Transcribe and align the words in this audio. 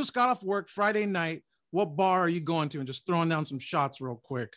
just 0.00 0.14
got 0.14 0.28
off 0.30 0.42
work 0.42 0.68
Friday 0.68 1.06
night. 1.06 1.42
What 1.72 1.96
bar 1.96 2.20
are 2.20 2.28
you 2.28 2.40
going 2.40 2.68
to? 2.70 2.78
And 2.78 2.86
just 2.86 3.06
throwing 3.06 3.28
down 3.28 3.46
some 3.46 3.58
shots 3.58 4.00
real 4.00 4.20
quick. 4.22 4.52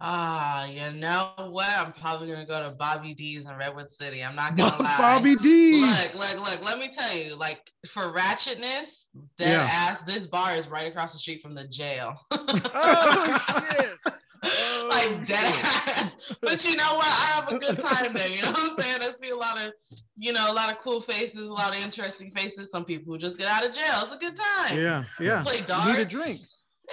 Ah, 0.00 0.66
you 0.66 0.90
know 0.92 1.30
what? 1.50 1.68
I'm 1.78 1.92
probably 1.92 2.28
gonna 2.28 2.44
go 2.46 2.62
to 2.68 2.74
Bobby 2.76 3.14
D's 3.14 3.46
in 3.46 3.56
Redwood 3.56 3.88
City. 3.88 4.22
I'm 4.24 4.34
not 4.34 4.56
gonna 4.56 4.76
lie. 4.82 4.96
Bobby 4.98 5.36
D's. 5.36 6.14
Look, 6.14 6.36
look, 6.36 6.50
look. 6.50 6.64
Let 6.64 6.78
me 6.78 6.90
tell 6.92 7.16
you, 7.16 7.36
like 7.36 7.60
for 7.88 8.12
ratchetness, 8.12 9.06
dead 9.38 9.52
Yeah. 9.60 9.68
ass. 9.70 10.02
This 10.02 10.26
bar 10.26 10.54
is 10.54 10.68
right 10.68 10.86
across 10.86 11.12
the 11.12 11.18
street 11.18 11.40
from 11.42 11.54
the 11.54 11.66
jail. 11.68 12.18
Oh 12.76 13.64
shit! 13.70 14.14
Oh, 14.46 14.88
like 14.90 15.26
dead 15.26 15.54
shit. 15.54 15.64
ass. 15.64 16.14
But 16.40 16.64
you 16.64 16.76
know 16.76 16.94
what? 16.94 17.06
I 17.06 17.26
have 17.34 17.52
a 17.52 17.58
good 17.58 17.78
time 17.78 18.12
there. 18.14 18.28
You 18.28 18.42
know 18.42 18.50
what 18.52 18.72
I'm 18.72 18.82
saying? 18.82 18.98
I 19.02 19.10
see 19.20 19.30
a 19.30 19.36
lot 19.36 19.60
of, 19.60 19.72
you 20.16 20.32
know, 20.32 20.50
a 20.50 20.54
lot 20.54 20.70
of 20.72 20.78
cool 20.78 21.00
faces, 21.00 21.48
a 21.50 21.52
lot 21.52 21.76
of 21.76 21.82
interesting 21.82 22.30
faces. 22.30 22.70
Some 22.70 22.84
people 22.84 23.12
who 23.12 23.18
just 23.18 23.36
get 23.38 23.46
out 23.48 23.64
of 23.66 23.72
jail. 23.74 24.00
It's 24.02 24.12
a 24.14 24.16
good 24.18 24.36
time. 24.36 24.78
Yeah, 24.78 25.04
yeah. 25.20 25.42
Play 25.42 25.56
You 25.58 25.92
Need 25.92 26.00
a 26.00 26.04
drink. 26.04 26.40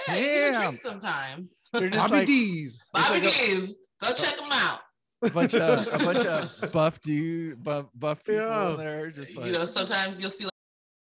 Yeah, 0.08 0.16
you 0.16 0.22
need 0.22 0.56
a 0.56 0.60
drink 0.60 0.82
sometimes. 0.82 1.52
They're 1.74 1.90
just 1.90 2.00
Bobby 2.00 2.14
like 2.20 2.28
D's. 2.28 2.86
Bobby 2.94 3.14
like 3.20 3.24
a- 3.24 3.46
D's. 3.48 3.78
Go 4.02 4.14
check 4.14 4.36
them 4.38 4.48
out. 4.52 4.80
a 5.24 5.30
bunch 5.30 5.54
of 5.54 5.88
a 5.94 5.98
bunch 6.06 6.26
of 6.26 6.72
buff 6.74 7.00
dude, 7.02 7.64
buff 7.64 7.86
buff 7.96 8.24
people 8.24 8.42
Yeah. 8.42 8.72
in 8.72 8.78
there, 8.78 9.12
just 9.12 9.36
like 9.36 9.48
you 9.48 9.54
know, 9.54 9.66
sometimes 9.66 10.20
you'll 10.20 10.32
see. 10.32 10.46
Like, 10.46 10.52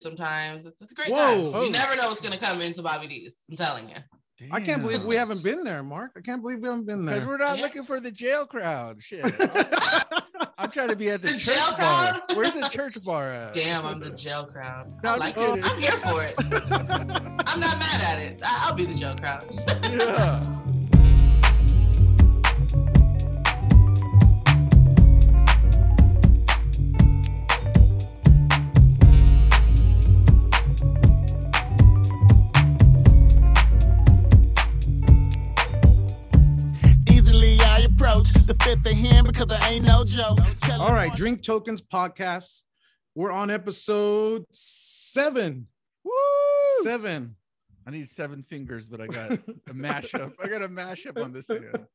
sometimes 0.03 0.67
it's, 0.67 0.80
it's 0.83 0.93
a 0.93 0.95
great 0.95 1.11
Whoa. 1.11 1.53
time. 1.53 1.65
You 1.65 1.71
never 1.71 1.97
know 1.97 2.09
what's 2.09 2.21
gonna 2.21 2.39
come 2.39 2.61
into 2.61 2.83
Bobby 2.83 3.07
D's. 3.07 3.37
I'm 3.51 3.57
telling 3.57 3.89
you. 3.89 3.97
I 4.51 4.61
can't 4.61 4.83
believe 4.83 5.05
we 5.05 5.17
haven't 5.17 5.43
been 5.43 5.65
there, 5.65 5.83
Mark. 5.83 6.12
I 6.17 6.21
can't 6.21 6.41
believe 6.43 6.61
we 6.61 6.69
haven't 6.69 6.87
been 6.87 7.05
there 7.05 7.15
because 7.17 7.27
we're 7.27 7.37
not 7.39 7.57
Yeah. 7.59 7.62
looking 7.65 7.85
for 7.85 8.01
the 8.01 8.11
jail 8.11 8.47
crowd. 8.47 9.03
Shit, 9.03 9.25
I'm 10.59 10.71
trying 10.71 10.89
to 10.89 10.97
be 10.97 11.11
at 11.11 11.23
the, 11.23 11.29
The 11.33 11.39
church 11.39 11.55
jail 11.57 11.71
bar. 11.71 11.77
crowd? 11.79 12.23
Where's 12.35 12.53
the 12.53 12.69
church 12.69 13.03
bar 13.05 13.30
at? 13.33 13.55
Damn, 13.55 13.85
I'm 13.87 14.01
the 14.01 14.11
jail 14.11 14.47
crowd. 14.47 14.93
No, 15.03 15.11
I 15.11 15.13
I'm 15.15 15.21
like 15.21 15.35
just 15.35 15.39
it. 15.39 15.63
kidding. 15.63 15.65
I'm 15.65 15.80
here 15.80 15.99
for 15.99 16.23
it. 16.25 16.35
I'm 17.49 17.61
not 17.61 17.79
mad 17.79 18.01
at 18.03 18.19
it. 18.19 18.41
I- 18.45 18.66
I'll 18.69 18.75
be 18.75 18.85
the 18.87 18.95
jail 18.95 19.16
crowd. 19.16 19.47
Yeah. 19.91 20.60
Drink 41.21 41.43
Tokens 41.43 41.82
podcast. 41.82 42.63
We're 43.15 43.30
on 43.30 43.51
episode 43.51 44.46
seven. 44.52 45.66
Woo! 46.02 46.12
Seven. 46.82 47.37
I 47.87 47.90
need 47.90 48.09
seven 48.09 48.43
fingers, 48.43 48.88
but 48.88 49.02
I 49.02 49.07
got 49.07 49.32
a 49.68 49.74
mashup. 49.74 50.32
I 50.43 50.49
got 50.49 50.62
a 50.62 50.68
mashup 50.68 51.23
on 51.23 51.30
this 51.35 51.49
hand. 51.49 51.87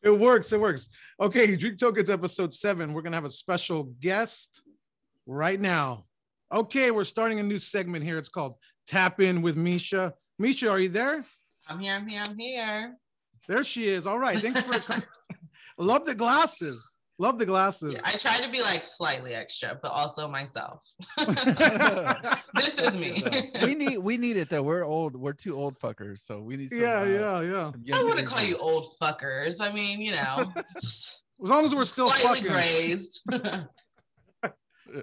It 0.04 0.10
works. 0.10 0.52
It 0.52 0.60
works. 0.60 0.90
Okay, 1.18 1.56
Drink 1.56 1.80
Tokens 1.80 2.10
episode 2.10 2.54
seven. 2.54 2.92
We're 2.92 3.04
gonna 3.04 3.16
have 3.16 3.24
a 3.24 3.32
special 3.32 3.84
guest 4.02 4.62
right 5.26 5.58
now. 5.58 6.04
Okay, 6.54 6.92
we're 6.92 7.06
starting 7.06 7.40
a 7.40 7.44
new 7.44 7.58
segment 7.58 8.04
here. 8.04 8.18
It's 8.18 8.28
called 8.28 8.56
Tap 8.86 9.22
In 9.22 9.42
with 9.42 9.56
Measha. 9.56 10.12
Measha, 10.42 10.70
are 10.70 10.80
you 10.82 10.90
there? 10.90 11.24
I'm 11.70 11.80
here. 11.80 11.96
I'm 11.96 12.06
here. 12.06 12.24
I'm 12.28 12.38
here. 12.38 12.98
There 13.48 13.64
she 13.64 13.88
is. 13.88 14.06
All 14.08 14.20
right. 14.20 14.42
Thanks 14.42 14.60
for 14.60 14.74
coming. 14.82 15.06
Love 15.78 16.06
the 16.06 16.16
glasses. 16.16 16.93
Love 17.20 17.38
the 17.38 17.46
glasses. 17.46 17.94
Yeah, 17.94 18.02
I 18.04 18.14
try 18.14 18.38
to 18.38 18.50
be 18.50 18.62
like 18.62 18.84
slightly 18.84 19.36
extra, 19.36 19.80
but 19.82 19.92
also 19.92 20.28
myself. 20.28 20.82
this 22.56 22.80
is 22.80 23.00
me. 23.00 23.24
we 23.62 23.76
need 23.76 23.98
we 24.00 24.18
need 24.18 24.36
it 24.36 24.50
though. 24.50 24.64
We're 24.64 24.84
old. 24.84 25.16
We're 25.16 25.34
two 25.34 25.56
old 25.56 25.80
fuckers, 25.80 26.20
so 26.20 26.42
we 26.42 26.58
need. 26.58 26.72
Some, 26.72 26.82
yeah, 26.82 27.02
uh, 27.02 27.06
yeah, 27.06 27.42
yeah. 27.42 27.72
some 27.72 27.84
I 27.86 27.98
young 27.98 28.06
wouldn't 28.06 28.28
call 28.28 28.42
you 28.42 28.58
old 28.58 28.88
fuckers. 29.00 29.58
I 29.60 29.72
mean, 29.72 30.02
you 30.02 30.14
know, 30.14 30.52
As 31.44 31.50
long 31.50 31.66
as 31.66 31.76
we're 31.76 31.86
still 31.86 32.10
slightly 32.10 32.50
fucking. 32.50 33.68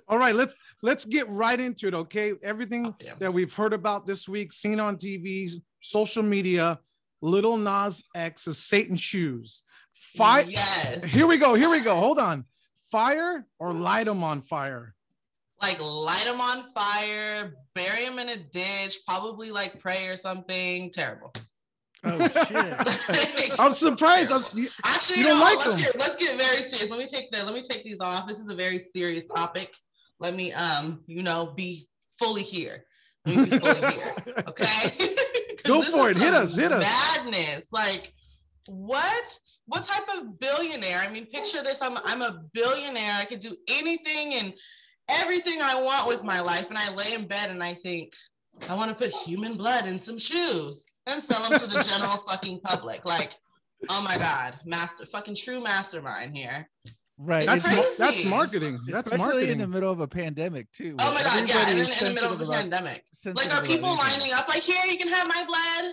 All 0.09 0.19
right, 0.19 0.34
let's 0.34 0.54
let's 0.82 1.04
get 1.04 1.28
right 1.28 1.59
into 1.59 1.87
it. 1.88 1.94
Okay, 1.94 2.32
everything 2.43 2.87
Oh, 2.87 2.94
yeah. 3.00 3.15
that 3.20 3.32
we've 3.32 3.53
heard 3.53 3.72
about 3.72 4.06
this 4.06 4.28
week, 4.28 4.53
seen 4.53 4.81
on 4.81 4.97
TV, 4.97 5.62
social 5.81 6.22
media. 6.22 6.81
Little 7.22 7.59
Nas 7.59 8.03
X 8.15 8.49
is 8.49 8.56
Satan 8.59 8.97
shoes. 8.97 9.62
Fire. 10.16 10.44
Yes. 10.49 11.05
Here 11.05 11.27
we 11.27 11.37
go. 11.37 11.55
Here 11.55 11.71
we 11.71 11.81
go. 11.81 11.94
Hold 11.97 12.19
on. 12.19 12.44
Fire 12.91 13.47
or 13.59 13.72
light 13.72 14.06
them 14.06 14.25
on 14.25 14.43
fire. 14.43 14.94
Like 15.62 15.78
light 15.81 16.25
them 16.25 16.41
on 16.41 16.65
fire, 16.75 17.53
bury 17.75 18.06
them 18.06 18.19
in 18.19 18.31
a 18.31 18.37
ditch, 18.37 18.99
probably 19.06 19.50
like 19.50 19.78
pray 19.78 20.06
or 20.09 20.16
something. 20.16 20.91
Terrible. 20.91 21.33
Oh 22.03 22.19
shit! 22.28 23.53
I'm 23.61 23.75
surprised. 23.75 24.33
I'm, 24.33 24.44
you- 24.55 24.69
Actually, 24.84 25.16
You 25.19 25.22
you 25.25 25.28
don't 25.28 25.38
know, 25.38 25.44
like 25.44 25.56
let's, 25.59 25.69
them. 25.69 25.77
Get, 25.78 25.97
let's 25.99 26.17
get 26.17 26.38
very 26.38 26.62
serious. 26.62 26.88
Let 26.88 26.99
me 26.99 27.06
take 27.06 27.31
that. 27.32 27.44
Let 27.44 27.55
me 27.55 27.62
take 27.62 27.84
these 27.84 27.99
off. 28.00 28.27
This 28.27 28.38
is 28.41 28.49
a 28.49 28.55
very 28.55 28.78
serious 28.93 29.27
topic. 29.27 29.71
Let 30.19 30.34
me, 30.34 30.50
um, 30.55 31.03
you 31.06 31.22
know, 31.22 31.53
be 31.55 31.88
fully 32.19 32.43
here. 32.43 32.84
Let 33.27 33.37
me 33.37 33.44
be 33.50 33.59
fully 33.59 33.81
here. 33.93 34.15
Okay. 34.49 34.97
'Cause 34.99 35.62
Go 35.65 35.82
for 35.82 36.09
it. 36.11 36.17
Hit 36.17 36.32
us. 36.32 36.56
Hit 36.56 36.72
us. 36.72 36.82
Madness. 36.82 37.67
Like, 37.71 38.15
what? 38.67 39.25
What 39.70 39.84
type 39.84 40.03
of 40.19 40.41
billionaire? 40.41 40.98
I 40.98 41.08
mean, 41.12 41.26
picture 41.26 41.62
this. 41.62 41.81
I'm 41.81 41.97
I'm 42.04 42.22
a 42.22 42.42
billionaire. 42.53 43.14
I 43.14 43.25
could 43.25 43.38
do 43.38 43.56
anything 43.69 44.34
and 44.34 44.53
everything 45.08 45.62
I 45.62 45.81
want 45.81 46.08
with 46.08 46.25
my 46.25 46.41
life. 46.41 46.69
And 46.70 46.76
I 46.76 46.92
lay 46.92 47.14
in 47.14 47.26
bed 47.26 47.50
and 47.50 47.62
I 47.62 47.75
think, 47.75 48.12
I 48.69 48.75
want 48.75 48.91
to 48.91 48.97
put 48.97 49.14
human 49.14 49.54
blood 49.54 49.86
in 49.86 50.00
some 50.00 50.19
shoes 50.19 50.84
and 51.06 51.22
sell 51.22 51.48
them 51.48 51.60
to 51.60 51.66
the 51.69 51.84
general 51.84 52.16
fucking 52.28 52.60
public. 52.64 53.04
Like, 53.04 53.36
oh 53.88 54.03
my 54.03 54.19
God, 54.19 54.54
master 54.64 55.06
fucking 55.06 55.36
true 55.36 55.62
mastermind 55.62 56.37
here. 56.37 56.69
Right. 57.16 57.47
that's 57.47 57.64
it's- 57.64 57.76
crazy. 57.76 57.98
mar- 57.98 58.08
that's 58.08 58.25
marketing. 58.25 58.81
That's 58.88 59.12
especially 59.12 59.50
in 59.50 59.58
the 59.58 59.69
middle 59.69 59.92
of 59.92 60.00
a 60.00 60.08
pandemic 60.08 60.72
too. 60.72 60.97
Oh 60.98 61.14
my 61.14 61.22
God, 61.22 61.48
yeah, 61.48 61.69
and 61.69 61.78
in, 61.78 61.87
in 61.87 62.04
the 62.06 62.10
middle 62.12 62.32
of 62.32 62.38
sensitive 62.38 62.48
a 62.48 62.52
pandemic. 62.52 63.04
Like, 63.25 63.54
are 63.54 63.62
people 63.62 63.94
lining 63.94 64.32
up 64.32 64.48
like, 64.48 64.62
here, 64.62 64.84
you 64.91 64.98
can 64.98 65.06
have 65.08 65.28
my 65.28 65.44
blood? 65.47 65.92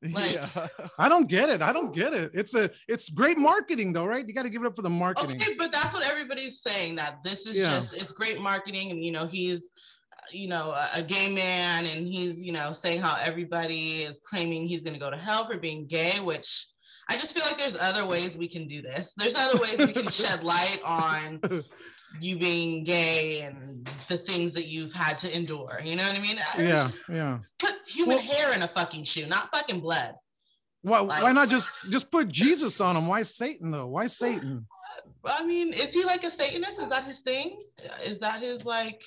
like- 0.12 0.34
yeah. 0.34 0.68
I 0.98 1.08
don't 1.08 1.28
get 1.28 1.48
it. 1.48 1.60
I 1.62 1.72
don't 1.72 1.92
get 1.94 2.12
it. 2.12 2.30
It's 2.34 2.54
a 2.54 2.70
it's 2.86 3.08
great 3.08 3.38
marketing 3.38 3.92
though, 3.92 4.04
right? 4.06 4.26
You 4.26 4.32
got 4.32 4.44
to 4.44 4.50
give 4.50 4.62
it 4.62 4.66
up 4.66 4.76
for 4.76 4.82
the 4.82 4.90
marketing. 4.90 5.36
Okay, 5.36 5.54
but 5.58 5.72
that's 5.72 5.92
what 5.92 6.04
everybody's 6.04 6.60
saying 6.60 6.96
that 6.96 7.18
this 7.24 7.46
is 7.46 7.56
Yeah. 7.58 7.70
just 7.76 7.94
it's 8.00 8.12
great 8.12 8.40
marketing 8.40 8.90
and 8.92 9.04
you 9.04 9.10
know 9.12 9.26
he's 9.26 9.72
uh, 10.12 10.20
you 10.32 10.48
know 10.48 10.70
a, 10.70 10.88
a 10.96 11.02
gay 11.02 11.28
man 11.28 11.86
and 11.86 12.06
he's 12.06 12.42
you 12.44 12.52
know 12.52 12.72
saying 12.72 13.00
how 13.00 13.16
everybody 13.22 14.02
is 14.02 14.20
claiming 14.28 14.66
he's 14.66 14.84
going 14.84 14.94
to 14.94 15.00
go 15.00 15.10
to 15.10 15.16
hell 15.16 15.46
for 15.46 15.58
being 15.58 15.86
gay 15.86 16.20
which 16.20 16.66
I 17.10 17.14
just 17.14 17.34
feel 17.34 17.44
like 17.46 17.56
there's 17.56 17.76
other 17.78 18.06
ways 18.06 18.36
we 18.36 18.48
can 18.48 18.68
do 18.68 18.82
this. 18.82 19.14
There's 19.16 19.34
other 19.34 19.58
ways 19.58 19.78
we 19.78 19.94
can 19.94 20.10
shed 20.10 20.44
light 20.54 20.78
on 20.84 21.40
you 22.20 22.38
being 22.38 22.84
gay 22.84 23.40
and 23.42 23.88
the 24.08 24.18
things 24.18 24.52
that 24.54 24.66
you've 24.66 24.92
had 24.92 25.18
to 25.18 25.34
endure. 25.34 25.80
You 25.84 25.96
know 25.96 26.04
what 26.04 26.16
I 26.16 26.20
mean? 26.20 26.38
Yeah, 26.58 26.88
yeah. 27.08 27.38
Put 27.58 27.74
human 27.86 28.16
Well- 28.16 28.24
hair 28.24 28.52
in 28.52 28.62
a 28.62 28.68
fucking 28.68 29.04
shoe, 29.04 29.26
not 29.26 29.50
fucking 29.52 29.80
blood. 29.80 30.14
Why, 30.82 31.00
Like- 31.00 31.22
why 31.22 31.32
not 31.32 31.48
just 31.48 31.72
just 31.90 32.10
put 32.10 32.28
Jesus 32.28 32.80
on 32.80 32.96
him? 32.96 33.06
Why 33.08 33.22
Satan 33.22 33.70
though? 33.70 33.86
Why 33.88 34.06
Satan? 34.06 34.66
I 35.24 35.44
mean, 35.44 35.72
is 35.72 35.92
he 35.92 36.04
like 36.04 36.24
a 36.24 36.30
Satanist? 36.30 36.78
Is 36.78 36.88
that 36.88 37.04
his 37.04 37.18
thing? 37.20 37.60
Is 38.04 38.18
that 38.20 38.40
his 38.40 38.64
like 38.64 39.02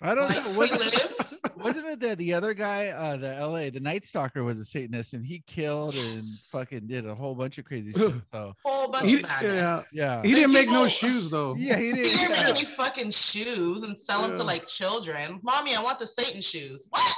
I 0.00 0.14
don't 0.14 0.28
like 0.28 0.44
know. 0.44 0.52
he 0.62 0.72
lives? 0.72 1.29
wasn't 1.56 1.86
it 1.86 2.00
that 2.00 2.18
the 2.18 2.34
other 2.34 2.54
guy, 2.54 2.88
uh, 2.88 3.16
the 3.16 3.28
LA, 3.46 3.70
the 3.70 3.80
Night 3.80 4.04
Stalker 4.06 4.44
was 4.44 4.58
a 4.58 4.64
Satanist 4.64 5.14
and 5.14 5.24
he 5.24 5.42
killed 5.46 5.94
and 5.94 6.22
fucking 6.52 6.86
did 6.86 7.06
a 7.06 7.14
whole 7.14 7.34
bunch 7.34 7.58
of 7.58 7.64
crazy 7.64 7.92
shit. 7.92 8.12
So 8.32 8.54
Whole 8.64 8.90
bunch 8.90 9.06
He, 9.08 9.16
of 9.16 9.22
madness. 9.22 9.52
yeah, 9.54 9.82
yeah. 9.92 10.22
he 10.22 10.34
didn't 10.34 10.52
make 10.52 10.68
no 10.68 10.88
shoes 10.88 11.30
though. 11.30 11.54
Yeah, 11.58 11.76
he 11.78 11.86
He 11.86 11.92
didn't. 11.92 12.06
He 12.10 12.16
didn't 12.16 12.30
make 12.30 12.46
any 12.56 12.64
fucking 12.64 13.10
shoes 13.10 13.82
and 13.82 13.98
sell 13.98 14.22
them 14.22 14.32
to 14.32 14.42
like 14.44 14.66
children. 14.66 15.40
Mommy, 15.42 15.74
I 15.74 15.82
want 15.82 15.98
the 16.00 16.06
Satan 16.06 16.40
shoes. 16.40 16.86
What? 16.90 17.14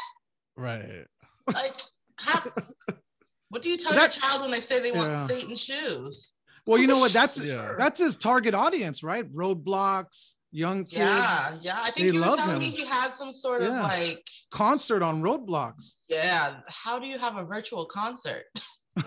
Right. 0.56 1.06
Like, 1.52 1.74
how? 2.16 2.42
What 3.48 3.60
do 3.60 3.68
you 3.68 3.76
tell 3.76 3.92
That- 3.92 4.16
your 4.16 4.22
child 4.22 4.40
when 4.40 4.50
they 4.50 4.60
say 4.60 4.80
they 4.80 4.92
want 4.92 5.10
Yeah. 5.10 5.26
Satan 5.26 5.56
shoes? 5.56 6.32
Well, 6.66 6.80
you 6.80 6.86
know 6.86 6.98
what? 7.00 7.12
That's 7.12 7.38
Yeah. 7.38 7.74
that's 7.76 8.00
his 8.00 8.16
target 8.16 8.54
audience, 8.54 9.02
right? 9.02 9.30
Roadblocks, 9.30 10.34
young 10.52 10.84
kids, 10.84 10.98
Yeah, 10.98 11.56
yeah. 11.60 11.80
I 11.80 11.86
They 11.86 12.02
think 12.02 12.14
you 12.14 12.20
were 12.20 12.26
love 12.26 12.38
telling 12.38 12.58
me 12.60 12.66
him. 12.66 12.72
he 12.72 12.84
had 12.86 13.14
some 13.14 13.32
sort 13.32 13.62
of 13.62 13.70
like, 13.72 14.24
concert 14.52 15.02
on 15.02 15.22
Roadblocks. 15.22 15.94
yeah. 16.08 16.56
How 16.68 16.98
do 16.98 17.06
you 17.06 17.18
have 17.18 17.36
a 17.36 17.44
virtual 17.44 17.86
concert? 17.86 18.44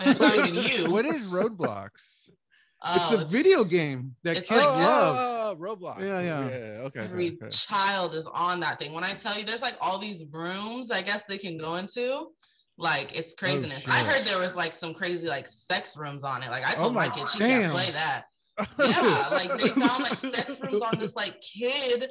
it's 0.10 0.20
not 0.20 0.36
even 0.48 0.54
you. 0.54 0.90
What 0.92 1.06
is 1.06 1.26
Roadblocks? 1.28 2.28
it's 2.84 3.12
Oh, 3.12 3.18
a 3.20 3.24
video 3.24 3.64
game 3.64 4.14
that 4.24 4.36
kids 4.36 4.50
like- 4.50 4.60
love. 4.64 5.16
Oh, 5.18 5.20
oh, 5.20 5.32
oh, 5.50 5.56
Roblox. 5.56 6.00
Yeah, 6.00 6.20
yeah. 6.20 6.48
Yeah. 6.48 6.56
Okay. 6.88 7.00
Every 7.00 7.26
okay, 7.28 7.36
okay. 7.46 7.50
child 7.50 8.14
is 8.14 8.26
on 8.34 8.58
that 8.60 8.78
thing. 8.80 8.92
When 8.92 9.04
I 9.04 9.12
tell 9.12 9.38
you, 9.38 9.44
there's 9.46 9.62
like 9.62 9.76
all 9.80 9.98
these 9.98 10.24
rooms. 10.32 10.90
I 10.90 11.00
guess 11.02 11.22
they 11.28 11.38
can 11.38 11.56
go 11.56 11.76
into. 11.76 12.26
Like 12.78 13.16
it's 13.18 13.32
oh, 13.32 13.36
craziness. 13.38 13.86
I 13.88 14.00
heard 14.04 14.26
there 14.26 14.38
was 14.38 14.54
like 14.54 14.74
some 14.74 14.92
crazy 14.92 15.26
like 15.28 15.46
sex 15.48 15.96
rooms 15.96 16.24
on 16.24 16.42
it. 16.42 16.50
Like 16.50 16.64
I 16.66 16.74
Oh 16.76 16.82
told 16.82 16.94
my 16.94 17.08
my 17.08 17.14
kid 17.14 17.28
she 17.28 17.38
damn. 17.38 17.62
can't 17.62 17.72
play 17.72 17.90
that. 17.92 18.24
Yeah, 18.78 19.28
like 19.30 19.50
they 19.60 19.68
found 19.68 20.02
like 20.04 20.18
sex 20.34 20.58
rooms 20.60 20.82
on 20.82 20.98
this 20.98 21.14
like 21.14 21.40
kid, 21.40 22.08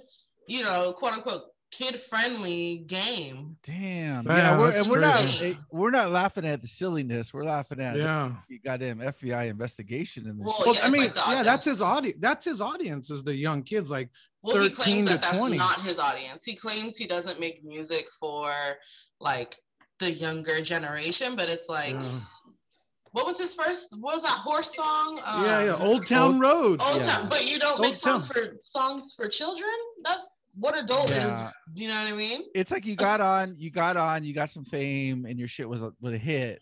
you 0.47 0.63
know, 0.63 0.93
quote 0.93 1.13
unquote 1.13 1.41
kid 1.71 1.99
friendly 2.09 2.85
game. 2.87 3.57
Damn. 3.63 4.25
Yeah, 4.25 4.37
Yeah, 4.37 4.59
we're, 4.59 4.71
and 4.71 4.87
we're 4.87 4.99
not 4.99 5.19
crazy. 5.19 5.57
we're 5.71 5.89
not 5.91 6.11
laughing 6.11 6.45
at 6.45 6.61
the 6.61 6.67
silliness. 6.67 7.33
We're 7.33 7.43
laughing 7.43 7.79
at 7.81 7.97
Yeah. 7.97 8.31
you 8.47 8.59
goddamn 8.63 8.99
FBI 8.99 9.49
investigation 9.49 10.27
in 10.27 10.37
this. 10.37 10.45
Well. 10.45 10.55
Well, 10.65 10.75
yeah, 10.75 10.81
I 10.85 10.89
mean, 10.89 11.01
like 11.07 11.15
yeah, 11.29 11.43
that's 11.43 11.65
his 11.65 11.81
audience. 11.81 12.17
That's 12.21 12.45
his 12.45 12.61
audience 12.61 13.09
is 13.09 13.23
the 13.23 13.33
young 13.35 13.63
kids. 13.63 13.89
Like, 13.91 14.09
Well, 14.43 14.61
he 14.63 14.69
13 14.69 14.75
claims 14.75 15.07
to 15.09 15.13
that 15.15 15.21
that's 15.23 15.37
20. 15.37 15.57
not 15.57 15.81
his 15.81 15.99
audience. 15.99 16.43
He 16.45 16.55
claims 16.55 16.95
he 16.95 17.07
doesn't 17.07 17.39
make 17.39 17.63
music 17.63 18.05
for 18.19 18.53
like 19.19 19.55
the 19.99 20.11
younger 20.13 20.61
generation, 20.61 21.35
but 21.35 21.49
it's 21.49 21.67
like, 21.67 21.93
yeah, 21.93 22.19
what 23.15 23.25
was 23.25 23.37
his 23.37 23.53
first? 23.55 23.87
What 23.99 24.15
was 24.15 24.23
that 24.23 24.37
horse 24.47 24.75
song? 24.75 25.17
yeah, 25.45 25.63
yeah. 25.65 25.73
Um, 25.75 25.81
Old 25.81 26.05
Town 26.05 26.33
Old- 26.33 26.41
Road. 26.41 26.81
Old 26.81 26.97
Yeah. 26.97 27.05
Town, 27.05 27.29
but 27.29 27.47
you 27.47 27.57
don't 27.59 27.73
Old 27.79 27.81
make 27.81 27.95
songs 27.95 28.27
for 28.27 28.41
songs 28.61 29.13
for 29.15 29.27
children. 29.29 29.69
That's 30.03 30.27
what 30.57 30.77
adult 30.77 31.09
Yeah. 31.09 31.47
is. 31.47 31.53
You 31.75 31.87
know 31.89 32.01
what 32.01 32.11
I 32.11 32.15
mean? 32.15 32.41
it's 32.53 32.71
like 32.71 32.85
you 32.85 32.95
got 32.95 33.21
on, 33.21 33.55
you 33.57 33.71
got 33.71 33.95
on, 33.97 34.23
you 34.25 34.33
got 34.33 34.49
some 34.51 34.65
fame, 34.65 35.25
and 35.25 35.39
your 35.39 35.47
shit 35.47 35.67
was 35.67 35.81
a, 35.81 35.91
was 36.01 36.13
a 36.13 36.17
hit. 36.17 36.61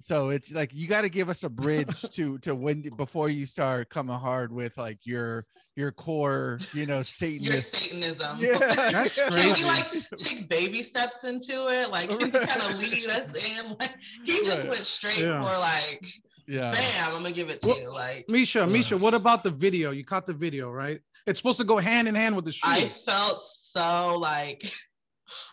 So 0.00 0.30
it's 0.30 0.52
like 0.52 0.72
you 0.74 0.86
got 0.88 1.02
to 1.02 1.08
give 1.08 1.28
us 1.28 1.42
a 1.42 1.48
bridge 1.48 2.02
to 2.02 2.38
to 2.38 2.54
when 2.54 2.82
before 2.96 3.28
you 3.28 3.46
start 3.46 3.88
coming 3.90 4.16
hard 4.16 4.52
with 4.52 4.76
like 4.78 4.98
your 5.04 5.44
your 5.76 5.92
core, 5.92 6.58
you 6.72 6.86
know, 6.86 6.96
Your 6.96 7.04
Satanist. 7.04 7.72
Satanism. 7.76 8.36
Yeah, 8.40 8.58
That's 8.58 9.16
yeah. 9.16 9.28
Can 9.28 9.32
crazy. 9.32 9.62
we 9.62 9.68
like 9.68 9.92
take 10.16 10.48
baby 10.48 10.82
steps 10.82 11.22
into 11.24 11.66
it? 11.68 11.90
Like 11.90 12.08
can 12.08 12.20
you 12.20 12.30
kind 12.32 12.62
of 12.62 12.74
lead 12.78 13.08
us 13.10 13.28
in? 13.58 13.76
Like 13.78 13.94
he 14.24 14.38
just 14.44 14.58
Right. 14.62 14.68
went 14.70 14.86
straight 14.86 15.18
Yeah. 15.20 15.44
for 15.44 15.56
like, 15.58 16.04
yeah. 16.48 16.72
bam, 16.72 17.06
I'm 17.08 17.12
gonna 17.22 17.30
give 17.32 17.48
it 17.48 17.60
to 17.62 17.68
Well, 17.68 17.80
you. 17.80 17.92
Like 17.92 18.26
Measha, 18.28 18.66
Yeah. 18.66 18.66
Measha, 18.76 18.98
what 18.98 19.14
about 19.14 19.44
the 19.44 19.50
video? 19.50 19.92
You 19.92 20.04
caught 20.04 20.26
the 20.26 20.32
video, 20.32 20.70
right? 20.70 21.00
It's 21.26 21.38
supposed 21.38 21.58
to 21.58 21.64
go 21.64 21.76
hand 21.76 22.08
in 22.08 22.14
hand 22.16 22.34
with 22.34 22.44
the 22.46 22.52
shoe. 22.52 22.60
I 22.68 22.88
felt 22.88 23.42
so 23.42 24.16
like 24.18 24.72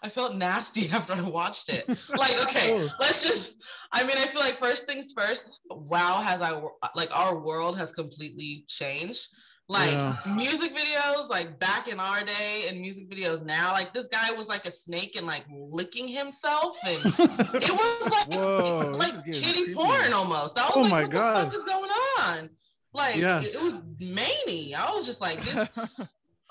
I 0.05 0.09
felt 0.09 0.35
nasty 0.35 0.83
after 0.97 1.13
I 1.13 1.21
watched 1.21 1.67
it. 1.77 1.83
Like, 2.23 2.35
okay, 2.45 2.67
Oh. 2.73 2.89
let's 3.03 3.21
just 3.27 3.55
I 3.97 3.99
mean, 4.07 4.17
I 4.23 4.25
feel 4.31 4.41
like 4.47 4.57
first 4.67 4.85
things 4.89 5.13
first, 5.19 5.43
wow 5.69 6.15
has 6.29 6.39
our 6.41 6.71
like 7.01 7.11
our 7.21 7.33
world 7.47 7.73
has 7.81 7.89
completely 8.01 8.51
changed. 8.67 9.25
Like 9.67 9.93
Yeah. 9.93 10.15
music 10.43 10.71
videos, 10.81 11.23
like 11.37 11.49
back 11.67 11.83
in 11.93 11.97
our 11.99 12.21
day 12.35 12.65
and 12.67 12.79
music 12.87 13.05
videos 13.13 13.39
now, 13.57 13.71
like 13.79 13.89
this 13.97 14.07
guy 14.17 14.27
was 14.39 14.47
like 14.47 14.65
a 14.67 14.71
snake 14.83 15.13
and 15.17 15.25
like 15.33 15.45
licking 15.79 16.07
himself 16.07 16.73
and 16.91 17.01
it 17.67 17.71
was 17.81 18.11
like 18.15 18.29
Whoa, 18.35 18.91
like 19.03 19.15
kitty 19.39 19.73
porn 19.73 20.13
almost. 20.13 20.53
I 20.59 20.63
was 20.67 20.73
Oh 20.75 20.81
like, 20.81 20.91
my 20.91 21.01
what 21.03 21.11
God. 21.11 21.35
the 21.35 21.41
fuck 21.45 21.53
is 21.59 21.65
going 21.73 21.91
on? 22.19 22.49
Like 22.93 23.15
it 23.17 23.61
was 23.67 23.73
many. 23.99 24.59
I 24.75 24.85
was 24.95 25.05
just 25.09 25.19
like, 25.27 25.39
this 25.43 25.67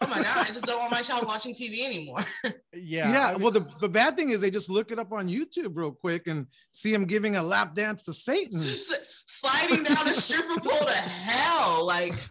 oh 0.05 0.11
my 0.11 0.23
god, 0.23 0.37
I 0.39 0.45
just 0.45 0.63
don't 0.67 0.79
want 0.79 0.91
my 0.91 1.03
child 1.03 1.27
watching 1.27 1.55
TV 1.55 1.85
anymore. 1.85 2.21
yeah. 2.73 3.11
yeah. 3.11 3.37
Well, 3.37 3.51
the, 3.51 3.67
the 3.81 3.89
bad 3.89 4.17
thing 4.17 4.31
is 4.31 4.41
they 4.41 4.51
just 4.51 4.69
look 4.71 4.91
it 4.91 4.99
up 4.99 5.13
on 5.13 5.29
YouTube 5.29 5.73
real 5.77 5.93
quick 5.93 6.27
and 6.27 6.47
see 6.71 6.93
him 6.93 7.05
giving 7.07 7.37
a 7.37 7.43
lap 7.43 7.75
dance 7.75 8.03
to 8.03 8.13
Satan. 8.13 8.59
just 8.61 8.93
sliding 9.27 9.85
down 9.85 10.09
a 10.09 10.15
stripper 10.15 10.61
pole 10.61 10.87
to 10.87 10.93
hell, 10.95 11.87
like 11.87 12.15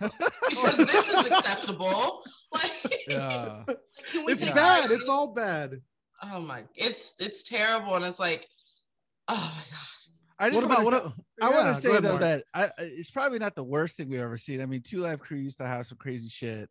because 0.49 0.77
this 0.77 1.07
is 1.09 1.31
acceptable. 1.31 2.21
Like, 2.53 3.03
yeah. 3.09 3.63
can 3.65 3.75
It's 4.29 4.41
take 4.43 4.53
bad. 4.53 4.91
It's 4.91 5.09
all 5.09 5.33
bad. 5.33 5.81
oh 6.21 6.39
my, 6.39 6.61
it's 6.75 7.15
it's 7.19 7.41
terrible, 7.41 7.95
and 7.95 8.05
it's 8.05 8.19
like, 8.19 8.47
oh 9.27 9.33
my 9.35 9.63
god. 9.71 9.89
I 10.37 10.49
just 10.51 10.61
What 10.61 10.69
wanna 10.69 10.87
about 10.97 11.03
say- 11.03 11.05
what? 11.07 11.13
I 11.41 11.49
yeah, 11.49 11.63
want 11.63 11.75
to 11.75 11.81
say 11.81 11.89
ahead, 11.89 12.03
though 12.03 12.09
Mark. 12.09 12.21
that 12.21 12.43
I, 12.53 12.63
I- 12.65 12.71
it's 12.77 13.09
probably 13.09 13.39
not 13.39 13.55
the 13.55 13.63
worst 13.63 13.97
thing 13.97 14.07
we've 14.09 14.19
ever 14.19 14.37
seen. 14.37 14.61
I 14.61 14.67
mean, 14.67 14.81
Two 14.83 14.99
Live 14.99 15.19
Crew 15.19 15.37
used 15.39 15.57
to 15.57 15.65
have 15.65 15.87
some 15.87 15.97
crazy 15.97 16.29
shit, 16.29 16.69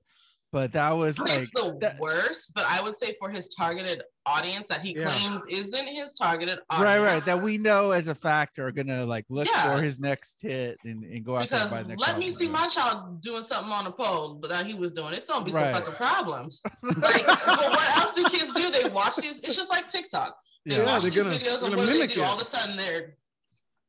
but 0.52 0.70
that 0.72 0.90
was 0.92 1.18
like 1.18 1.50
the 1.54 1.76
that- 1.80 1.98
worst, 1.98 2.52
but 2.54 2.64
I 2.68 2.80
would 2.82 2.96
say 2.96 3.16
for 3.18 3.30
his 3.30 3.48
targeted 3.48 4.02
audience 4.26 4.66
that 4.68 4.82
he 4.82 4.94
Yeah. 4.94 5.06
claims 5.06 5.42
isn't 5.48 5.86
his 5.86 6.12
targeted 6.12 6.58
audience. 6.70 6.84
right, 6.84 6.98
right, 7.00 7.24
that 7.24 7.38
we 7.40 7.56
know 7.58 7.90
as 7.92 8.08
a 8.08 8.14
fact 8.14 8.58
are 8.58 8.70
gonna 8.70 9.04
like 9.06 9.24
look 9.30 9.48
Yeah. 9.48 9.74
for 9.74 9.82
his 9.82 9.98
next 9.98 10.42
hit 10.42 10.78
and, 10.84 11.02
and 11.04 11.24
go 11.24 11.36
after 11.38 11.48
because 11.48 11.66
it 11.66 11.70
by 11.70 11.82
the 11.82 11.88
next. 11.88 12.02
let 12.02 12.18
me 12.18 12.30
see 12.30 12.48
my 12.48 12.66
child 12.68 13.22
doing 13.22 13.42
something 13.42 13.72
on 13.72 13.86
a 13.86 13.90
pole 13.90 14.34
but 14.34 14.50
that 14.50 14.66
he 14.66 14.74
was 14.74 14.92
doing. 14.92 15.14
It's 15.14 15.24
gonna 15.24 15.44
be 15.44 15.52
Right. 15.52 15.74
some 15.74 15.82
fucking 15.84 15.96
problems. 15.96 16.60
like, 16.82 17.26
but 17.26 17.46
what 17.46 17.96
else 17.98 18.14
do 18.14 18.24
kids 18.28 18.52
do? 18.52 18.70
They 18.70 18.88
watch 18.90 19.16
these. 19.16 19.38
It's 19.40 19.56
just 19.56 19.70
like 19.70 19.88
TikTok. 19.88 20.36
They 20.66 20.76
Yeah, 20.76 20.84
watch 20.84 21.02
they're 21.02 21.10
these 21.10 21.22
gonna- 21.22 21.34
videos 21.34 21.42
they're 21.44 21.52
and 21.54 21.60
gonna 21.62 21.76
what 21.78 21.86
do 21.86 21.92
they 21.94 21.98
mimic 21.98 22.10
do? 22.14 22.20
it. 22.20 22.26
All 22.26 22.36
of 22.40 22.42
a 22.42 22.44
sudden 22.56 22.76
they're 22.76 23.16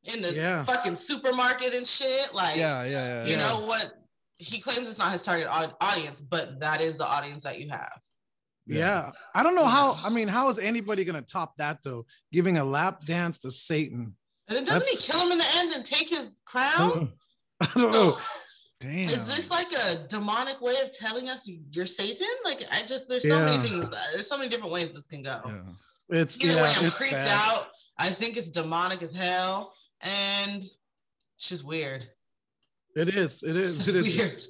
in 0.04 0.22
the 0.22 0.34
Yeah. 0.34 0.64
fucking 0.64 0.96
supermarket 0.96 1.74
and 1.74 1.86
shit. 1.86 2.34
Like, 2.34 2.56
yeah, 2.56 2.82
yeah, 2.84 2.90
yeah. 2.90 3.24
you 3.24 3.30
yeah. 3.32 3.36
know 3.48 3.60
what? 3.60 3.92
He 4.38 4.60
claims 4.60 4.88
it's 4.88 4.98
not 4.98 5.12
his 5.12 5.22
target 5.22 5.46
audience, 5.80 6.20
but 6.20 6.58
that 6.60 6.80
is 6.82 6.98
the 6.98 7.06
audience 7.06 7.44
that 7.44 7.60
you 7.60 7.68
have. 7.70 8.00
Yeah. 8.66 9.12
I 9.34 9.42
don't 9.42 9.54
know 9.54 9.66
how. 9.66 9.98
I 10.02 10.08
mean, 10.08 10.28
how 10.28 10.48
is 10.48 10.58
anybody 10.58 11.04
gonna 11.04 11.22
top 11.22 11.56
that 11.58 11.82
though? 11.82 12.06
Giving 12.32 12.58
a 12.58 12.64
lap 12.64 13.04
dance 13.04 13.38
to 13.40 13.50
Satan. 13.50 14.16
And 14.48 14.56
then 14.56 14.64
doesn't 14.64 14.80
That's- 14.80 15.04
he 15.04 15.12
kill 15.12 15.20
him 15.20 15.32
in 15.32 15.38
the 15.38 15.48
end 15.56 15.72
and 15.72 15.84
take 15.84 16.08
his 16.08 16.40
crown? 16.44 17.12
I 17.60 17.68
don't 17.74 17.92
know. 17.92 18.18
Damn. 18.80 19.08
Is 19.08 19.24
this 19.26 19.50
like 19.50 19.72
a 19.72 20.06
demonic 20.08 20.60
way 20.60 20.74
of 20.82 20.94
telling 20.94 21.30
us 21.30 21.48
you're 21.70 21.86
Satan? 21.86 22.26
Like 22.44 22.64
I 22.72 22.82
just 22.82 23.08
there's 23.08 23.26
so 23.26 23.38
many 23.38 23.62
things. 23.66 23.86
There's 24.12 24.28
so 24.28 24.36
many 24.36 24.50
different 24.50 24.72
ways 24.72 24.92
this 24.92 25.06
can 25.06 25.22
go. 25.22 25.40
Yeah. 25.46 26.20
It's 26.20 26.38
Either 26.40 26.54
yeah, 26.56 26.62
way, 26.62 26.72
I'm 26.76 26.86
it's 26.86 26.96
creeped 26.96 27.12
bad. 27.12 27.28
out. 27.28 27.68
I 27.98 28.10
think 28.10 28.36
it's 28.36 28.50
demonic 28.50 29.02
as 29.02 29.14
hell, 29.14 29.72
and 30.02 30.64
she's 31.38 31.64
weird. 31.64 32.06
It 32.96 33.08
is. 33.16 33.42
It 33.42 33.56
It's 33.56 33.70
is. 33.70 33.76
just 33.78 33.88
It 33.88 33.96
is. 33.96 34.16
weird. 34.16 34.32
It- 34.32 34.48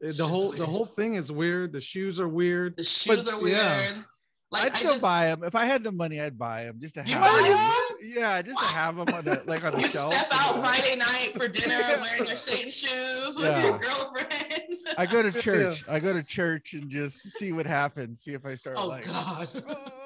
the 0.00 0.08
just 0.08 0.20
whole 0.20 0.50
the 0.52 0.66
whole 0.66 0.86
thing 0.86 1.14
is 1.14 1.30
weird. 1.30 1.72
The 1.72 1.80
shoes 1.80 2.18
are 2.18 2.28
weird. 2.28 2.76
The 2.76 2.82
shoes 2.84 3.24
But, 3.24 3.34
are 3.34 3.40
weird. 3.40 3.56
yeah. 3.56 4.02
Like 4.50 4.64
I'd 4.64 4.72
I 4.72 4.76
still 4.76 4.90
just, 4.90 5.00
buy 5.02 5.26
them 5.26 5.44
if 5.44 5.54
I 5.54 5.64
had 5.64 5.82
the 5.84 5.92
money. 5.92 6.20
I'd 6.20 6.36
buy 6.38 6.64
them 6.64 6.78
just 6.80 6.96
to 6.96 7.04
You 7.06 7.14
have. 7.14 7.24
them. 7.24 7.52
them? 7.52 7.72
Yeah, 8.02 8.42
just 8.42 8.58
to 8.60 8.66
have 8.66 8.96
them 8.96 9.14
on 9.14 9.24
the 9.24 9.42
like 9.46 9.64
on 9.64 9.72
the 9.74 9.80
You 9.80 9.88
shelf. 9.88 10.12
step 10.12 10.26
out. 10.32 10.56
Friday 10.60 10.96
night 10.96 11.30
for 11.36 11.46
dinner 11.48 11.74
Yeah. 11.78 12.00
wearing 12.02 12.26
your 12.26 12.36
Satan 12.36 12.70
shoes 12.70 13.36
with 13.36 13.44
Yeah. 13.44 13.62
your 13.62 13.78
girlfriend. 13.78 14.76
I 14.98 15.06
go 15.06 15.22
to 15.22 15.32
church. 15.32 15.84
I 15.88 16.00
go 16.00 16.12
to 16.12 16.22
church 16.22 16.74
and 16.74 16.90
just 16.90 17.18
see 17.38 17.52
what 17.52 17.64
happens. 17.64 18.20
See 18.22 18.32
if 18.32 18.44
I 18.44 18.54
start 18.56 18.76
oh 18.78 18.88
like. 18.88 19.06
God. 19.06 19.48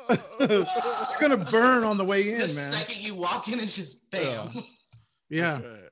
You're 0.40 0.66
gonna 1.20 1.38
burn 1.38 1.82
on 1.84 1.96
the 1.96 2.04
way 2.04 2.22
the 2.22 2.44
in, 2.44 2.54
man. 2.54 2.72
second 2.72 3.02
you 3.02 3.14
walk 3.14 3.48
in, 3.48 3.58
it's 3.60 3.74
just 3.74 3.96
bam. 4.10 4.62
Yeah. 5.30 5.58
That's 5.58 5.64
right. 5.64 5.85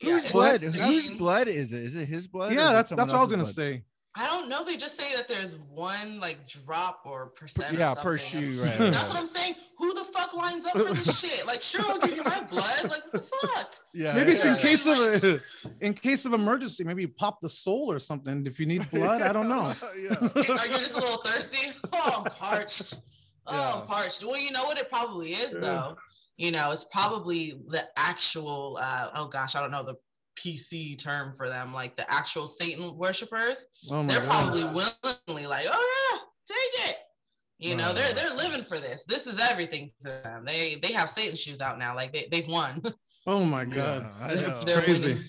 Yeah, 0.00 0.12
Whose 0.14 0.22
it's 0.24 0.32
blood? 0.32 0.62
Whose 0.62 1.12
blood 1.14 1.48
is 1.48 1.72
it? 1.72 1.82
Is 1.82 1.96
it 1.96 2.08
his 2.08 2.26
blood? 2.26 2.52
Yeah, 2.54 2.72
that's 2.72 2.90
that's 2.90 3.12
what 3.12 3.18
I 3.18 3.22
was 3.22 3.30
gonna 3.30 3.42
blood? 3.44 3.54
say. 3.54 3.84
I 4.16 4.26
don't 4.26 4.48
know. 4.48 4.64
They 4.64 4.76
just 4.76 4.98
say 5.00 5.14
that 5.14 5.28
there's 5.28 5.54
one 5.56 6.18
like 6.18 6.38
drop 6.48 7.02
or 7.04 7.26
percent. 7.26 7.72
or 7.72 7.78
Yeah, 7.78 7.94
per 7.94 8.18
shoe, 8.18 8.60
right? 8.64 8.76
That's 8.78 8.98
right. 8.98 9.08
what 9.08 9.16
I'm 9.16 9.26
saying. 9.26 9.54
Who 9.78 9.94
the 9.94 10.02
fuck 10.04 10.34
lines 10.34 10.66
up 10.66 10.72
for 10.72 10.92
this 10.94 11.20
shit? 11.20 11.46
Like, 11.46 11.62
sure, 11.62 11.82
I'll 11.86 11.98
give 11.98 12.16
you 12.16 12.24
my 12.24 12.40
blood. 12.50 12.82
Like, 12.84 12.90
what 13.04 13.12
the 13.12 13.18
fuck? 13.20 13.70
Yeah, 13.94 14.14
Maybe 14.14 14.32
it's 14.32 14.44
in 14.44 14.56
yeah. 14.56 14.60
case 14.60 14.86
of 14.86 14.98
a, 14.98 15.40
in 15.80 15.94
case 15.94 16.26
of 16.26 16.32
emergency. 16.32 16.82
Maybe 16.82 17.02
you 17.02 17.08
pop 17.08 17.40
the 17.40 17.48
soul 17.48 17.90
or 17.92 17.98
something. 18.00 18.44
If 18.46 18.58
you 18.58 18.66
need 18.66 18.90
blood, 18.90 19.22
I 19.22 19.32
don't 19.32 19.48
know. 19.48 19.74
yeah. 19.96 20.14
Are 20.18 20.32
you 20.34 20.78
just 20.78 20.94
a 20.96 21.00
little 21.00 21.22
thirsty? 21.24 21.70
Oh, 21.92 22.24
I'm 22.26 22.32
parched. 22.32 22.94
Oh, 23.46 23.54
Yeah. 23.54 23.74
I'm 23.74 23.86
parched. 23.86 24.24
Well, 24.24 24.38
you 24.38 24.50
know 24.50 24.64
what 24.64 24.76
it 24.78 24.90
probably 24.90 25.30
is, 25.34 25.52
Yeah. 25.54 25.60
though. 25.60 25.96
You 26.40 26.52
know, 26.52 26.70
it's 26.70 26.84
probably 26.90 27.60
the 27.68 27.86
actual. 27.98 28.78
Uh, 28.80 29.10
oh 29.14 29.26
gosh, 29.26 29.54
I 29.54 29.60
don't 29.60 29.70
know 29.70 29.82
the 29.82 29.96
PC 30.38 30.98
term 30.98 31.34
for 31.36 31.50
them. 31.50 31.74
Like 31.74 31.96
the 31.98 32.10
actual 32.10 32.46
Satan 32.46 32.96
worshippers. 32.96 33.66
Oh 33.90 34.02
my 34.02 34.08
they're 34.14 34.26
god. 34.26 34.30
probably 34.30 34.64
willingly 34.64 35.46
like, 35.46 35.66
oh 35.70 36.10
yeah, 36.14 36.54
take 36.56 36.88
it. 36.88 36.96
You 37.58 37.76
know, 37.76 37.92
they're 37.92 38.14
they're 38.14 38.34
living 38.34 38.64
for 38.64 38.78
this. 38.78 39.04
This 39.06 39.26
is 39.26 39.38
everything 39.50 39.90
to 40.00 40.08
them. 40.24 40.44
They 40.46 40.76
they 40.76 40.94
have 40.94 41.10
Satan 41.10 41.36
shoes 41.36 41.60
out 41.60 41.78
now. 41.78 41.94
Like 41.94 42.10
they 42.14 42.26
they've 42.30 42.48
won. 42.48 42.82
Oh 43.26 43.44
my 43.44 43.66
god. 43.66 44.10
I 44.18 44.32
They're- 44.34 44.48
know. 44.48 44.54
they're 44.62 44.80
crazy. 44.80 45.08
winning. 45.10 45.24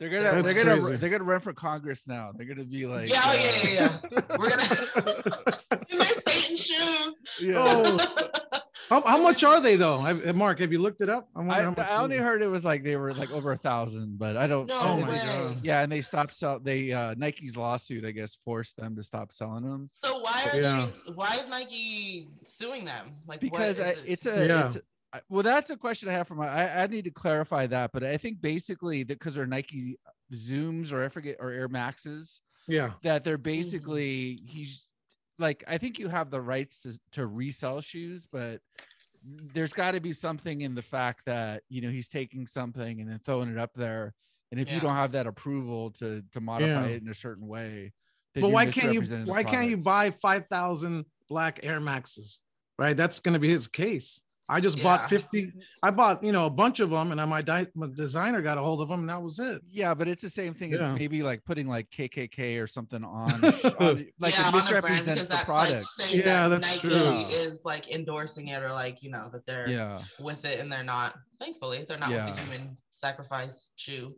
They're 0.00 0.08
gonna 0.08 0.24
That's 0.24 0.42
they're 0.44 0.54
gonna 0.64 0.80
crazy. 0.80 0.96
they're 0.96 1.10
gonna 1.10 1.22
run 1.22 1.40
for 1.40 1.52
Congress 1.52 2.08
now. 2.08 2.32
They're 2.36 2.46
gonna 2.48 2.64
be 2.64 2.84
like 2.84 3.08
yeah, 3.08 3.20
oh, 3.24 3.30
uh, 3.30 3.34
yeah, 3.34 3.70
yeah, 3.70 3.98
yeah. 4.10 4.36
We're 4.36 4.50
gonna 4.50 5.57
in 5.92 5.98
their 5.98 6.06
Satan 6.06 6.56
shoes. 6.56 7.14
yeah. 7.40 7.54
Oh, 7.56 7.98
how, 8.88 9.00
how 9.02 9.18
much 9.18 9.44
are 9.44 9.60
they 9.60 9.76
though? 9.76 10.00
Have, 10.00 10.34
Mark, 10.36 10.60
have 10.60 10.72
you 10.72 10.78
looked 10.78 11.00
it 11.00 11.08
up? 11.08 11.28
I, 11.36 11.40
I, 11.40 11.62
how 11.62 11.70
much 11.70 11.78
I 11.78 12.02
only 12.02 12.16
heard 12.16 12.42
it 12.42 12.46
was 12.48 12.64
like 12.64 12.82
they 12.84 12.96
were 12.96 13.12
like 13.14 13.30
over 13.30 13.52
a 13.52 13.56
thousand, 13.56 14.18
but 14.18 14.36
I 14.36 14.46
don't. 14.46 14.66
No 14.66 14.78
Oh 14.80 15.00
my 15.00 15.08
way. 15.08 15.16
god. 15.24 15.60
Yeah, 15.62 15.82
and 15.82 15.90
they 15.92 16.00
stopped 16.00 16.34
sell. 16.34 16.58
They 16.58 16.92
uh 16.92 17.14
Nike's 17.16 17.56
lawsuit, 17.56 18.04
I 18.04 18.10
guess, 18.12 18.38
forced 18.44 18.76
them 18.76 18.96
to 18.96 19.02
stop 19.02 19.32
selling 19.32 19.64
them 19.64 19.90
So 19.94 20.18
why 20.20 20.48
are 20.52 20.60
Yeah. 20.60 20.88
they? 21.06 21.12
Why 21.12 21.38
is 21.40 21.48
Nike 21.48 22.28
suing 22.44 22.84
them? 22.84 23.12
Like 23.26 23.40
because 23.40 23.78
is 23.78 23.80
I, 23.80 23.88
it? 23.90 23.98
it's 24.06 24.26
a. 24.26 24.46
Yeah. 24.46 24.66
It's 24.66 24.76
a 24.76 24.80
I- 25.14 25.20
well, 25.30 25.42
that's 25.42 25.70
a 25.70 25.76
question 25.76 26.10
I 26.10 26.12
have 26.12 26.28
for 26.28 26.34
my. 26.34 26.48
I, 26.48 26.82
I 26.82 26.86
need 26.86 27.04
to 27.04 27.10
clarify 27.10 27.66
that, 27.68 27.92
but 27.92 28.04
I 28.04 28.18
think 28.18 28.42
basically 28.42 29.04
that 29.04 29.18
because 29.18 29.34
they're 29.34 29.46
Nike 29.46 29.98
Zooms 30.34 30.92
or 30.92 31.02
I 31.02 31.08
forget 31.08 31.36
or 31.40 31.50
Air 31.50 31.68
Maxes, 31.68 32.42
Yeah. 32.66 32.90
that 33.04 33.24
they're 33.24 33.38
basically 33.38 34.42
he's 34.44 34.86
like 35.38 35.64
I 35.68 35.78
think 35.78 35.98
you 35.98 36.08
have 36.08 36.30
the 36.30 36.40
rights 36.40 36.82
to 36.82 36.98
to 37.12 37.26
resell 37.26 37.80
shoes, 37.80 38.26
but 38.30 38.60
there's 39.52 39.72
got 39.72 39.92
to 39.92 40.00
be 40.00 40.12
something 40.12 40.60
in 40.60 40.74
the 40.74 40.82
fact 40.82 41.24
that 41.26 41.62
you 41.68 41.80
know 41.80 41.90
he's 41.90 42.08
taking 42.08 42.46
something 42.46 43.00
and 43.00 43.10
then 43.10 43.18
throwing 43.18 43.48
it 43.48 43.58
up 43.58 43.74
there, 43.74 44.14
and 44.50 44.60
if 44.60 44.70
you 44.72 44.80
don't 44.80 44.94
have 44.94 45.12
that 45.12 45.26
approval 45.26 45.90
to 45.92 46.22
to 46.32 46.40
modify 46.40 46.88
Yeah. 46.88 46.94
it 46.94 47.02
in 47.02 47.08
a 47.08 47.14
certain 47.14 47.46
way, 47.46 47.92
then 48.34 48.42
But 48.42 48.50
why 48.50 48.66
can't 48.66 48.92
you 48.92 49.02
why 49.24 49.42
can't 49.44 49.68
you 49.70 49.76
buy 49.78 50.10
five 50.10 50.46
thousand 50.48 51.04
black 51.28 51.60
Air 51.62 51.80
Maxes, 51.80 52.40
right? 52.78 52.96
That's 52.96 53.20
gonna 53.20 53.38
be 53.38 53.50
his 53.50 53.68
case. 53.68 54.20
I 54.50 54.60
just 54.60 54.78
Yeah. 54.78 54.84
bought 54.84 55.10
50. 55.10 55.52
I 55.82 55.90
bought, 55.90 56.24
you 56.24 56.32
know, 56.32 56.46
a 56.46 56.50
bunch 56.50 56.80
of 56.80 56.88
them, 56.90 57.12
and 57.12 57.20
I, 57.20 57.26
my, 57.26 57.42
di- 57.42 57.66
my 57.74 57.88
designer 57.94 58.40
got 58.40 58.56
a 58.56 58.62
hold 58.62 58.80
of 58.80 58.88
them, 58.88 59.00
and 59.00 59.08
that 59.10 59.20
was 59.22 59.38
it. 59.38 59.60
Yeah, 59.70 59.92
but 59.92 60.08
it's 60.08 60.22
the 60.22 60.30
same 60.30 60.54
thing 60.54 60.72
Yeah. 60.72 60.92
as 60.92 60.98
maybe 60.98 61.22
like 61.22 61.44
putting 61.44 61.68
like 61.68 61.90
KKK 61.90 62.62
or 62.62 62.66
something 62.66 63.04
on, 63.04 63.30
on 63.44 64.06
like 64.18 64.34
yeah, 64.38 64.48
it 64.48 64.54
on 64.54 64.54
a 64.54 64.80
brand 64.80 65.06
misrepresents 65.06 65.22
the 65.24 65.28
that's 65.28 65.44
product. 65.44 65.86
like 65.98 66.14
Yeah, 66.14 66.48
that 66.48 66.60
that's 66.60 66.82
Nike 66.82 66.88
true. 66.94 67.26
is 67.28 67.60
like 67.64 67.94
endorsing 67.94 68.48
it 68.48 68.62
or 68.62 68.72
like 68.72 69.02
you 69.02 69.10
know 69.10 69.28
that 69.32 69.44
they're 69.44 69.68
yeah, 69.68 70.02
with 70.18 70.44
it 70.46 70.60
and 70.60 70.72
they're 70.72 70.82
not. 70.82 71.14
Thankfully, 71.38 71.84
they're 71.86 71.98
not 71.98 72.08
with 72.10 72.34
the 72.34 72.40
human 72.40 72.76
sacrifice 72.90 73.70
shoe. 73.76 74.14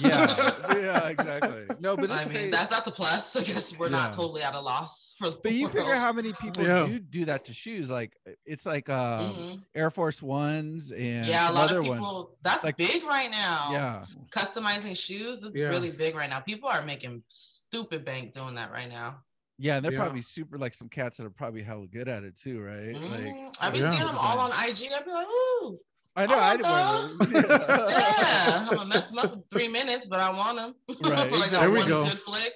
Yeah, 0.00 0.52
yeah, 0.76 1.08
exactly. 1.08 1.66
No, 1.80 1.96
but 1.96 2.06
it's 2.06 2.14
I 2.14 2.24
mean, 2.26 2.36
okay. 2.36 2.50
that's 2.50 2.70
that's 2.70 2.86
a 2.86 2.90
plus. 2.90 3.34
I 3.36 3.42
guess 3.44 3.76
we're 3.78 3.88
not 3.88 4.12
totally 4.12 4.42
at 4.42 4.54
a 4.54 4.60
loss 4.60 5.14
for. 5.18 5.30
The 5.30 5.38
But 5.42 5.52
you 5.52 5.68
figure 5.68 5.94
how 5.94 6.12
many 6.12 6.32
people 6.34 6.64
Yeah. 6.64 6.86
do 6.86 6.98
do 6.98 7.24
that 7.26 7.44
to 7.46 7.52
shoes? 7.52 7.90
Like 7.90 8.16
it's 8.46 8.64
like 8.66 8.88
um, 8.88 9.34
Mhm. 9.34 9.62
Air 9.74 9.90
Force 9.90 10.22
Ones 10.22 10.90
and 10.92 11.26
Yeah, 11.26 11.50
a 11.50 11.52
lot 11.52 11.70
other 11.70 11.80
of 11.80 11.86
ones. 11.88 12.00
people. 12.00 12.36
That's 12.42 12.64
Like- 12.64 12.76
big 12.76 13.04
right 13.04 13.30
now. 13.30 13.68
Yeah, 13.72 14.04
customizing 14.30 14.96
shoes 14.96 15.42
is 15.42 15.54
Yeah. 15.56 15.66
really 15.66 15.90
big 15.90 16.14
right 16.14 16.30
now. 16.30 16.40
People 16.40 16.68
are 16.68 16.82
making 16.82 17.22
stupid 17.28 18.04
bank 18.04 18.32
doing 18.32 18.54
that 18.56 18.70
right 18.70 18.88
now. 18.88 19.20
yeah, 19.56 19.76
and 19.76 19.84
they're 19.84 19.92
Yeah. 19.92 20.00
probably 20.00 20.20
super 20.20 20.58
like 20.58 20.74
some 20.74 20.88
cats 20.88 21.16
that 21.18 21.24
are 21.26 21.30
probably 21.30 21.62
hella 21.62 21.86
good 21.86 22.08
at 22.08 22.24
it 22.24 22.34
too, 22.36 22.60
right? 22.60 22.92
Like 22.92 23.20
Mhm. 23.20 23.54
I've 23.60 23.72
been 23.72 23.82
Yeah. 23.82 23.92
seeing 23.92 24.06
them 24.06 24.16
all 24.18 24.40
on 24.40 24.50
IG. 24.50 24.90
I'd 24.92 25.04
be 25.04 25.12
like, 25.12 25.28
ooh, 25.28 25.78
I 26.16 26.26
know 26.26 26.34
I 26.38 26.52
I 26.52 26.56
want 26.56 26.58
did 26.58 26.68
one 26.68 26.80
of 26.80 27.18
those. 27.18 27.32
yeah. 27.50 28.66
I'm 28.70 28.76
gonna 28.76 28.86
mess 28.88 29.06
them 29.08 29.18
up 29.18 29.32
in 29.32 29.42
three 29.50 29.68
minutes, 29.68 30.06
but 30.06 30.20
I 30.20 30.30
want 30.30 30.58
them. 30.58 30.74
Right, 31.10 31.28
For 31.28 31.36
like 31.36 31.50
There 31.50 31.70
we 31.70 31.78
one 31.80 31.88
go. 31.88 32.04
good 32.04 32.18
flick. 32.20 32.52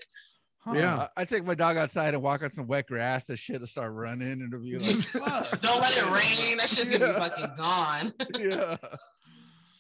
Huh, 0.61 0.73
Yeah. 0.77 1.09
I 1.17 1.23
I 1.23 1.25
take 1.25 1.45
my 1.45 1.55
dog 1.55 1.77
outside 1.77 2.15
and 2.15 2.23
walk 2.23 2.43
on 2.43 2.53
some 2.53 2.67
wet 2.67 2.87
grass. 2.87 3.25
That 3.25 3.39
shit 3.39 3.59
will 3.61 3.67
start 3.67 3.93
running 3.93 4.31
and 4.31 4.43
it'll 4.53 4.63
be 4.65 4.79
like. 4.79 5.13
Don't 5.63 5.81
let 5.81 5.97
it 5.97 6.05
rain. 6.11 6.59
That 6.59 6.69
shit's 6.69 6.97
gonna 6.97 7.13
be 7.15 7.19
fucking 7.19 7.51
gone. 7.57 8.13
yeah. 8.39 8.77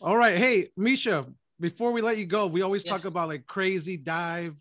All 0.01 0.17
right. 0.17 0.37
Hey, 0.37 0.69
Measha, 0.79 1.33
before 1.61 1.93
we 1.93 2.01
let 2.03 2.19
you 2.19 2.27
go, 2.27 2.47
we 2.47 2.63
always 2.63 2.85
Yeah. 2.85 2.93
talk 2.93 3.05
about 3.05 3.29
like 3.29 3.47
crazy 3.47 3.97
dive, 3.97 4.55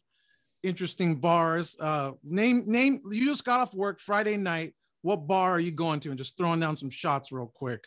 interesting 0.64 1.16
bars. 1.20 1.76
Uh 1.80 2.12
name 2.24 2.64
name 2.68 3.02
you 3.12 3.26
just 3.26 3.46
got 3.46 3.60
off 3.62 3.74
work 3.74 4.00
Friday 4.00 4.38
night. 4.38 4.74
What 5.02 5.28
bar 5.28 5.52
are 5.54 5.60
you 5.60 5.72
going 5.72 6.02
to? 6.02 6.10
And 6.10 6.18
just 6.18 6.38
throwing 6.38 6.60
down 6.60 6.76
some 6.78 6.90
shots 6.92 7.32
real 7.32 7.52
quick. 7.54 7.84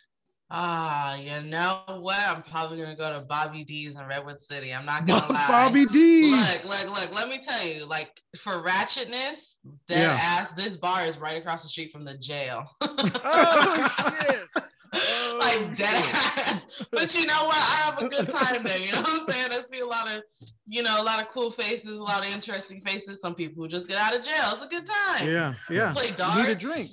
Ah, 0.52 1.14
you 1.14 1.40
know 1.42 1.80
what? 2.00 2.19
I'm 2.28 2.42
probably 2.42 2.78
gonna 2.78 2.97
go 2.97 3.12
to 3.12 3.25
Bobby 3.25 3.62
D's 3.62 3.95
in 3.95 4.04
Redwood 4.04 4.40
City. 4.40 4.75
I'm 4.75 4.85
not 4.85 5.07
gonna 5.07 5.25
lie. 5.33 5.47
Bobby 5.49 5.87
D's. 5.87 6.64
Look, 6.64 6.64
look, 6.87 7.00
look. 7.00 7.14
Let 7.14 7.28
me 7.28 7.38
tell 7.38 7.64
you, 7.64 7.87
like 7.87 8.21
for 8.37 8.61
ratchetness, 8.62 9.59
dead 9.87 10.09
Yeah. 10.11 10.19
ass. 10.21 10.50
This 10.52 10.76
bar 10.76 11.04
is 11.04 11.19
right 11.19 11.37
across 11.37 11.62
the 11.62 11.69
street 11.69 11.92
from 11.92 12.04
the 12.04 12.16
jail. 12.19 12.69
Oh 12.83 14.25
shit. 14.26 14.49
Oh, 14.92 15.37
like 15.38 15.76
dead 15.76 16.04
ass. 16.12 16.64
But 16.90 17.14
you 17.14 17.25
know 17.26 17.45
what? 17.45 17.54
I 17.54 17.83
have 17.85 18.02
a 18.02 18.09
good 18.09 18.28
time 18.28 18.64
there. 18.64 18.76
You 18.76 18.90
know 18.90 19.02
what 19.02 19.21
I'm 19.23 19.26
saying? 19.33 19.52
I 19.52 19.61
see 19.73 19.80
a 19.83 19.87
lot 19.87 20.11
of, 20.12 20.23
you 20.66 20.83
know, 20.83 21.00
a 21.00 21.04
lot 21.04 21.23
of 21.23 21.28
cool 21.28 21.52
faces, 21.52 22.00
a 22.00 22.02
lot 22.02 22.26
of 22.26 22.33
interesting 22.35 22.80
faces. 22.80 23.21
Some 23.21 23.37
people 23.37 23.62
who 23.62 23.69
just 23.69 23.87
get 23.87 23.99
out 23.99 24.16
of 24.16 24.25
jail. 24.25 24.50
It's 24.52 24.64
a 24.64 24.66
good 24.66 24.85
time. 24.87 25.28
Yeah, 25.28 25.54
yeah. 25.71 25.92
Play 25.92 26.09
You 26.09 26.14
darts. 26.16 26.38
Need 26.38 26.49
a 26.49 26.54
drink. 26.57 26.90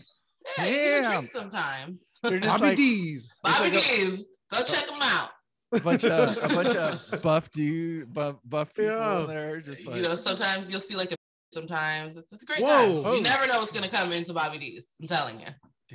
Yeah, 0.59 0.65
you 0.65 0.71
need 0.71 0.77
a 0.77 1.01
Damn. 1.01 1.11
drink 1.21 1.31
sometimes. 1.33 1.99
They're 2.23 2.39
just 2.39 2.49
Bobby 2.49 2.67
like 2.69 2.77
D's. 2.77 3.35
Bobby 3.43 3.63
like 3.69 3.73
a- 3.73 3.95
D's. 3.97 4.27
Go 4.51 4.63
check 4.63 4.85
them 4.87 4.95
out. 5.01 5.29
a 5.73 5.79
bunch 5.81 6.03
of 6.05 6.37
a 6.43 6.47
bunch 6.55 6.75
of 6.75 7.21
buff 7.21 7.51
dude, 7.51 8.13
buff, 8.13 8.37
buff 8.45 8.73
people 8.73 8.91
Yeah. 8.91 9.19
in 9.21 9.27
there. 9.27 9.59
Just 9.61 9.85
like 9.85 9.97
you 9.97 10.03
know, 10.07 10.15
sometimes 10.15 10.71
you'll 10.71 10.79
see 10.81 10.95
like 10.95 11.11
a 11.11 11.15
sometimes 11.53 12.17
it's, 12.17 12.31
it's 12.33 12.43
a 12.43 12.45
great 12.45 12.61
Whoa. 12.61 13.03
time. 13.03 13.15
You 13.15 13.21
never 13.21 13.47
know 13.47 13.59
what's 13.59 13.71
gonna 13.71 13.89
come 13.89 14.11
into 14.13 14.33
Bobby 14.33 14.57
D's. 14.59 14.87
I'm 15.01 15.07
telling 15.07 15.39
you. 15.41 15.47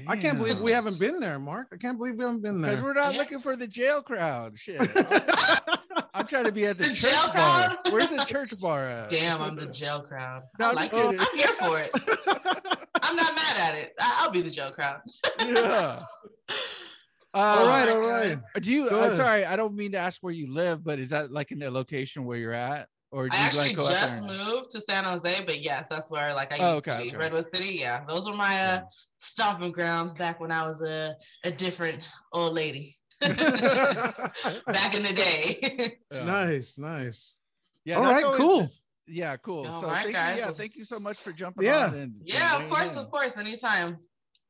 I 0.09 0.17
can't 0.17 0.39
believe 0.39 0.59
we 0.59 0.73
haven't 0.73 0.99
been 0.99 1.21
there, 1.21 1.39
Mark. 1.39 1.69
I 1.73 1.77
can't 1.77 1.99
believe 1.99 2.15
we 2.17 2.25
haven't 2.25 2.41
been 2.43 2.63
there 2.63 2.71
because 2.71 2.83
we're 2.83 2.95
not 2.95 3.13
Yeah. 3.13 3.19
looking 3.19 3.41
for 3.41 3.57
the 3.57 3.67
jail 3.67 4.03
crowd. 4.03 4.59
Shit. 4.59 4.81
I'm 6.15 6.27
trying 6.27 6.45
to 6.45 6.53
be 6.53 6.67
at 6.67 6.77
the, 6.79 6.89
The 6.89 6.95
church 6.95 7.11
jail 7.13 7.27
bar. 7.35 7.35
crowd? 7.35 7.77
Where's 7.91 8.09
the 8.09 8.25
church 8.25 8.59
bar 8.59 8.87
at? 8.89 9.11
Damn, 9.11 9.41
I'm 9.43 9.55
the 9.57 9.67
jail 9.67 10.01
crowd. 10.03 10.43
No, 10.59 10.67
I 10.67 10.71
I'm 10.71 10.77
like 10.77 10.91
just 10.91 11.13
it. 11.13 11.21
I'm 11.21 11.39
here 11.39 11.55
for 11.59 11.79
it. 11.81 12.79
I'm 13.03 13.17
not 13.17 13.35
mad 13.35 13.57
at 13.59 13.75
it. 13.75 13.93
I- 14.01 14.19
I'll 14.21 14.31
be 14.31 14.41
the 14.43 14.51
jail 14.51 14.71
crowd. 14.73 15.01
yeah. 15.41 16.03
all 17.35 17.65
Uh, 17.65 17.69
right, 17.69 17.87
my 17.89 17.93
all 17.95 18.01
God. 18.03 18.09
right. 18.11 18.39
Do 18.63 18.73
you? 18.73 18.91
Go 18.91 19.15
sorry, 19.15 19.45
I 19.45 19.57
don't 19.57 19.75
mean 19.75 19.93
to 19.93 19.99
ask 19.99 20.23
where 20.23 20.33
you 20.33 20.53
live, 20.53 20.85
but 20.85 20.99
is 20.99 21.11
that 21.11 21.33
like 21.33 21.51
in 21.53 21.63
a 21.63 21.71
location 21.71 22.25
where 22.25 22.39
you're 22.39 22.53
at, 22.53 22.89
or 23.11 23.29
do 23.29 23.37
I 23.37 23.41
you 23.41 23.47
actually 23.47 23.69
like 23.69 23.77
go 23.77 23.87
out 23.87 23.93
just 23.93 24.07
there? 24.09 24.23
moved 24.23 24.71
to 24.71 24.81
San 24.81 25.05
Jose, 25.05 25.45
but 25.47 25.61
yes, 25.63 25.87
that's 25.91 26.11
where 26.11 26.35
like 26.35 26.53
I 26.53 26.57
used 26.57 26.63
Oh, 26.65 26.77
okay, 26.77 26.97
to 26.99 27.03
be. 27.05 27.09
okay. 27.11 27.17
Redwood 27.17 27.47
City. 27.49 27.77
Yeah, 27.81 28.05
those 28.09 28.29
were 28.29 28.37
my 28.37 28.61
uh, 28.63 28.81
stomping 29.19 29.73
grounds 29.73 30.13
back 30.15 30.41
when 30.41 30.53
I 30.53 30.67
was 30.67 30.81
a, 30.83 31.15
a 31.45 31.51
different 31.51 32.01
old 32.33 32.53
lady. 32.55 32.95
back 33.23 34.95
in 34.97 35.03
the 35.03 35.13
day. 35.15 35.97
Yeah. 36.11 36.25
Nice, 36.25 36.77
nice. 36.79 37.39
Yeah. 37.85 37.97
All 37.97 38.03
right, 38.03 38.09
that's 38.11 38.23
right, 38.23 38.25
always- 38.25 38.41
cool. 38.41 38.69
Yeah, 39.07 39.37
cool. 39.37 39.67
All 39.67 39.81
so 39.81 39.87
right, 39.89 40.05
thank 40.05 40.17
guys. 40.17 40.37
you. 40.39 40.43
Yeah, 40.45 40.51
thank 40.53 40.77
you 40.77 40.85
so 40.85 40.99
much 41.01 41.19
for 41.19 41.33
jumping 41.33 41.65
Yeah. 41.67 41.87
on. 41.87 41.95
And, 41.95 42.15
yeah, 42.25 42.55
and 42.57 42.65
of 42.65 42.71
course, 42.71 42.93
in. 42.93 42.99
of 42.99 43.11
course. 43.11 43.37
Anytime. 43.37 43.99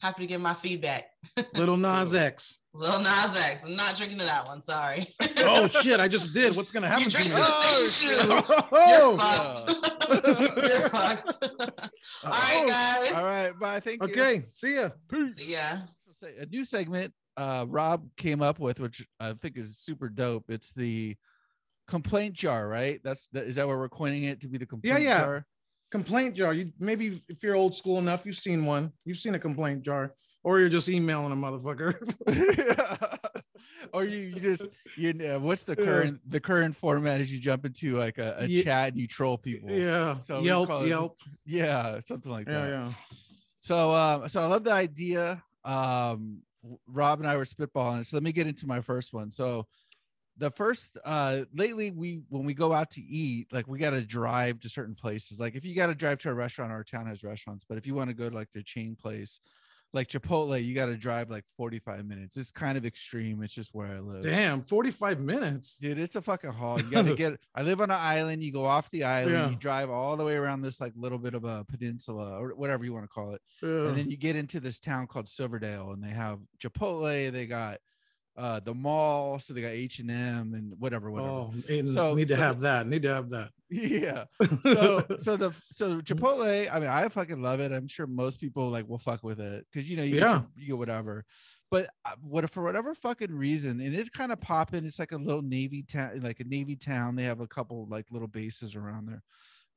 Happy 0.01 0.23
to 0.23 0.27
give 0.27 0.41
my 0.41 0.55
feedback. 0.55 1.05
Little 1.55 1.77
Nas 1.77 2.13
X. 2.13 2.57
Lil 2.75 2.99
Nas 2.99 3.41
X. 3.41 3.63
I'm 3.65 3.77
not 3.77 3.95
drinking 3.97 4.19
to 4.19 4.25
that 4.25 4.47
one. 4.47 4.61
Sorry. 4.63 5.07
Oh 5.45 5.67
shit! 5.69 5.99
I 6.01 6.07
just 6.09 6.33
did. 6.33 6.55
What's 6.57 6.71
gonna 6.73 6.87
happen 6.89 7.05
you 7.05 7.11
to 7.11 7.17
drink 7.17 7.31
me? 7.31 7.37
to 7.37 7.43
Oh, 7.45 7.81
the 7.83 7.89
same 7.89 8.11
shit. 8.11 8.21
shoe. 8.21 8.29
You're 8.29 8.63
Oh, 8.73 9.19
fucked. 9.19 10.57
You're 10.69 10.89
fucked. 10.89 11.37
All 12.25 12.31
right, 12.31 12.65
guys. 12.69 13.13
All 13.13 13.25
right, 13.25 13.53
bye. 13.59 13.81
Thank 13.81 14.03
you. 14.03 14.09
okay. 14.11 14.43
See 14.53 14.75
ya. 14.77 14.91
Peace. 15.09 15.35
Yeah. 15.49 15.83
A 16.41 16.47
new 16.47 16.63
segment 16.65 17.13
uh 17.37 17.67
Rob 17.69 18.07
came 18.17 18.41
up 18.43 18.59
with, 18.61 18.79
which 18.81 19.05
I 19.19 19.33
think 19.35 19.57
is 19.57 19.79
super 19.79 20.09
dope. 20.09 20.45
It's 20.49 20.73
the 20.73 21.17
complaint 21.93 22.35
jar, 22.35 22.69
right? 22.69 23.01
That's 23.05 23.29
that 23.35 23.45
is 23.45 23.57
that 23.57 23.69
what 23.69 23.77
we're 23.77 23.89
coining 23.91 24.25
it 24.25 24.41
to 24.41 24.49
be 24.49 24.57
the 24.57 24.65
complaint 24.65 25.03
yeah. 25.03 25.21
jar? 25.21 25.47
Complaint 25.91 26.35
jar. 26.35 26.55
You 26.55 26.73
maybe 26.79 27.23
if 27.29 27.43
you're 27.43 27.55
old 27.55 27.75
school 27.75 27.99
enough, 27.99 28.25
you've 28.25 28.39
seen 28.39 28.65
one. 28.65 28.93
You've 29.05 29.19
seen 29.19 29.35
a 29.35 29.39
complaint 29.39 29.83
jar, 29.83 30.15
or 30.43 30.59
you're 30.59 30.71
just 30.71 30.89
emailing 30.89 31.33
a 31.33 31.37
motherfucker. 31.37 31.93
or 33.93 34.05
you, 34.05 34.19
you 34.19 34.41
just 34.41 34.69
you 34.97 35.13
know 35.13 35.39
what's 35.39 35.65
the 35.65 35.77
current 35.77 36.19
the 36.31 36.41
current 36.41 36.75
format 36.75 37.21
is 37.21 37.31
you 37.31 37.39
jump 37.39 37.67
into 37.67 37.99
like 37.99 38.17
a, 38.17 38.37
a 38.39 38.47
Ye- 38.47 38.63
chat 38.63 38.93
and 38.93 39.01
you 39.01 39.07
troll 39.07 39.37
people. 39.37 39.71
yeah. 39.71 40.19
So 40.19 40.41
Yelp. 40.41 40.71
it- 40.71 40.89
Yelp. 40.89 41.21
Yeah, 41.45 42.01
something 42.07 42.33
like 42.33 42.49
Yeah, 42.49 42.53
that. 42.55 42.69
yeah. 42.71 42.93
So 43.61 43.93
um 43.93 44.29
so 44.31 44.41
I 44.41 44.47
love 44.47 44.65
the 44.65 44.73
idea. 44.73 45.43
Um 45.63 46.39
Rob 46.87 47.21
and 47.21 47.29
I 47.29 47.37
were 47.37 47.45
spitballing 47.45 48.01
it. 48.01 48.07
So 48.07 48.17
let 48.17 48.23
me 48.23 48.33
get 48.33 48.47
into 48.47 48.67
my 48.67 48.81
first 48.81 49.13
one. 49.13 49.31
So 49.31 49.67
the 50.39 50.51
first 50.51 50.99
uh 51.05 51.45
lately 51.55 51.91
we 51.91 52.23
when 52.29 52.45
we 52.45 52.55
go 52.55 52.73
out 52.73 52.91
to 52.93 53.01
eat, 53.03 53.49
like 53.53 53.67
we 53.69 53.79
gotta 53.79 54.03
drive 54.03 54.61
to 54.61 54.69
certain 54.69 54.95
places. 54.95 55.39
Like 55.39 55.55
if 55.55 55.65
you 55.65 55.75
gotta 55.75 55.95
drive 55.95 56.19
to 56.21 56.31
a 56.31 56.35
restaurant, 56.35 56.73
our 56.73 56.85
town 56.85 57.07
has 57.07 57.23
restaurants, 57.23 57.65
but 57.69 57.79
if 57.79 57.87
you 57.87 57.95
want 57.95 58.09
to 58.11 58.15
go 58.15 58.29
to 58.31 58.35
like 58.35 58.49
the 58.53 58.63
chain 58.63 58.97
place, 59.01 59.41
like 59.95 60.09
Chipotle, 60.09 60.65
you 60.65 60.75
gotta 60.75 60.97
drive 60.97 61.29
like 61.29 61.45
45 61.59 62.07
minutes. 62.07 62.39
It's 62.39 62.51
kind 62.51 62.79
of 62.79 62.87
extreme. 62.87 63.43
It's 63.43 63.53
just 63.53 63.75
where 63.75 63.89
I 63.89 63.99
live. 64.01 64.23
Damn, 64.23 64.63
45 64.63 65.21
minutes. 65.21 65.77
Dude, 65.77 65.99
it's 65.99 66.17
a 66.17 66.23
fucking 66.23 66.53
haul. 66.53 66.81
You 66.81 66.91
gotta 66.91 67.15
get. 67.23 67.39
I 67.55 67.61
live 67.61 67.83
on 67.83 67.91
an 67.91 67.99
island. 68.01 68.43
You 68.43 68.53
go 68.53 68.65
off 68.65 68.91
the 68.91 69.05
island. 69.05 69.35
Yeah. 69.35 69.51
You 69.51 69.57
drive 69.57 69.91
all 69.91 70.17
the 70.17 70.25
way 70.25 70.35
around 70.37 70.63
this 70.63 70.81
like 70.81 70.95
little 70.97 71.19
bit 71.19 71.35
of 71.35 71.45
a 71.45 71.67
peninsula 71.69 72.41
or 72.43 72.55
whatever 72.55 72.87
you 72.87 72.95
want 72.95 73.05
to 73.05 73.09
call 73.09 73.35
it, 73.35 73.43
Yeah. 73.63 73.89
and 73.89 73.99
then 73.99 74.11
you 74.11 74.17
get 74.17 74.35
into 74.35 74.61
this 74.61 74.81
town 74.81 75.09
called 75.09 75.29
Silverdale, 75.29 75.91
and 75.91 76.03
they 76.03 76.09
have 76.09 76.39
Chipotle. 76.59 77.31
They 77.31 77.45
got 77.47 77.81
uh 78.37 78.61
the 78.61 78.73
mall, 78.75 79.39
so 79.39 79.53
they 79.53 79.61
got 79.61 79.69
H 79.73 79.99
and 79.99 80.11
M 80.11 80.55
and 80.55 80.73
whatever, 80.79 81.11
whatever. 81.11 81.31
oh, 81.31 81.55
and 81.69 81.89
So- 81.91 82.15
need 82.15 82.29
to 82.29 82.35
so 82.35 82.41
have 82.41 82.61
that. 82.63 82.87
Need 82.87 83.03
to 83.03 83.09
have 83.15 83.31
that. 83.31 83.51
Yeah. 83.71 84.25
So 84.63 85.05
so 85.17 85.37
the 85.37 85.53
so 85.75 86.01
Chipotle. 86.03 86.69
I 86.71 86.79
mean, 86.81 86.89
I 86.89 87.09
fucking 87.09 87.41
love 87.43 87.61
it. 87.61 87.73
I'm 87.73 87.89
sure 87.89 88.07
most 88.07 88.39
people 88.41 88.69
like 88.69 88.87
will 88.89 88.99
fuck 88.99 89.23
with 89.23 89.41
it 89.41 89.67
because 89.73 89.89
you 89.89 89.97
know 89.97 90.03
you 90.03 90.17
Yeah. 90.17 90.41
get, 90.41 90.63
you 90.63 90.67
get 90.69 90.79
whatever. 90.79 91.25
But 91.71 91.89
uh, 92.05 92.11
what 92.21 92.49
for 92.51 92.63
whatever 92.63 92.95
fucking 92.95 93.33
reason, 93.35 93.81
and 93.81 93.95
it's 93.95 94.11
kind 94.11 94.31
of 94.31 94.41
popping. 94.43 94.85
It's 94.85 94.99
like 94.99 95.13
a 95.13 95.17
little 95.17 95.41
navy 95.41 95.83
town, 95.83 96.21
like 96.23 96.41
a 96.41 96.45
navy 96.45 96.77
town. 96.77 97.17
They 97.17 97.23
have 97.25 97.41
a 97.41 97.47
couple 97.47 97.87
like 97.89 98.05
little 98.11 98.29
bases 98.29 98.75
around 98.77 99.09
there. 99.09 99.23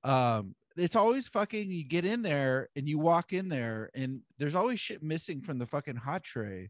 Um, 0.04 0.56
it's 0.76 0.98
always 0.98 1.30
fucking. 1.30 1.70
You 1.72 1.86
get 1.86 2.04
in 2.04 2.22
there 2.22 2.68
and 2.76 2.88
you 2.90 3.00
walk 3.00 3.32
in 3.32 3.48
there, 3.48 3.92
and 3.96 4.20
there's 4.38 4.56
always 4.56 4.80
shit 4.82 5.02
missing 5.04 5.42
from 5.42 5.58
the 5.58 5.66
fucking 5.66 5.96
hot 5.96 6.22
tray. 6.24 6.70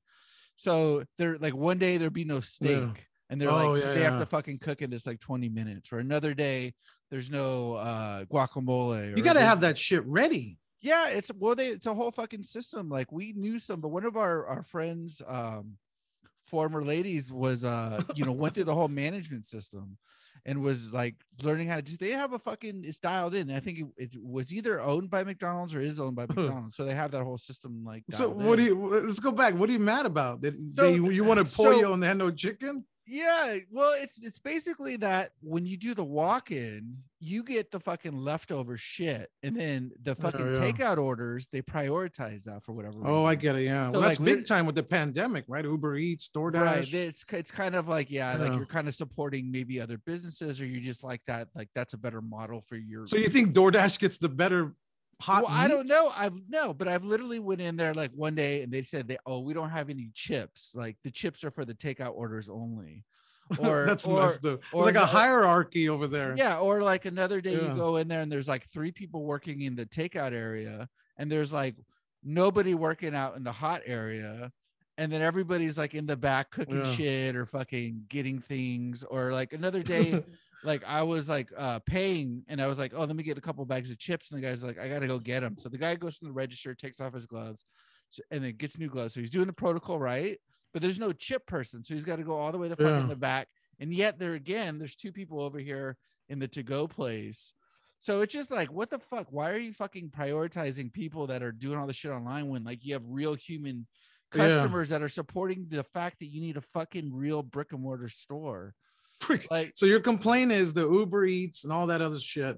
So 0.55 1.03
they're 1.17 1.35
like 1.37 1.53
one 1.55 1.77
day 1.77 1.97
there'd 1.97 2.13
be 2.13 2.25
no 2.25 2.39
steak. 2.39 3.07
And 3.29 3.41
they're 3.41 3.49
Oh, 3.49 3.71
like, 3.71 3.83
yeah, 3.83 3.93
they 3.93 4.01
have 4.01 4.19
to 4.19 4.25
fucking 4.27 4.59
cook 4.59 4.81
it. 4.83 4.93
It's 4.93 5.07
like 5.07 5.19
20 5.19 5.49
minutes. 5.49 5.91
Or 5.91 5.97
another 5.97 6.33
day, 6.35 6.73
there's 7.09 7.29
no 7.31 7.73
uh 7.73 8.25
guacamole. 8.25 9.15
You 9.15 9.21
or 9.21 9.25
got 9.25 9.33
to 9.33 9.41
have 9.41 9.61
that 9.61 9.77
shit 9.77 10.05
ready. 10.05 10.57
yeah 10.81 11.09
it's 11.09 11.31
well 11.39 11.55
they 11.55 11.67
it's 11.69 11.87
a 11.87 11.93
whole 11.93 12.11
fucking 12.11 12.43
system 12.43 12.89
like 12.89 13.11
we 13.11 13.33
knew 13.33 13.57
some 13.57 13.81
but 13.81 13.89
one 13.89 14.05
of 14.05 14.15
our 14.15 14.45
our 14.45 14.63
friends 14.63 15.21
um 15.27 15.77
former 16.45 16.81
ladies 16.83 17.31
was 17.31 17.63
uh 17.63 18.01
you 18.15 18.23
know 18.25 18.31
went 18.31 18.53
through 18.53 18.63
the 18.63 18.73
whole 18.75 18.87
management 18.87 19.45
system 19.45 19.97
and 20.47 20.61
was 20.61 20.93
like 20.93 21.15
learning 21.41 21.67
how 21.67 21.75
to 21.75 21.81
do 21.81 21.97
they 21.97 22.11
have 22.11 22.33
a 22.33 22.39
fucking 22.39 22.83
it's 22.85 22.99
dialed 22.99 23.33
in 23.33 23.49
i 23.51 23.59
think 23.59 23.79
it, 23.79 23.85
it 23.97 24.09
was 24.23 24.53
either 24.53 24.79
owned 24.79 25.09
by 25.09 25.23
mcdonald's 25.23 25.73
or 25.73 25.81
is 25.81 25.99
owned 25.99 26.15
by 26.15 26.25
mcdonald's 26.27 26.75
so 26.75 26.85
they 26.85 26.93
have 26.93 27.11
that 27.11 27.23
whole 27.23 27.37
system 27.37 27.83
like 27.83 28.03
So 28.11 28.29
what 28.29 28.57
do 28.57 28.63
you? 28.63 28.75
Let's 29.05 29.19
go 29.19 29.31
back. 29.31 29.55
What 29.55 29.69
are 29.69 29.73
you 29.73 29.79
mad 29.79 30.05
about? 30.05 30.41
Did 30.41 30.55
So- 30.75 30.83
they, 30.83 30.93
you 31.13 31.23
want 31.23 31.39
to 31.39 31.45
so- 31.47 31.63
pollo 31.63 31.93
and 31.93 32.01
they 32.03 32.07
had 32.07 32.17
no 32.17 32.29
chicken? 32.31 32.85
Yeah, 33.07 33.57
well, 33.71 33.93
it's 34.01 34.17
it's 34.21 34.39
basically 34.39 34.97
that 34.97 35.31
when 35.41 35.65
you 35.65 35.77
do 35.77 35.93
the 35.93 36.03
walk-in, 36.03 36.97
you 37.19 37.43
get 37.43 37.69
the 37.69 37.79
fucking 37.79 38.17
leftover 38.17 38.77
shit, 38.77 39.29
and 39.43 39.55
then 39.55 39.91
the 40.01 40.11
oh, 40.11 40.15
fucking 40.15 40.55
yeah. 40.55 40.59
takeout 40.59 40.97
orders 40.97 41.47
they 41.51 41.61
prioritize 41.61 42.43
that 42.45 42.63
for 42.63 42.73
whatever. 42.73 42.97
Oh, 43.03 43.25
I 43.25 43.35
get 43.35 43.55
it. 43.55 43.63
Yeah, 43.63 43.87
So, 43.87 43.91
well, 43.91 44.01
that's 44.01 44.19
big 44.19 44.45
time 44.45 44.65
with 44.65 44.75
the 44.75 44.83
pandemic, 44.83 45.45
right? 45.47 45.63
Uber 45.63 45.97
Eats, 45.97 46.29
DoorDash. 46.35 46.61
Right, 46.61 46.93
it's 46.93 47.23
it's 47.31 47.51
kind 47.51 47.75
of 47.75 47.87
like 47.87 48.09
yeah, 48.09 48.35
like 48.37 48.53
you're 48.53 48.65
kind 48.65 48.87
of 48.87 48.95
supporting 48.95 49.51
maybe 49.51 49.79
other 49.79 49.99
businesses, 49.99 50.59
or 50.59 50.65
you 50.65 50.81
just 50.81 51.03
like 51.03 51.21
that, 51.27 51.49
like 51.53 51.69
that's 51.75 51.93
a 51.93 51.97
better 51.97 52.21
model 52.21 52.63
for 52.67 52.75
your. 52.75 53.05
So 53.05 53.17
you 53.17 53.29
think 53.29 53.53
DoorDash 53.53 53.99
gets 53.99 54.17
the 54.17 54.29
better 54.29 54.73
hot? 55.21 55.43
well, 55.43 55.51
I 55.51 55.67
don't 55.67 55.87
know. 55.87 56.11
I've 56.15 56.33
no, 56.49 56.73
but 56.73 56.87
I've 56.87 57.03
literally 57.05 57.39
went 57.39 57.61
in 57.61 57.75
there 57.75 57.93
like 57.93 58.11
one 58.13 58.35
day 58.35 58.61
and 58.63 58.71
they 58.71 58.81
said 58.83 59.07
they 59.07 59.17
oh 59.25 59.39
we 59.39 59.53
don't 59.53 59.69
have 59.69 59.89
any 59.89 60.09
chips. 60.13 60.73
Like 60.75 60.97
the 61.03 61.11
chips 61.11 61.43
are 61.43 61.51
for 61.51 61.65
the 61.65 61.73
takeout 61.73 62.13
orders 62.15 62.49
only. 62.49 63.03
Or 63.59 63.85
that's 63.85 64.07
or, 64.07 64.23
messed 64.23 64.43
up. 64.47 64.61
Or 64.73 64.83
like 64.85 64.95
a 64.95 65.05
hierarchy 65.05 65.87
over 65.87 66.07
there. 66.07 66.33
Yeah, 66.35 66.57
or 66.57 66.81
like 66.81 67.05
another 67.05 67.41
day 67.41 67.53
Yeah. 67.53 67.69
you 67.69 67.75
go 67.75 67.97
in 67.97 68.07
there 68.07 68.21
and 68.21 68.31
there's 68.31 68.47
like 68.47 68.67
three 68.71 68.91
people 68.91 69.23
working 69.23 69.61
in 69.61 69.75
the 69.75 69.85
takeout 69.85 70.33
area, 70.33 70.89
and 71.17 71.31
there's 71.31 71.53
like 71.53 71.75
nobody 72.23 72.73
working 72.73 73.13
out 73.13 73.35
in 73.37 73.43
the 73.43 73.51
hot 73.51 73.83
area, 73.85 74.51
and 74.97 75.11
then 75.11 75.21
everybody's 75.21 75.77
like 75.77 75.93
in 75.93 76.07
the 76.07 76.17
back 76.17 76.49
cooking 76.49 76.77
Yeah. 76.77 76.95
shit 76.95 77.35
or 77.35 77.45
fucking 77.45 78.05
getting 78.09 78.39
things, 78.39 79.03
or 79.03 79.31
like 79.31 79.53
another 79.53 79.83
day, 79.93 80.23
like 80.63 80.83
I 80.85 81.03
was 81.03 81.29
like 81.29 81.51
uh 81.57 81.79
paying 81.85 82.43
and 82.47 82.61
I 82.61 82.67
was 82.67 82.79
like, 82.79 82.93
oh, 82.95 83.03
let 83.03 83.15
me 83.15 83.23
get 83.23 83.37
a 83.37 83.41
couple 83.41 83.63
bags 83.65 83.91
of 83.91 83.97
chips, 83.97 84.31
and 84.31 84.37
the 84.37 84.45
guy's 84.45 84.63
like, 84.63 84.79
I 84.79 84.87
gotta 84.87 85.07
go 85.07 85.19
get 85.19 85.41
them. 85.41 85.55
So 85.57 85.69
the 85.69 85.77
guy 85.77 85.95
goes 85.95 86.15
from 86.17 86.27
the 86.27 86.33
register, 86.33 86.73
takes 86.73 86.99
off 86.99 87.13
his 87.13 87.25
gloves, 87.25 87.65
so, 88.09 88.23
and 88.31 88.43
then 88.43 88.55
gets 88.57 88.77
new 88.77 88.89
gloves. 88.89 89.13
So 89.13 89.19
he's 89.19 89.29
doing 89.29 89.47
the 89.47 89.53
protocol 89.53 89.99
right, 89.99 90.37
but 90.73 90.81
there's 90.81 90.99
no 90.99 91.11
chip 91.11 91.45
person, 91.45 91.83
so 91.83 91.93
he's 91.93 92.05
got 92.05 92.17
to 92.17 92.23
go 92.23 92.35
all 92.35 92.51
the 92.51 92.57
way 92.57 92.69
to 92.69 92.75
fucking 92.75 93.01
Yeah. 93.01 93.07
the 93.07 93.15
back. 93.15 93.47
And 93.79 93.93
yet 93.93 94.17
there 94.19 94.33
again, 94.35 94.79
there's 94.79 94.95
two 94.95 95.11
people 95.11 95.41
over 95.41 95.59
here 95.59 95.97
in 96.29 96.39
the 96.39 96.47
to-go 96.47 96.87
place. 96.87 97.53
So 97.99 98.21
it's 98.21 98.33
just 98.33 98.51
like, 98.51 98.71
what 98.71 98.89
the 98.89 98.99
fuck? 98.99 99.27
Why 99.31 99.49
are 99.51 99.57
you 99.57 99.73
fucking 99.73 100.11
prioritizing 100.11 100.93
people 100.93 101.27
that 101.27 101.41
are 101.43 101.51
doing 101.51 101.77
all 101.77 101.87
the 101.87 101.93
shit 101.93 102.11
online 102.11 102.49
when 102.49 102.63
like 102.63 102.85
you 102.85 102.93
have 102.93 103.03
real 103.05 103.33
human 103.35 103.87
Yeah. 104.33 104.41
customers 104.47 104.89
that 104.89 105.01
are 105.01 105.09
supporting 105.09 105.67
the 105.69 105.83
fact 105.83 106.19
that 106.19 106.27
you 106.27 106.41
need 106.41 106.57
a 106.57 106.61
fucking 106.61 107.13
real 107.13 107.41
brick 107.41 107.71
and 107.71 107.81
mortar 107.81 108.09
store? 108.09 108.75
Freak. 109.25 109.47
Like, 109.51 109.71
So 109.75 109.85
your 109.85 109.99
complaint 109.99 110.51
is 110.51 110.73
the 110.73 110.87
Uber 110.89 111.25
Eats 111.25 111.63
and 111.63 111.73
all 111.73 111.87
that 111.87 112.01
other 112.01 112.19
shit 112.19 112.57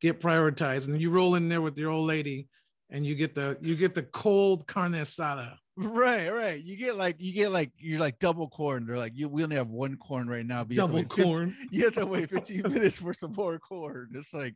get 0.00 0.20
prioritized, 0.20 0.88
and 0.88 1.00
you 1.00 1.10
roll 1.10 1.34
in 1.34 1.48
there 1.48 1.60
with 1.60 1.76
your 1.78 1.90
old 1.90 2.06
lady, 2.06 2.48
and 2.90 3.04
you 3.06 3.14
get 3.14 3.34
the 3.34 3.56
you 3.60 3.76
get 3.76 3.94
the 3.94 4.02
cold 4.02 4.66
carne 4.66 4.92
asada. 4.92 5.54
right, 5.76 6.30
right. 6.32 6.60
You 6.60 6.76
get 6.76 6.96
like 6.96 7.16
you 7.18 7.32
get 7.32 7.52
like 7.52 7.70
you're 7.78 8.00
like 8.00 8.18
double 8.18 8.48
corn. 8.48 8.86
They're 8.86 8.96
like 8.98 9.12
you 9.14 9.28
we 9.28 9.42
only 9.44 9.56
have 9.56 9.68
one 9.68 9.96
corn 9.96 10.28
right 10.28 10.44
now. 10.44 10.64
But 10.64 10.74
you 10.74 10.80
have 10.80 10.90
to 10.90 10.96
Double 10.96 11.08
wait 11.08 11.12
15 11.12 11.34
corn. 11.34 11.56
you 11.70 11.84
have 11.84 11.94
to 11.94 12.06
wait 12.06 12.30
15 12.30 12.62
minutes 12.62 12.98
for 12.98 13.12
some 13.14 13.32
more 13.34 13.58
corn. 13.58 14.10
It's 14.14 14.32
like, 14.34 14.54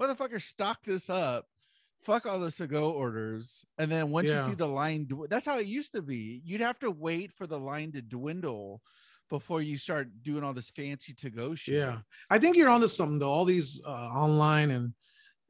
motherfucker, 0.00 0.40
stock 0.42 0.78
this 0.84 1.08
up. 1.10 1.46
Fuck 2.04 2.26
all 2.26 2.38
this 2.38 2.56
to 2.56 2.66
go 2.66 2.90
orders. 2.92 3.64
And 3.76 3.90
then 3.90 4.10
once 4.10 4.28
Yeah. 4.28 4.42
you 4.44 4.50
see 4.50 4.54
the 4.56 4.66
line, 4.68 5.08
that's 5.28 5.44
how 5.46 5.58
it 5.58 5.66
used 5.66 5.92
to 5.94 6.02
be. 6.02 6.40
You'd 6.44 6.60
have 6.60 6.78
to 6.78 6.90
wait 6.90 7.32
for 7.32 7.46
the 7.46 7.58
line 7.58 7.92
to 7.92 8.00
dwindle 8.02 8.80
before 9.28 9.62
you 9.62 9.76
start 9.76 10.08
doing 10.22 10.42
all 10.42 10.54
this 10.54 10.70
fancy 10.70 11.12
to 11.14 11.30
go 11.30 11.54
shit. 11.54 11.76
Yeah, 11.76 11.98
I 12.30 12.38
think 12.38 12.56
you're 12.56 12.68
onto 12.68 12.88
something 12.88 13.18
though. 13.18 13.30
All 13.30 13.44
these 13.44 13.80
uh, 13.84 13.90
online 13.90 14.70
and 14.70 14.94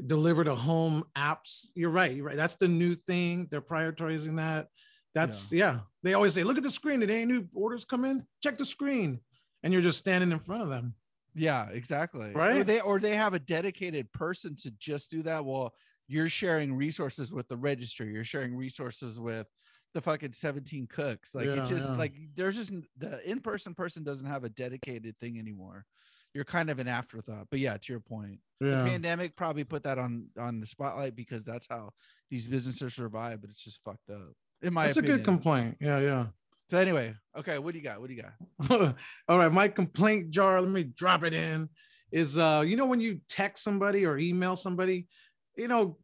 deliver 0.06 0.44
to 0.44 0.54
home 0.54 1.04
apps. 1.16 1.66
You're 1.74 1.90
right. 1.90 2.14
You're 2.14 2.26
right. 2.26 2.36
That's 2.36 2.54
the 2.54 2.68
new 2.68 2.94
thing. 2.94 3.48
They're 3.50 3.60
prioritizing 3.60 4.36
that. 4.36 4.68
That's 5.14 5.50
yeah. 5.50 5.80
They 6.02 6.14
always 6.14 6.34
say, 6.34 6.44
look 6.44 6.56
at 6.56 6.62
the 6.62 6.70
screen. 6.70 7.00
Did 7.00 7.10
any 7.10 7.24
new 7.24 7.48
orders 7.54 7.84
come 7.84 8.04
in? 8.04 8.24
Check 8.42 8.58
the 8.58 8.64
screen. 8.64 9.20
And 9.62 9.72
you're 9.72 9.82
just 9.82 9.98
standing 9.98 10.30
in 10.30 10.38
front 10.38 10.62
of 10.62 10.68
them. 10.68 10.94
Yeah, 11.34 11.68
exactly. 11.70 12.30
Right. 12.32 12.58
Or 12.58 12.64
they 12.64 12.80
or 12.80 13.00
they 13.00 13.16
have 13.16 13.34
a 13.34 13.38
dedicated 13.38 14.12
person 14.12 14.56
to 14.62 14.70
just 14.72 15.10
do 15.10 15.22
that. 15.22 15.44
Well, 15.44 15.72
you're 16.06 16.28
sharing 16.28 16.74
resources 16.74 17.32
with 17.32 17.48
the 17.48 17.56
registry. 17.56 18.12
You're 18.12 18.24
sharing 18.24 18.56
resources 18.56 19.18
with 19.18 19.46
the 19.98 20.02
fucking 20.02 20.32
17 20.32 20.86
cooks. 20.86 21.34
Like 21.34 21.46
Yeah, 21.46 21.54
it's 21.54 21.68
just 21.68 21.88
yeah. 21.88 21.96
like 21.96 22.12
there's 22.36 22.54
just 22.56 22.72
the 22.96 23.28
in-person 23.28 23.74
person 23.74 24.04
doesn't 24.04 24.26
have 24.26 24.44
a 24.44 24.48
dedicated 24.48 25.18
thing 25.18 25.38
anymore. 25.38 25.84
You're 26.34 26.44
kind 26.44 26.70
of 26.70 26.78
an 26.78 26.86
afterthought. 26.86 27.48
But 27.50 27.58
yeah, 27.58 27.76
to 27.76 27.92
your 27.92 28.00
point, 28.00 28.38
the 28.60 28.68
Yeah. 28.68 28.84
pandemic 28.84 29.34
probably 29.34 29.64
put 29.64 29.82
that 29.82 29.98
on 29.98 30.28
on 30.38 30.60
the 30.60 30.66
spotlight 30.66 31.16
because 31.16 31.42
that's 31.42 31.66
how 31.68 31.90
these 32.30 32.46
businesses 32.46 32.94
survive. 32.94 33.40
But 33.40 33.50
it's 33.50 33.64
just 33.64 33.82
fucked 33.84 34.10
up. 34.10 34.32
In 34.62 34.72
my 34.72 34.86
That's 34.86 34.98
a 34.98 35.02
good 35.02 35.24
complaint. 35.24 35.76
Yeah, 35.80 35.98
yeah. 35.98 36.26
So 36.70 36.78
anyway, 36.78 37.14
okay, 37.36 37.58
what 37.58 37.72
do 37.72 37.78
you 37.78 37.84
got? 37.84 38.00
What 38.00 38.08
do 38.08 38.14
you 38.14 38.22
got? 38.22 38.94
All 39.28 39.38
right, 39.38 39.50
my 39.52 39.66
complaint 39.68 40.30
jar, 40.30 40.60
let 40.60 40.70
me 40.70 40.84
drop 40.84 41.24
it 41.24 41.32
in. 41.34 41.68
Is 42.12 42.38
uh, 42.38 42.62
you 42.64 42.76
know, 42.76 42.86
when 42.86 43.00
you 43.00 43.20
text 43.28 43.64
somebody 43.64 44.06
or 44.06 44.16
email 44.16 44.54
somebody, 44.54 45.08
you 45.58 45.68
know, 45.68 45.98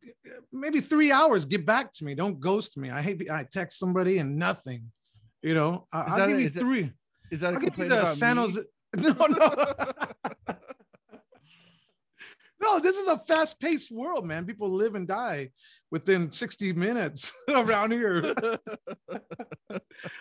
maybe 0.53 0.81
three 0.81 1.13
hours, 1.13 1.45
get 1.45 1.65
back 1.65 1.93
to 1.93 2.05
me. 2.05 2.15
Don't 2.15 2.41
ghost 2.41 2.77
me. 2.77 2.91
I 2.91 3.01
hate 3.01 3.31
I 3.31 3.47
text 3.51 3.79
somebody 3.79 4.19
and 4.19 4.37
nothing. 4.37 4.91
You 5.43 5.55
know, 5.55 5.87
I, 5.93 6.01
I'll 6.03 6.17
that 6.19 6.29
give 6.29 6.37
a- 6.37 6.41
you 6.41 6.47
is 6.49 6.55
three. 6.55 6.93
Is 7.31 7.41
that 7.41 7.53
a 7.53 7.57
I'll 7.57 7.63
you 7.63 7.67
complaint 7.69 7.91
the 7.91 8.01
about 8.01 8.17
San 8.17 8.37
me? 8.37 8.43
Jose. 8.43 8.61
No, 8.97 9.13
no. 9.27 9.55
no, 12.61 12.79
this 12.79 12.97
is 12.97 13.09
a 13.09 13.19
fast-paced 13.19 13.91
world, 13.91 14.25
man. 14.25 14.47
People 14.47 14.71
live 14.71 14.95
and 14.95 15.07
die 15.09 15.51
within 15.91 16.31
60 16.31 16.73
minutes 16.75 17.33
around 17.49 17.91
here. 17.93 18.35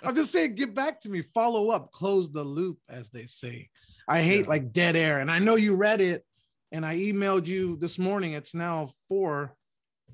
I'm 0.04 0.16
just 0.16 0.32
saying, 0.32 0.56
get 0.56 0.74
back 0.74 1.00
to 1.02 1.10
me, 1.10 1.24
follow 1.34 1.70
up, 1.70 1.92
close 1.92 2.32
the 2.32 2.44
loop, 2.44 2.80
as 2.90 3.10
they 3.10 3.26
say. 3.28 3.70
I 4.08 4.22
hate 4.24 4.42
Yeah. 4.46 4.50
like 4.50 4.74
dead 4.74 4.96
air, 4.96 5.20
and 5.20 5.30
I 5.32 5.40
know 5.40 5.56
you 5.56 5.76
read 5.76 6.02
it, 6.02 6.26
and 6.74 6.86
I 6.86 6.98
emailed 6.98 7.46
you 7.46 7.78
this 7.80 7.98
morning. 8.00 8.34
It's 8.34 8.54
now 8.54 8.90
four. 9.08 9.56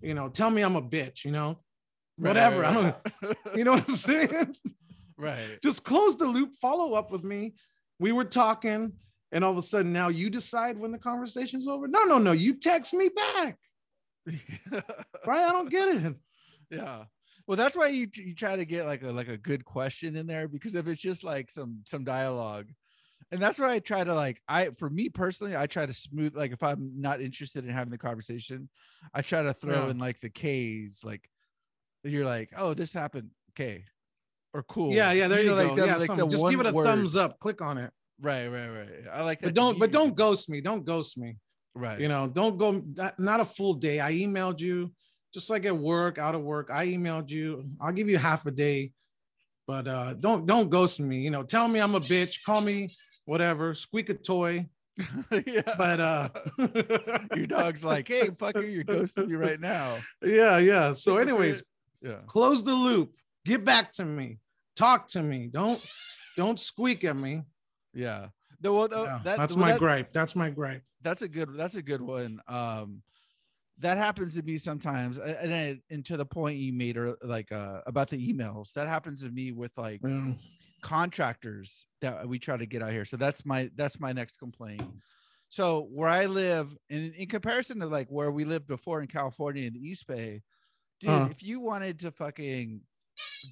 You 0.01 0.13
know, 0.13 0.29
tell 0.29 0.49
me 0.49 0.61
I'm 0.61 0.75
a 0.75 0.81
bitch. 0.81 1.25
You 1.25 1.31
know, 1.31 1.57
Right, 2.19 2.31
whatever. 2.31 2.65
I 2.65 2.75
right, 2.75 2.95
don't. 3.21 3.57
You 3.57 3.63
know 3.63 3.71
what 3.71 3.87
I'm 3.87 3.95
saying? 3.95 4.55
right. 5.17 5.59
just 5.63 5.83
close 5.85 6.17
the 6.17 6.25
loop, 6.25 6.53
follow 6.61 6.93
up 6.93 7.11
with 7.11 7.23
me. 7.23 7.55
We 7.97 8.11
were 8.11 8.25
talking, 8.25 8.93
and 9.31 9.43
all 9.43 9.51
of 9.51 9.57
a 9.57 9.61
sudden 9.61 9.93
now 9.93 10.09
you 10.09 10.29
decide 10.29 10.77
when 10.77 10.91
the 10.91 10.99
conversation's 10.99 11.67
over. 11.67 11.87
No, 11.87 12.03
no, 12.03 12.17
no. 12.17 12.33
You 12.33 12.53
text 12.55 12.93
me 12.93 13.09
back. 13.09 13.57
Right? 15.25 15.41
I 15.41 15.51
don't 15.51 15.69
get 15.69 15.89
it. 15.89 16.15
yeah. 16.69 17.03
Well, 17.47 17.57
that's 17.57 17.75
why 17.75 17.87
you 17.87 18.07
you 18.15 18.35
try 18.35 18.55
to 18.55 18.65
get 18.65 18.85
like 18.85 19.01
a 19.01 19.11
like 19.11 19.27
a 19.27 19.37
good 19.37 19.65
question 19.65 20.15
in 20.15 20.27
there 20.27 20.47
because 20.47 20.75
if 20.75 20.87
it's 20.87 21.01
just 21.01 21.23
like 21.23 21.49
some 21.49 21.79
some 21.85 22.03
dialogue, 22.03 22.67
and 23.31 23.39
that's 23.39 23.59
why 23.59 23.73
I 23.73 23.79
try 23.79 24.03
to 24.03 24.13
like 24.13 24.41
I 24.47 24.69
for 24.71 24.89
me 24.89 25.09
personally 25.09 25.55
I 25.55 25.67
try 25.67 25.85
to 25.85 25.93
smooth 25.93 26.35
like 26.35 26.51
if 26.51 26.63
I'm 26.63 26.93
not 26.99 27.21
interested 27.21 27.63
in 27.65 27.71
having 27.71 27.91
the 27.91 27.97
conversation, 27.97 28.69
I 29.13 29.21
try 29.21 29.43
to 29.43 29.53
throw 29.53 29.85
Yeah. 29.85 29.91
in 29.91 29.97
like 29.99 30.19
the 30.21 30.29
K's 30.29 31.01
like 31.03 31.29
you're 32.03 32.25
like 32.25 32.49
oh 32.57 32.73
this 32.73 32.93
happened 32.93 33.29
okay 33.51 33.83
or 34.53 34.63
cool 34.63 34.91
Yeah, 34.93 35.11
yeah. 35.11 35.27
There 35.27 35.41
you, 35.41 35.49
know, 35.51 35.55
go. 35.57 35.73
like 35.73 35.77
yeah, 35.85 35.95
like 35.97 36.17
the 36.17 36.27
just 36.27 36.49
give 36.49 36.59
it 36.59 36.65
a 36.65 36.71
word. 36.71 36.85
thumbs 36.85 37.15
up. 37.15 37.39
Click 37.39 37.61
on 37.61 37.77
it. 37.77 37.91
right 38.21 38.47
right 38.47 38.67
right 38.69 38.89
I 39.13 39.21
like 39.23 39.39
that 39.41 39.47
But 39.47 39.53
don't, 39.53 39.79
but 39.79 39.91
don't 39.91 40.15
ghost 40.15 40.49
me. 40.49 40.61
Don't 40.61 40.83
ghost 40.85 41.17
me. 41.17 41.37
right 41.75 41.99
You 41.99 42.07
know, 42.07 42.27
don't 42.27 42.57
go. 42.57 42.81
Not 43.19 43.39
a 43.41 43.45
full 43.45 43.75
day. 43.75 43.99
I 43.99 44.13
emailed 44.13 44.59
you, 44.59 44.91
just 45.33 45.49
like 45.51 45.65
at 45.65 45.77
work, 45.77 46.17
out 46.17 46.33
of 46.33 46.41
work. 46.41 46.69
I 46.71 46.87
emailed 46.87 47.29
you. 47.29 47.63
I'll 47.79 47.91
give 47.93 48.09
you 48.09 48.17
half 48.17 48.45
a 48.47 48.51
day, 48.51 48.91
but 49.69 49.87
uh, 49.87 50.15
don't 50.15 50.47
don't 50.47 50.67
ghost 50.71 50.99
me. 50.99 51.19
You 51.19 51.29
know, 51.29 51.43
tell 51.43 51.67
me 51.67 51.79
I'm 51.79 51.93
a 51.93 51.99
bitch. 51.99 52.43
Call 52.43 52.59
me 52.59 52.89
whatever. 53.25 53.75
Squeak 53.75 54.09
a 54.09 54.15
toy. 54.15 54.67
yeah 55.45 55.61
But 55.77 55.99
uh, 55.99 56.29
your 57.35 57.45
dog's 57.45 57.83
like 57.85 58.07
hey 58.07 58.29
fucker 58.31 58.69
you're 58.69 58.83
ghosting 58.83 59.27
me 59.27 59.35
right 59.35 59.59
now 59.59 59.97
yeah, 60.21 60.57
yeah. 60.57 60.91
So, 60.91 61.17
anyways, 61.17 61.63
yeah 62.01 62.17
close 62.25 62.63
the 62.63 62.73
loop. 62.73 63.13
Get 63.45 63.63
back 63.63 63.93
to 63.93 64.05
me. 64.05 64.39
Talk 64.75 65.07
to 65.09 65.21
me. 65.21 65.47
Don't 65.53 65.79
don't 66.35 66.59
squeak 66.59 67.03
at 67.03 67.15
me. 67.15 67.43
Yeah. 67.93 68.29
The, 68.61 68.73
well, 68.73 68.87
the- 68.87 69.03
Yeah, 69.03 69.19
that, 69.23 69.37
that's 69.37 69.55
well, 69.55 69.65
my 69.65 69.71
that- 69.73 69.79
gripe. 69.79 70.11
That's 70.13 70.35
my 70.35 70.49
gripe. 70.49 70.81
That's 71.03 71.21
a 71.21 71.29
good. 71.29 71.49
That's 71.53 71.75
a 71.75 71.83
good 71.83 72.01
one. 72.01 72.41
Um, 72.47 73.03
that 73.79 73.97
happens 73.97 74.33
to 74.35 74.41
me 74.43 74.57
sometimes, 74.57 75.17
and 75.19 75.81
and 75.89 76.05
to 76.05 76.17
the 76.17 76.25
point 76.25 76.57
you 76.59 76.73
made, 76.73 76.97
or 76.97 77.17
like 77.23 77.51
uh, 77.51 77.81
about 77.85 78.09
the 78.09 78.33
emails, 78.33 78.73
that 78.73 78.87
happens 78.87 79.21
to 79.23 79.29
me 79.29 79.51
with 79.51 79.77
like 79.77 80.01
Yeah. 80.01 80.33
contractors 80.81 81.85
that 82.01 82.27
we 82.27 82.39
try 82.39 82.57
to 82.57 82.65
get 82.65 82.81
out 82.81 82.91
here. 82.91 83.05
So 83.05 83.17
that's 83.17 83.45
my 83.45 83.69
that's 83.75 83.99
my 83.99 84.13
next 84.13 84.37
complaint. 84.37 84.87
So 85.49 85.87
where 85.91 86.09
I 86.09 86.25
live, 86.27 86.75
in 86.89 87.13
in 87.13 87.27
comparison 87.27 87.79
to 87.79 87.87
like 87.87 88.07
where 88.09 88.31
we 88.31 88.45
lived 88.45 88.67
before 88.67 89.01
in 89.01 89.07
California 89.07 89.65
in 89.65 89.73
the 89.73 89.79
East 89.79 90.07
Bay, 90.07 90.43
dude, 90.99 91.25
Uh-huh. 91.25 91.29
if 91.29 91.43
you 91.43 91.59
wanted 91.59 91.99
to 91.99 92.11
fucking 92.11 92.81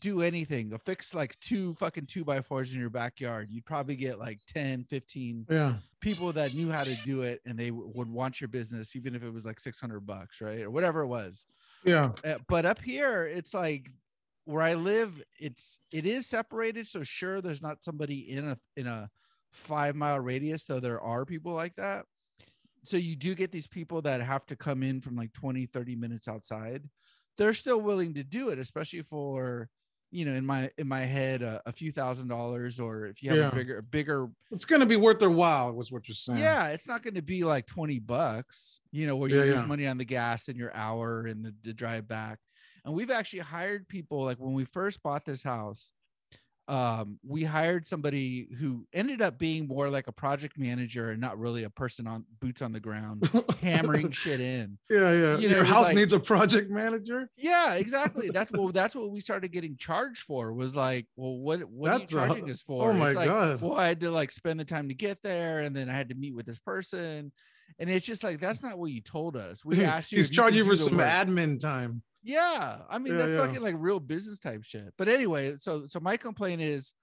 do 0.01 0.21
anything, 0.21 0.77
fix 0.86 1.13
like 1.13 1.39
two 1.39 1.73
fucking 1.75 2.06
two 2.06 2.23
by 2.25 2.41
fours 2.41 2.73
in 2.73 2.80
your 2.80 2.89
backyard, 2.89 3.47
you'd 3.49 3.65
probably 3.65 3.95
get 3.95 4.19
like 4.19 4.39
10, 4.47 4.84
15 4.84 5.45
Yeah. 5.49 5.75
people 6.01 6.34
that 6.34 6.53
knew 6.53 6.69
how 6.71 6.84
to 6.84 6.95
do 7.06 7.21
it 7.21 7.41
and 7.45 7.58
they 7.58 7.69
w- 7.69 7.91
would 7.95 8.10
want 8.10 8.41
your 8.41 8.47
business, 8.49 8.95
even 8.95 9.15
if 9.15 9.23
it 9.23 9.32
was 9.34 9.45
like 9.45 9.60
600 9.60 10.01
bucks, 10.01 10.41
right? 10.41 10.62
Or 10.62 10.69
whatever 10.71 11.01
it 11.01 11.08
was. 11.08 11.45
Yeah. 11.86 12.12
Uh, 12.23 12.36
but 12.47 12.65
up 12.65 12.82
here, 12.82 13.23
it's 13.25 13.53
like 13.53 13.89
where 14.45 14.62
I 14.62 14.73
live, 14.75 15.21
it's 15.39 15.80
it 15.91 16.06
is 16.06 16.25
separated. 16.27 16.88
So 16.88 17.03
sure, 17.03 17.41
there's 17.41 17.62
not 17.62 17.84
somebody 17.84 18.32
in 18.32 18.47
a 18.49 18.58
in 18.75 18.88
a 18.88 19.10
five 19.51 19.95
mile 19.95 20.19
radius, 20.19 20.65
though 20.65 20.80
there 20.80 21.01
are 21.01 21.25
people 21.25 21.53
like 21.53 21.75
that. 21.75 22.06
So 22.84 22.95
you 22.97 23.15
do 23.15 23.36
get 23.36 23.51
these 23.51 23.67
people 23.67 24.01
that 24.03 24.21
have 24.21 24.45
to 24.45 24.56
come 24.56 24.84
in 24.84 25.01
from 25.01 25.15
like 25.17 25.34
20, 25.34 25.65
30 25.65 25.95
minutes 25.97 26.27
outside. 26.30 26.84
They're 27.38 27.54
still 27.54 27.82
willing 27.82 28.13
to 28.15 28.23
do 28.23 28.50
it, 28.50 28.60
especially 28.60 29.02
for 29.04 29.69
you 30.10 30.23
know, 30.23 30.32
in 30.34 30.45
my 30.45 30.71
in 30.78 30.88
my 30.88 31.02
head, 31.04 31.41
a, 31.41 31.62
a 31.65 31.71
few 31.73 31.91
thousand 31.91 32.30
dollars, 32.30 32.80
or 32.80 33.06
if 33.08 33.21
you 33.21 33.30
have 33.30 33.39
Yeah. 33.39 33.50
a 33.50 33.52
bigger 33.52 33.82
bigger 33.82 34.30
It's 34.52 34.63
gonna 34.65 34.86
be 34.86 34.95
worth 34.95 35.19
their 35.19 35.30
while, 35.30 35.73
was 35.73 35.91
what 35.91 36.08
you're 36.08 36.15
saying. 36.15 36.39
yeah, 36.39 36.67
it's 36.67 36.88
not 36.88 37.04
going 37.04 37.15
to 37.15 37.21
be 37.21 37.43
like 37.43 37.65
20 37.67 38.00
bucks, 38.00 38.80
you 38.91 39.06
know, 39.06 39.17
where 39.17 39.30
you 39.30 39.36
Yeah, 39.39 39.43
lose 39.43 39.62
yeah. 39.62 39.67
money 39.67 39.86
on 39.88 39.97
the 39.97 40.06
gas 40.06 40.47
and 40.47 40.58
your 40.58 40.73
hour 40.73 41.26
and 41.26 41.43
the, 41.43 41.54
the 41.63 41.73
drive 41.73 42.08
back. 42.08 42.39
And 42.86 42.93
we've 42.93 43.12
actually 43.12 43.39
hired 43.39 43.88
people 43.89 44.23
like 44.23 44.38
when 44.38 44.54
we 44.54 44.63
first 44.63 45.04
bought 45.04 45.26
this 45.26 45.43
house, 45.43 45.91
um, 46.67 47.17
we 47.25 47.45
hired 47.45 47.88
somebody 47.88 48.49
who 48.60 48.86
ended 48.91 49.21
up 49.21 49.38
being 49.38 49.67
more 49.67 49.89
like 49.89 50.08
a 50.08 50.12
project 50.12 50.58
manager 50.58 51.12
and 51.12 51.21
not 51.21 51.39
really 51.39 51.63
a 51.63 51.69
person 51.69 52.08
on 52.08 52.25
boots 52.41 52.62
on 52.62 52.73
the 52.73 52.80
ground, 52.82 53.30
hammering 53.62 54.12
shit 54.12 54.41
in. 54.41 54.77
Yeah, 54.89 55.12
yeah. 55.13 55.38
You 55.38 55.47
know, 55.49 55.56
Your 55.58 55.63
house 55.63 55.86
like- 55.88 55.95
needs 55.95 56.12
a 56.12 56.19
project 56.19 56.69
manager. 56.69 57.30
Yeah, 57.38 57.75
exactly. 57.75 58.30
That's 58.34 58.51
what 58.51 58.73
that's 58.73 58.95
what 58.95 59.12
we 59.12 59.21
started 59.21 59.53
getting 59.53 59.77
charged 59.77 60.23
for. 60.23 60.53
Was 60.53 60.75
like, 60.75 61.06
well, 61.15 61.38
what 61.38 61.63
what 61.63 61.91
That's 61.99 62.13
are 62.13 62.19
you 62.25 62.27
charging 62.27 62.51
us 62.51 62.62
for? 62.62 62.89
oh 62.89 62.93
my 62.93 63.08
It's 63.08 63.15
like, 63.15 63.30
God. 63.30 63.62
Well, 63.62 63.75
I 63.77 63.88
had 63.88 64.01
to 64.01 64.12
like 64.12 64.32
spend 64.34 64.60
the 64.60 64.65
time 64.65 64.89
to 64.89 64.93
get 64.93 65.23
there, 65.23 65.60
and 65.60 65.73
then 65.75 65.89
I 65.89 65.93
had 65.93 66.10
to 66.10 66.15
meet 66.15 66.36
with 66.36 66.45
this 66.45 66.60
person, 66.60 67.32
and 67.80 67.89
it's 67.89 68.06
just 68.06 68.25
like 68.25 68.41
that's 68.41 68.62
not 68.62 68.77
what 68.77 68.91
you 68.91 68.99
told 68.99 69.38
us. 69.38 69.63
We 69.63 69.86
asked 69.86 70.12
you. 70.12 70.17
He's 70.17 70.30
charging 70.30 70.58
you 70.58 70.65
for 70.65 70.75
some 70.75 70.97
work. 70.97 71.08
admin 71.08 71.60
time. 71.62 72.01
Yeah, 72.28 72.80
I 72.90 73.00
mean 73.00 73.13
Yeah, 73.13 73.20
that's 73.20 73.32
yeah. 73.34 73.48
fucking 73.48 73.62
like 73.62 73.76
real 73.78 74.02
business 74.02 74.40
type 74.40 74.63
shit. 74.63 74.94
But 74.98 75.08
anyway, 75.08 75.56
so 75.58 75.88
so 75.88 76.00
my 76.02 76.18
complaint 76.18 76.62
is, 76.62 76.94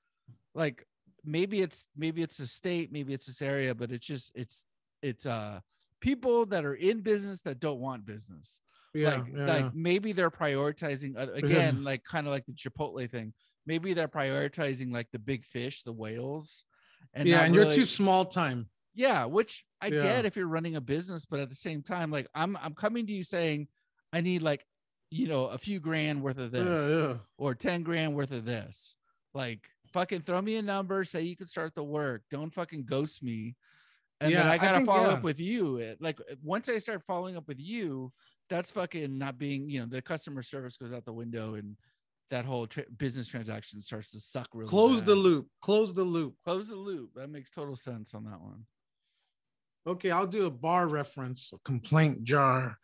like, 0.55 0.87
maybe 1.25 1.63
it's 1.63 1.89
maybe 1.97 2.23
it's 2.23 2.39
a 2.41 2.47
state, 2.47 2.93
maybe 2.93 3.15
it's 3.15 3.27
this 3.27 3.41
area, 3.41 3.75
but 3.75 3.91
it's 3.91 4.07
just 4.07 4.33
it's 4.35 4.65
it's 5.01 5.25
uh 5.25 5.61
people 6.01 6.45
that 6.45 6.67
are 6.67 6.75
in 6.75 7.01
business 7.01 7.41
that 7.41 7.59
don't 7.59 7.81
want 7.81 8.05
business 8.05 8.61
Yeah, 8.93 9.09
like 9.15 9.25
yeah, 9.35 9.47
like 9.47 9.75
maybe 9.75 10.13
they're 10.13 10.31
prioritizing 10.31 11.17
uh, 11.17 11.33
again 11.33 11.83
like 11.83 12.05
kind 12.05 12.27
of 12.27 12.33
like 12.33 12.45
the 12.45 12.53
chipotle 12.53 13.11
thing 13.11 13.33
maybe 13.65 13.95
they're 13.95 14.07
prioritizing 14.07 14.93
like 14.93 15.09
the 15.13 15.19
big 15.19 15.47
fish 15.47 15.83
the 15.83 15.93
whales 15.93 16.65
and 17.15 17.27
yeah, 17.27 17.41
and 17.41 17.55
you're 17.55 17.73
too 17.73 17.87
small 17.87 18.27
time. 18.27 18.69
yeah 18.95 19.25
which 19.25 19.65
i 19.81 19.89
get 19.89 20.27
if 20.27 20.37
you're 20.37 20.47
running 20.47 20.77
a 20.77 20.81
business 20.81 21.25
but 21.25 21.41
at 21.41 21.49
the 21.49 21.55
same 21.55 21.83
time 21.83 22.11
like 22.11 22.29
i'm 22.35 22.55
i'm 22.61 22.75
coming 22.75 23.07
to 23.07 23.13
you 23.13 23.23
saying 23.23 23.67
i 24.13 24.21
need 24.21 24.43
like 24.43 24.63
you 25.11 25.29
know 25.29 25.47
a 25.47 25.59
few 25.59 25.81
grand 25.81 26.23
worth 26.23 26.39
of 26.39 26.51
this 26.51 26.91
Yeah, 26.91 26.99
yeah. 26.99 27.15
or 27.39 27.55
10 27.55 27.83
grand 27.83 28.15
worth 28.15 28.33
of 28.33 28.45
this 28.45 28.97
like 29.35 29.69
fucking 29.93 30.23
throw 30.23 30.41
me 30.43 30.57
a 30.57 30.63
number 30.63 31.05
say 31.05 31.23
you 31.23 31.37
can 31.37 31.47
start 31.47 31.75
the 31.75 31.85
work 31.85 32.23
don't 32.31 32.53
fucking 32.53 32.85
ghost 32.85 33.23
me 33.23 33.55
and 34.21 34.33
then 34.33 34.45
Yeah, 34.47 34.51
i 34.51 34.55
I 34.55 34.59
gotta 34.59 34.77
think- 34.79 34.89
follow 34.89 35.11
up 35.11 35.23
with 35.23 35.39
you 35.41 35.95
like 36.01 36.19
uh, 36.21 36.35
once 36.43 36.69
i 36.69 36.79
start 36.79 37.03
following 37.07 37.37
up 37.37 37.47
with 37.47 37.61
you 37.61 38.11
that's 38.51 38.71
fucking 38.71 39.17
not 39.19 39.39
being 39.39 39.69
you 39.71 39.81
know 39.81 39.87
the 39.87 40.03
customer 40.03 40.43
service 40.43 40.77
goes 40.77 40.93
out 40.93 41.05
the 41.05 41.13
window 41.13 41.55
and 41.55 41.77
that 42.31 42.45
whole 42.45 42.67
tra- 42.67 42.85
business 42.97 43.29
transaction 43.29 43.81
starts 43.81 44.11
to 44.11 44.19
suck 44.19 44.49
really 44.55 44.69
Close 44.69 45.03
the 45.03 45.15
loop. 45.15 45.47
Close 45.63 45.93
the 45.93 46.03
loop. 46.03 46.35
close 46.43 46.69
the 46.69 46.77
loop 46.77 47.11
that 47.15 47.29
makes 47.31 47.51
total 47.51 47.77
sense 47.77 48.15
on 48.15 48.25
that 48.25 48.41
one 48.41 48.65
Okay, 49.87 50.11
I'll 50.11 50.27
do 50.27 50.47
a 50.47 50.51
bar 50.51 50.89
reference, 50.89 51.51
a 51.53 51.59
complaint 51.59 52.25
jar. 52.25 52.79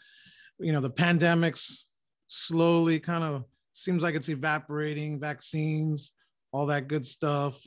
You 0.59 0.70
know, 0.72 0.83
the 0.83 0.90
pandemics 0.90 1.85
slowly 2.30 3.00
kind 3.00 3.24
of 3.24 3.44
seems 3.72 4.02
like 4.02 4.14
it's 4.14 4.28
evaporating, 4.28 5.18
vaccines, 5.18 6.12
all 6.52 6.66
that 6.66 6.88
good 6.88 7.04
stuff. 7.04 7.58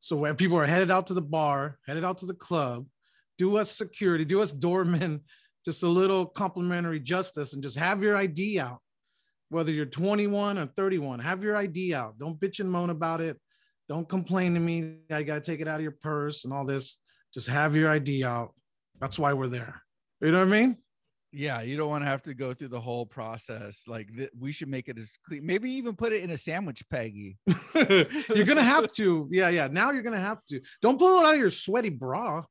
So 0.00 0.16
where 0.16 0.34
people 0.34 0.56
are 0.58 0.66
headed 0.66 0.90
out 0.90 1.08
to 1.08 1.14
the 1.14 1.20
bar, 1.20 1.78
headed 1.86 2.04
out 2.04 2.18
to 2.18 2.26
the 2.26 2.34
club, 2.34 2.86
do 3.36 3.56
us 3.56 3.72
security, 3.72 4.24
do 4.24 4.40
us 4.40 4.52
doorman, 4.52 5.22
just 5.64 5.82
a 5.82 5.88
little 5.88 6.24
complimentary 6.24 7.00
justice 7.00 7.52
and 7.52 7.62
just 7.62 7.76
have 7.76 8.02
your 8.02 8.16
ID 8.16 8.60
out. 8.60 8.78
Whether 9.48 9.72
you're 9.72 9.86
21 9.86 10.58
or 10.58 10.66
31, 10.66 11.18
have 11.20 11.42
your 11.42 11.56
ID 11.56 11.92
out. 11.92 12.18
Don't 12.18 12.38
bitch 12.40 12.60
and 12.60 12.70
moan 12.70 12.90
about 12.90 13.20
it. 13.20 13.36
Don't 13.88 14.08
complain 14.08 14.54
to 14.54 14.60
me. 14.60 14.98
I 15.10 15.24
got 15.24 15.34
to 15.34 15.40
take 15.40 15.60
it 15.60 15.68
out 15.68 15.76
of 15.76 15.82
your 15.82 15.96
purse 16.02 16.44
and 16.44 16.52
all 16.52 16.64
this. 16.64 16.98
Just 17.34 17.48
have 17.48 17.74
your 17.74 17.90
ID 17.90 18.24
out. 18.24 18.52
That's 19.00 19.18
why 19.18 19.32
we're 19.32 19.48
there. 19.48 19.80
You 20.20 20.30
know 20.30 20.38
what 20.38 20.48
I 20.48 20.50
mean? 20.50 20.76
Yeah 21.36 21.60
you 21.62 21.76
don't 21.76 21.88
want 21.90 22.02
to 22.02 22.08
have 22.08 22.22
to 22.22 22.34
go 22.34 22.54
through 22.54 22.68
the 22.68 22.80
whole 22.80 23.04
process 23.04 23.82
like 23.86 24.12
th- 24.16 24.30
we 24.38 24.50
should 24.52 24.68
make 24.68 24.88
it 24.88 24.96
as 24.98 25.18
clean 25.26 25.44
maybe 25.44 25.70
even 25.70 25.94
put 25.94 26.12
it 26.12 26.22
in 26.24 26.30
a 26.30 26.36
sandwich 26.36 26.82
peggy 26.88 27.36
you're 28.34 28.44
gonna 28.46 28.62
have 28.62 28.90
to. 28.92 29.28
Yeah, 29.30 29.48
yeah. 29.50 29.68
Now 29.70 29.90
you're 29.92 30.02
gonna 30.02 30.18
have 30.18 30.44
to. 30.46 30.60
Don't 30.82 30.98
pull 30.98 31.20
it 31.20 31.26
out 31.26 31.34
of 31.34 31.40
your 31.40 31.50
sweaty 31.50 31.90
bra. 31.90 32.42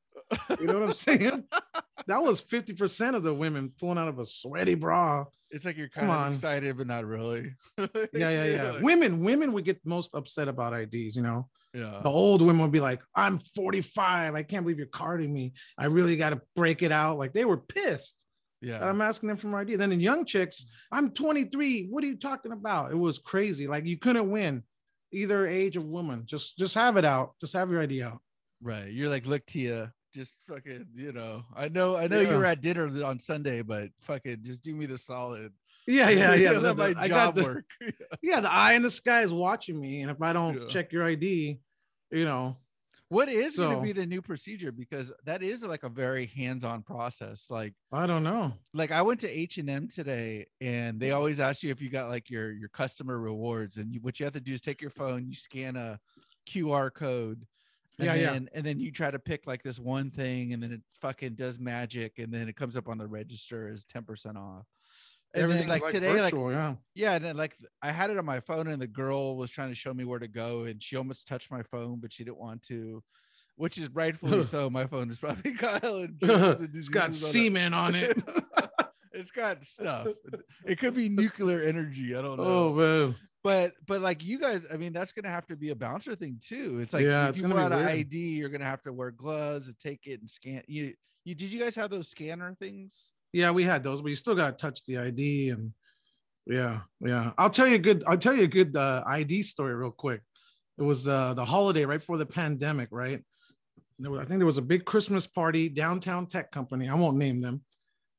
You 0.60 0.66
know 0.66 0.74
what 0.74 0.82
I'm 0.84 0.92
saying? 0.92 1.44
that 2.06 2.22
was 2.22 2.40
50% 2.40 3.14
of 3.14 3.22
the 3.22 3.34
women 3.34 3.72
pulling 3.78 3.98
out 3.98 4.08
of 4.08 4.18
a 4.18 4.24
sweaty 4.24 4.74
bra. 4.74 5.24
it's 5.50 5.64
like 5.64 5.76
you're 5.76 5.88
Come 5.88 6.02
kind 6.06 6.12
of 6.12 6.18
on. 6.26 6.32
excited 6.32 6.76
but 6.76 6.86
not 6.86 7.04
really 7.04 7.54
Yeah, 7.78 7.86
yeah, 8.12 8.44
yeah. 8.44 8.70
Like, 8.72 8.82
women, 8.82 9.24
women 9.24 9.52
would 9.52 9.64
get 9.64 9.80
most 9.84 10.14
upset 10.14 10.48
about 10.48 10.72
IDs, 10.78 11.16
you 11.16 11.22
know. 11.22 11.48
yeah 11.74 12.00
The 12.02 12.08
old 12.10 12.42
women 12.42 12.62
would 12.62 12.72
be 12.72 12.80
like, 12.80 13.00
I'm 13.14 13.38
45. 13.54 14.34
I 14.34 14.42
can't 14.42 14.64
believe 14.64 14.78
you're 14.78 14.86
carding 14.86 15.32
me. 15.32 15.52
I 15.78 15.86
really 15.86 16.16
got 16.16 16.30
to 16.30 16.40
break 16.54 16.82
it 16.82 16.92
out. 16.92 17.18
Like 17.18 17.32
they 17.32 17.44
were 17.44 17.58
pissed. 17.58 18.22
Yeah 18.68 18.84
I'm 18.86 19.00
asking 19.00 19.28
them 19.28 19.36
for 19.36 19.46
my 19.48 19.60
ID. 19.60 19.76
Then 19.76 19.92
in 19.92 20.00
young 20.00 20.24
chicks, 20.24 20.62
mm-hmm. 20.64 20.96
I'm 21.06 21.10
23. 21.12 21.86
What 21.90 22.02
are 22.04 22.06
you 22.06 22.16
talking 22.16 22.52
about? 22.52 22.90
It 22.92 22.96
was 22.96 23.18
crazy. 23.18 23.66
Like 23.66 23.86
you 23.86 23.96
couldn't 23.96 24.30
win 24.30 24.62
either 25.12 25.46
age 25.46 25.76
of 25.76 25.84
woman. 25.86 26.22
Just 26.26 26.58
just 26.58 26.74
have 26.74 26.96
it 26.96 27.04
out. 27.04 27.34
Just 27.40 27.52
have 27.54 27.70
your 27.70 27.80
ID 27.80 28.02
out. 28.02 28.18
Right. 28.62 28.90
You're 28.90 29.08
like, 29.08 29.26
look, 29.26 29.44
Tia, 29.46 29.92
just 30.14 30.42
fucking, 30.48 30.86
you 30.94 31.12
know, 31.12 31.44
I 31.54 31.68
know, 31.68 31.96
I 31.96 32.08
know 32.08 32.20
you 32.20 32.28
Yeah. 32.28 32.38
were 32.38 32.46
at 32.46 32.60
dinner 32.62 32.86
on 33.04 33.18
Sunday, 33.18 33.62
but 33.62 33.90
fucking 34.00 34.38
just 34.42 34.62
do 34.62 34.74
me 34.74 34.86
the 34.86 34.96
solid. 34.98 35.52
Yeah, 35.86 36.08
yeah, 36.10 36.34
yeah. 36.34 36.50
Let 36.58 36.76
The- 36.76 36.82
my 36.82 36.92
the- 36.94 36.98
I 37.00 37.08
got 37.08 37.24
job 37.26 37.34
the- 37.36 37.42
work. 37.44 37.64
Yeah, 38.22 38.40
the 38.40 38.50
eye 38.50 38.72
in 38.72 38.82
the 38.82 38.90
sky 38.90 39.22
is 39.22 39.32
watching 39.32 39.78
me, 39.80 40.00
and 40.02 40.10
if 40.10 40.20
I 40.22 40.32
don't 40.32 40.62
Yeah. 40.62 40.66
check 40.68 40.90
your 40.92 41.04
ID, 41.04 41.60
you 42.10 42.24
know, 42.24 42.56
what 43.08 43.28
is 43.28 43.56
going 43.56 43.76
to 43.76 43.82
be 43.82 43.92
the 43.92 44.06
new 44.06 44.20
procedure? 44.20 44.72
Because 44.72 45.12
that 45.24 45.42
is 45.42 45.62
like 45.62 45.84
a 45.84 45.88
very 45.88 46.26
hands-on 46.26 46.82
process. 46.82 47.46
Like, 47.50 47.74
I 47.92 48.06
don't 48.06 48.24
know. 48.24 48.52
like 48.74 48.90
I 48.90 49.02
went 49.02 49.20
to 49.20 49.30
H 49.30 49.58
and 49.58 49.70
M 49.70 49.88
today, 49.88 50.46
and 50.60 50.98
they 50.98 51.12
always 51.12 51.38
ask 51.38 51.62
you 51.62 51.70
if 51.70 51.80
you 51.80 51.88
got 51.88 52.08
like 52.08 52.30
your 52.30 52.52
your 52.52 52.68
customer 52.68 53.18
rewards, 53.18 53.76
and 53.76 53.92
you, 53.94 54.00
what 54.00 54.18
you 54.18 54.26
have 54.26 54.32
to 54.34 54.40
do 54.40 54.52
is 54.52 54.60
take 54.60 54.80
your 54.80 54.90
phone, 54.90 55.26
you 55.28 55.34
scan 55.36 55.76
a 55.76 56.00
QR 56.48 56.92
code. 56.92 57.46
And 57.98 58.06
Yeah, 58.06 58.14
yeah. 58.14 58.32
then, 58.32 58.50
and 58.52 58.66
then 58.66 58.78
you 58.78 58.92
try 58.92 59.10
to 59.10 59.18
pick 59.18 59.46
like 59.46 59.62
this 59.62 59.78
one 59.78 60.10
thing, 60.10 60.52
and 60.52 60.62
then 60.62 60.72
it 60.72 60.82
fucking 61.00 61.34
does 61.34 61.58
magic, 61.58 62.18
and 62.18 62.32
then 62.32 62.48
it 62.48 62.56
comes 62.56 62.76
up 62.76 62.88
on 62.88 62.98
the 62.98 63.06
register 63.06 63.68
as 63.68 63.84
10% 63.84 64.36
off. 64.36 64.66
And 65.36 65.50
then, 65.52 65.68
like, 65.68 65.82
like, 65.82 65.92
today, 65.92 66.20
like 66.20 66.32
virtual, 66.32 66.50
yeah. 66.52 66.74
Yeah, 66.94 67.14
and 67.14 67.24
then 67.24 67.36
like 67.36 67.56
I 67.82 67.92
had 67.92 68.10
it 68.10 68.18
on 68.18 68.24
my 68.24 68.40
phone, 68.40 68.66
and 68.68 68.80
the 68.80 68.86
girl 68.86 69.36
was 69.36 69.50
trying 69.50 69.68
to 69.68 69.74
show 69.74 69.92
me 69.94 70.04
where 70.04 70.18
to 70.18 70.28
go, 70.28 70.64
and 70.64 70.82
she 70.82 70.96
almost 70.96 71.26
touched 71.28 71.50
my 71.50 71.62
phone, 71.62 71.98
but 72.00 72.12
she 72.12 72.24
didn't 72.24 72.38
want 72.38 72.62
to, 72.68 73.02
which 73.56 73.78
is 73.78 73.88
rightfully 73.90 74.42
so. 74.54 74.68
My 74.70 74.86
phone 74.86 75.10
is 75.10 75.18
probably 75.18 75.52
Kyle 75.54 75.96
and 75.98 76.16
it's 76.74 76.88
got 76.88 77.08
diseases 77.12 77.24
on 77.24 77.30
it. 77.34 77.44
semen 77.54 77.74
on 77.74 77.94
it. 77.94 78.22
it's 79.12 79.30
got 79.30 79.64
stuff. 79.64 80.08
It 80.64 80.78
could 80.78 80.94
be 80.94 81.08
nuclear 81.08 81.62
energy. 81.62 82.14
I 82.16 82.22
don't 82.22 82.36
know. 82.38 82.44
oh 82.44 82.72
man. 82.74 83.16
But 83.44 83.74
but 83.86 84.00
like 84.00 84.24
you 84.24 84.40
guys, 84.40 84.62
I 84.72 84.76
mean, 84.76 84.92
that's 84.92 85.12
gonna 85.12 85.32
have 85.32 85.46
to 85.46 85.56
be 85.56 85.70
a 85.70 85.76
bouncer 85.76 86.14
thing 86.16 86.40
too. 86.44 86.78
It's 86.80 86.92
like 86.92 87.04
Yeah, 87.04 87.24
if 87.24 87.30
it's 87.30 87.38
you 87.38 87.42
gonna 87.48 87.54
pull 87.60 87.68
be 87.68 87.74
out 87.74 87.80
an. 87.82 87.88
ID, 87.88 88.16
you're 88.18 88.48
gonna 88.48 88.64
have 88.64 88.82
to 88.82 88.92
wear 88.92 89.10
gloves 89.12 89.68
and 89.68 89.78
take 89.78 90.06
it 90.06 90.20
and 90.20 90.28
scan. 90.28 90.62
You 90.66 90.94
you 91.24 91.34
did 91.36 91.52
you 91.52 91.60
guys 91.60 91.76
have 91.76 91.90
those 91.90 92.08
scanner 92.08 92.54
things? 92.58 93.10
Yeah, 93.36 93.50
we 93.50 93.64
had 93.64 93.82
those, 93.82 94.00
but 94.00 94.08
you 94.08 94.16
still 94.16 94.34
gotta 94.34 94.56
touch 94.56 94.82
the 94.86 94.96
ID 94.96 95.50
and 95.50 95.70
yeah, 96.46 96.80
yeah. 97.00 97.32
I'll 97.36 97.50
tell 97.50 97.66
you 97.66 97.74
a 97.74 97.78
good 97.78 98.02
I'll 98.06 98.16
tell 98.16 98.34
you 98.34 98.44
a 98.44 98.48
good 98.48 98.74
uh, 98.74 99.04
ID 99.06 99.42
story 99.42 99.74
real 99.74 99.90
quick. 99.90 100.22
It 100.78 100.82
was 100.82 101.06
uh 101.06 101.34
the 101.34 101.44
holiday 101.44 101.84
right 101.84 102.00
before 102.00 102.16
the 102.16 102.24
pandemic, 102.24 102.88
right? 102.90 103.22
Was, 103.98 104.20
I 104.20 104.24
think 104.24 104.38
there 104.38 104.46
was 104.46 104.56
a 104.56 104.62
big 104.62 104.86
Christmas 104.86 105.26
party 105.26 105.68
downtown 105.68 106.24
tech 106.24 106.50
company. 106.50 106.88
I 106.88 106.94
won't 106.94 107.18
name 107.18 107.42
them. 107.42 107.60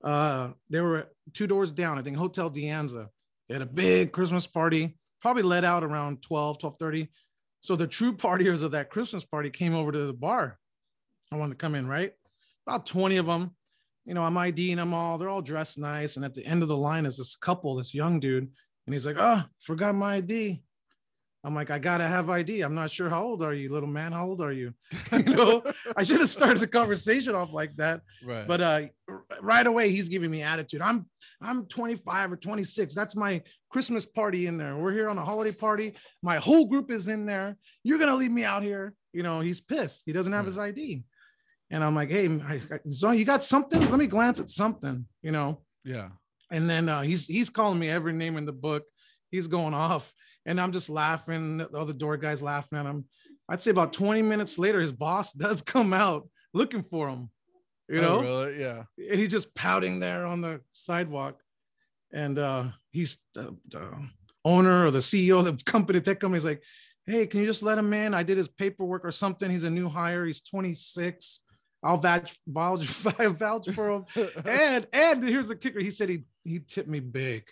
Uh 0.03 0.51
they 0.69 0.81
were 0.81 1.07
two 1.33 1.47
doors 1.47 1.71
down, 1.71 1.97
I 1.97 2.03
think 2.03 2.15
Hotel 2.15 2.51
De 2.51 2.65
Anza. 2.65 3.07
They 3.49 3.55
had 3.55 3.63
a 3.63 3.65
big 3.65 4.11
Christmas 4.11 4.45
party, 4.45 4.99
probably 5.19 5.41
let 5.41 5.63
out 5.63 5.83
around 5.83 6.21
12, 6.21 6.59
12:30. 6.59 7.07
So 7.61 7.75
the 7.75 7.87
true 7.87 8.15
partiers 8.15 8.61
of 8.61 8.69
that 8.71 8.91
Christmas 8.91 9.25
party 9.25 9.49
came 9.49 9.73
over 9.73 9.91
to 9.91 10.05
the 10.05 10.13
bar. 10.13 10.59
I 11.33 11.37
wanted 11.37 11.53
to 11.53 11.57
come 11.57 11.73
in, 11.73 11.87
right? 11.87 12.13
About 12.67 12.85
20 12.85 13.17
of 13.17 13.25
them 13.25 13.56
you 14.07 14.13
know, 14.15 14.23
I'm 14.23 14.37
IDing 14.37 14.77
them 14.77 14.93
all. 14.93 15.17
They're 15.17 15.29
all 15.29 15.41
dressed 15.41 15.77
nice. 15.77 16.15
And 16.15 16.25
at 16.25 16.33
the 16.33 16.45
end 16.45 16.63
of 16.63 16.69
the 16.69 16.77
line 16.77 17.05
is 17.05 17.17
this 17.17 17.35
couple, 17.35 17.75
this 17.75 17.93
young 17.93 18.19
dude. 18.19 18.49
And 18.85 18.93
he's 18.93 19.05
like, 19.05 19.17
oh, 19.19 19.43
forgot 19.61 19.93
my 19.95 20.15
ID. 20.15 20.63
I'm 21.43 21.53
like, 21.53 21.69
I 21.69 21.77
gotta 21.79 22.07
have 22.07 22.29
ID. 22.29 22.61
I'm 22.61 22.73
not 22.73 22.89
sure 22.89 23.09
how 23.09 23.21
old 23.23 23.41
are 23.41 23.53
you, 23.53 23.71
little 23.71 23.87
man? 23.89 24.11
How 24.11 24.25
old 24.25 24.41
are 24.41 24.51
you? 24.51 24.73
you 25.11 25.23
know, 25.35 25.61
I 25.95 26.03
should 26.03 26.19
have 26.19 26.29
started 26.29 26.59
the 26.59 26.67
conversation 26.67 27.35
off 27.35 27.53
like 27.53 27.75
that. 27.77 28.01
right. 28.25 28.47
But 28.47 28.61
uh 28.61 28.81
right 29.41 29.67
away 29.67 29.91
he's 29.91 30.09
giving 30.09 30.31
me 30.31 30.41
attitude. 30.41 30.81
I'm 30.81 31.05
I'm 31.41 31.65
25 31.67 32.31
or 32.31 32.35
26. 32.37 32.95
That's 32.95 33.15
my 33.15 33.43
Christmas 33.69 34.05
party 34.05 34.47
in 34.47 34.57
there. 34.57 34.75
We're 34.77 34.91
here 34.93 35.07
on 35.09 35.17
a 35.19 35.23
holiday 35.23 35.55
party. 35.55 35.93
My 36.23 36.37
whole 36.37 36.65
group 36.65 36.89
is 36.91 37.07
in 37.09 37.25
there. 37.25 37.57
You're 37.83 37.99
gonna 37.99 38.15
leave 38.15 38.31
me 38.31 38.43
out 38.43 38.63
here. 38.63 38.93
You 39.13 39.23
know, 39.23 39.39
he's 39.39 39.61
pissed. 39.61 40.03
He 40.05 40.13
doesn't 40.13 40.33
have 40.33 40.43
Hmm. 40.45 40.47
his 40.47 40.59
ID. 40.59 41.03
And 41.69 41.83
I'm 41.83 41.95
like, 41.95 42.09
hey, 42.09 42.27
so 42.91 43.11
you 43.11 43.25
got 43.25 43.43
something? 43.43 43.81
Let 43.81 43.99
me 43.99 44.07
glance 44.07 44.39
at 44.39 44.49
something, 44.49 45.05
you 45.21 45.31
know. 45.31 45.61
yeah. 45.83 46.09
And 46.49 46.69
then 46.69 46.87
uh, 46.87 47.01
he's 47.01 47.25
he's 47.25 47.49
calling 47.49 47.77
me 47.77 47.89
every 47.89 48.13
name 48.13 48.37
in 48.37 48.45
the 48.45 48.53
book. 48.53 48.83
He's 49.31 49.47
going 49.47 49.73
off, 49.73 50.13
and 50.45 50.61
I'm 50.61 50.71
just 50.71 50.89
laughing. 50.89 51.57
The 51.57 51.69
other 51.77 51.91
door 51.91 52.15
guys 52.15 52.41
laughing 52.41 52.79
at 52.79 52.85
him. 52.85 53.03
I'd 53.49 53.61
say 53.61 53.71
about 53.71 53.91
20 53.91 54.21
minutes 54.21 54.57
later, 54.57 54.79
his 54.79 54.93
boss 54.93 55.33
does 55.45 55.61
come 55.61 55.91
out 55.93 56.29
looking 56.53 56.83
for 56.83 57.09
him. 57.09 57.29
You 57.89 57.99
Oh, 57.99 58.01
know, 58.01 58.21
really? 58.21 58.61
Yeah. 58.61 58.83
and 58.97 59.19
he's 59.19 59.31
just 59.31 59.53
pouting 59.55 59.99
there 59.99 60.25
on 60.25 60.39
the 60.39 60.61
sidewalk. 60.71 61.41
And 62.13 62.39
uh, 62.39 62.65
he's 62.91 63.17
the, 63.35 63.57
the 63.67 63.91
owner 64.45 64.85
or 64.85 64.91
the 64.91 64.99
CEO 64.99 65.39
of 65.39 65.45
the 65.45 65.61
company, 65.65 65.99
tech 65.99 66.21
company, 66.21 66.37
is 66.37 66.45
like, 66.45 66.63
"Hey, 67.05 67.27
can 67.27 67.41
you 67.41 67.45
just 67.45 67.61
let 67.63 67.77
him 67.77 67.91
in? 67.93 68.13
I 68.13 68.23
did 68.23 68.37
his 68.37 68.47
paperwork 68.47 69.03
or 69.03 69.11
something. 69.11 69.49
He's 69.51 69.65
a 69.65 69.69
new 69.69 69.89
hire. 69.89 70.25
He's 70.25 70.39
26. 70.41 71.41
I'll 71.87 71.97
vouch 71.97 72.35
vouch 72.47 72.85
vouch 73.43 73.69
for 73.71 73.89
him." 73.91 74.05
and 74.45 74.87
and 74.93 75.23
here's 75.23 75.47
the 75.47 75.55
kicker: 75.55 75.79
he 75.79 75.91
said 75.91 76.09
he 76.09 76.23
he 76.43 76.59
tipped 76.59 76.89
me 76.89 76.99
big. 76.99 77.43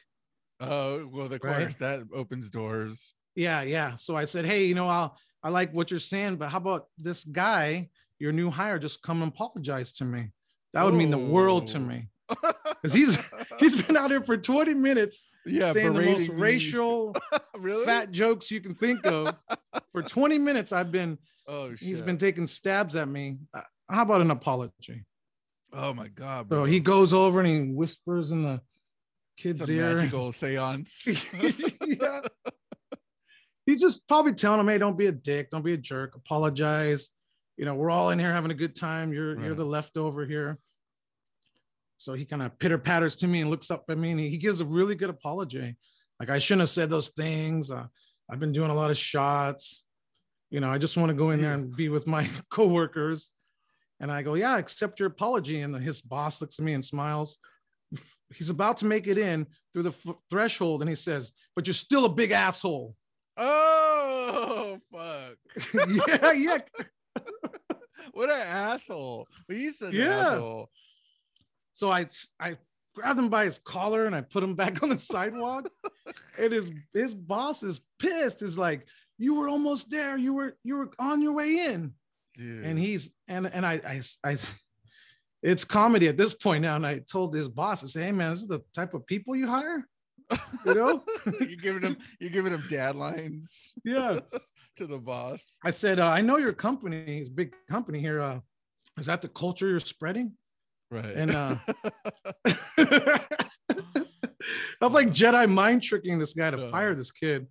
Oh, 0.59 1.07
well, 1.07 1.25
of 1.25 1.31
Right. 1.43 1.61
course 1.63 1.75
that 1.75 2.01
opens 2.13 2.49
doors. 2.49 3.13
Yeah, 3.35 3.61
yeah. 3.63 3.95
So 3.97 4.15
I 4.15 4.23
said, 4.23 4.45
hey, 4.45 4.65
you 4.65 4.75
know, 4.75 4.87
I'll 4.87 5.17
I 5.43 5.49
like 5.49 5.73
what 5.73 5.91
you're 5.91 5.99
saying, 5.99 6.37
but 6.37 6.49
how 6.49 6.57
about 6.57 6.87
this 6.97 7.23
guy, 7.25 7.89
your 8.19 8.31
new 8.31 8.49
hire, 8.49 8.79
just 8.79 9.01
come 9.01 9.21
and 9.21 9.31
apologize 9.31 9.91
to 9.93 10.05
me? 10.05 10.31
That 10.73 10.83
would 10.85 10.93
mean 10.93 11.11
the 11.11 11.17
world 11.17 11.67
to 11.67 11.77
Oh. 11.77 11.81
me. 11.81 12.09
Because 12.29 12.93
he's 12.93 13.17
he's 13.59 13.75
been 13.81 13.95
out 13.97 14.09
here 14.11 14.23
for 14.23 14.37
20 14.37 14.73
minutes 14.73 15.27
yeah, 15.45 15.73
saying 15.73 15.93
the 15.93 16.01
most 16.01 16.29
me. 16.29 16.35
racial 16.41 17.15
really 17.57 17.85
fat 17.85 18.11
jokes 18.11 18.49
you 18.49 18.61
can 18.61 18.73
think 18.75 19.05
of. 19.05 19.35
for 19.91 20.01
20 20.01 20.37
minutes, 20.39 20.71
I've 20.71 20.91
been 20.91 21.17
Oh, 21.47 21.69
shit. 21.71 21.79
he's 21.79 22.01
been 22.01 22.17
taking 22.17 22.47
stabs 22.47 22.95
at 22.95 23.07
me. 23.07 23.37
How 23.89 24.03
about 24.03 24.21
an 24.21 24.31
apology? 24.31 25.05
Oh 25.73 25.93
my 25.93 26.07
god, 26.07 26.45
So 26.45 26.49
bro. 26.49 26.65
he 26.65 26.79
goes 26.79 27.13
over 27.13 27.39
and 27.39 27.47
he 27.47 27.59
whispers 27.71 28.31
in 28.31 28.43
the 28.43 28.61
It's 29.37 29.43
kid's 29.59 29.69
a 29.69 29.73
ear. 29.73 29.95
magical 29.95 30.31
seance. 30.31 31.05
yeah. 31.85 32.21
He's 33.65 33.81
just 33.81 34.07
probably 34.07 34.33
telling 34.33 34.59
him, 34.59 34.67
hey, 34.67 34.77
don't 34.77 34.97
be 34.97 35.07
a 35.07 35.11
dick, 35.11 35.49
don't 35.49 35.63
be 35.65 35.73
a 35.73 35.77
jerk, 35.77 36.15
apologize. 36.15 37.09
You 37.57 37.65
know, 37.65 37.73
we're 37.75 37.89
all 37.89 38.11
in 38.11 38.19
here 38.19 38.31
having 38.31 38.51
a 38.51 38.55
good 38.55 38.75
time. 38.75 39.11
You're 39.11 39.33
you're 39.39 39.49
Right. 39.49 39.55
the 39.57 39.65
leftover 39.65 40.25
here. 40.25 40.59
So 41.97 42.13
he 42.13 42.25
kind 42.25 42.41
of 42.41 42.57
pitter 42.59 42.77
patters 42.77 43.15
to 43.17 43.27
me 43.27 43.41
and 43.41 43.49
looks 43.49 43.71
up 43.71 43.85
at 43.89 43.97
me 43.97 44.11
and 44.11 44.19
he, 44.19 44.29
he 44.29 44.37
gives 44.37 44.59
a 44.61 44.65
really 44.65 44.95
good 44.95 45.09
apology. 45.09 45.75
Like 46.19 46.29
I 46.29 46.39
shouldn't 46.39 46.61
have 46.61 46.69
said 46.69 46.89
those 46.89 47.09
things. 47.09 47.71
Uh, 47.71 47.87
I've 48.29 48.39
been 48.39 48.51
doing 48.51 48.69
a 48.69 48.73
lot 48.75 48.91
of 48.91 48.97
shots. 48.97 49.83
You 50.51 50.59
know, 50.59 50.69
I 50.69 50.77
just 50.77 50.95
want 50.97 51.09
to 51.09 51.13
go 51.15 51.31
in 51.31 51.41
there 51.41 51.53
and 51.53 51.75
be 51.75 51.89
with 51.89 52.05
my 52.07 52.27
coworkers. 52.51 53.31
And 53.99 54.11
I 54.11 54.21
go, 54.23 54.33
yeah, 54.35 54.57
accept 54.57 54.99
your 54.99 55.07
apology. 55.07 55.61
And 55.61 55.75
his 55.75 56.01
boss 56.01 56.41
looks 56.41 56.59
at 56.59 56.65
me 56.65 56.73
and 56.73 56.83
smiles. 56.83 57.37
He's 58.35 58.49
about 58.49 58.77
to 58.77 58.85
make 58.85 59.07
it 59.07 59.17
in 59.17 59.47
through 59.73 59.83
the 59.83 59.89
f- 60.07 60.15
threshold, 60.29 60.81
and 60.81 60.89
he 60.89 60.95
says, 60.95 61.31
"But 61.55 61.67
you're 61.67 61.73
still 61.75 62.05
a 62.05 62.09
big 62.09 62.31
asshole." 62.31 62.95
oh 63.37 64.79
fuck. 64.91 65.37
yeah, 66.23 66.31
yeah. 66.31 66.57
What 68.13 68.29
an 68.29 68.39
asshole. 68.47 69.27
He's 69.49 69.81
an 69.81 69.91
Yeah. 69.93 70.19
asshole. 70.19 70.69
So 71.73 71.89
I 71.89 72.07
I 72.39 72.57
grabbed 72.95 73.19
him 73.19 73.29
by 73.29 73.43
his 73.45 73.59
collar 73.59 74.05
and 74.05 74.15
I 74.15 74.21
put 74.21 74.41
him 74.43 74.55
back 74.55 74.81
on 74.81 74.89
the 74.89 74.97
sidewalk. 74.99 75.69
and 76.39 76.53
his 76.53 76.71
his 76.93 77.13
boss 77.13 77.61
is 77.61 77.81
pissed. 77.99 78.41
Is 78.41 78.57
like, 78.57 78.87
"You 79.17 79.35
were 79.35 79.49
almost 79.49 79.89
there. 79.89 80.17
You 80.17 80.33
were 80.33 80.57
you 80.63 80.77
were 80.77 80.91
on 80.97 81.21
your 81.21 81.33
way 81.33 81.65
in." 81.65 81.93
Dude. 82.37 82.65
and 82.65 82.77
he's 82.77 83.11
and 83.27 83.47
and 83.47 83.65
I, 83.65 83.73
I 83.73 84.01
I 84.29 84.37
it's 85.45 85.63
comedy 85.63 86.07
at 86.07 86.17
this 86.17 86.33
point 86.33 86.63
now. 86.63 86.75
And 86.75 86.85
I 86.85 86.99
told 86.99 87.35
his 87.35 87.47
boss, 87.47 87.83
I 87.83 87.87
say, 87.87 88.03
hey 88.05 88.11
man, 88.11 88.31
this 88.31 88.41
is 88.41 88.47
the 88.47 88.61
type 88.73 88.93
of 88.95 89.05
people 89.05 89.35
you 89.35 89.47
hire. 89.47 89.87
You 90.65 90.73
know? 90.73 91.03
you're 91.39 91.57
giving 91.61 91.83
him 91.83 91.97
you're 92.19 92.31
giving 92.31 92.51
him 92.51 92.63
dad 92.69 92.95
lines 92.95 93.73
yeah. 93.83 94.19
to 94.77 94.87
the 94.87 94.97
boss. 94.97 95.57
I 95.63 95.69
said, 95.71 95.99
uh, 95.99 96.09
I 96.09 96.21
know 96.21 96.37
your 96.37 96.53
company 96.53 97.19
is 97.19 97.29
big 97.29 97.53
company 97.69 97.99
here. 97.99 98.19
Uh, 98.19 98.39
is 98.97 99.05
that 99.05 99.21
the 99.21 99.27
culture 99.27 99.67
you're 99.67 99.79
spreading? 99.79 100.33
Right. 100.89 101.15
And 101.15 101.31
uh 101.31 101.57
I'm 104.81 104.93
like 104.93 105.09
Jedi 105.09 105.49
mind 105.49 105.83
tricking 105.83 106.17
this 106.17 106.33
guy 106.33 106.49
to 106.51 106.69
fire 106.71 106.95
this 106.95 107.11
kid. 107.11 107.47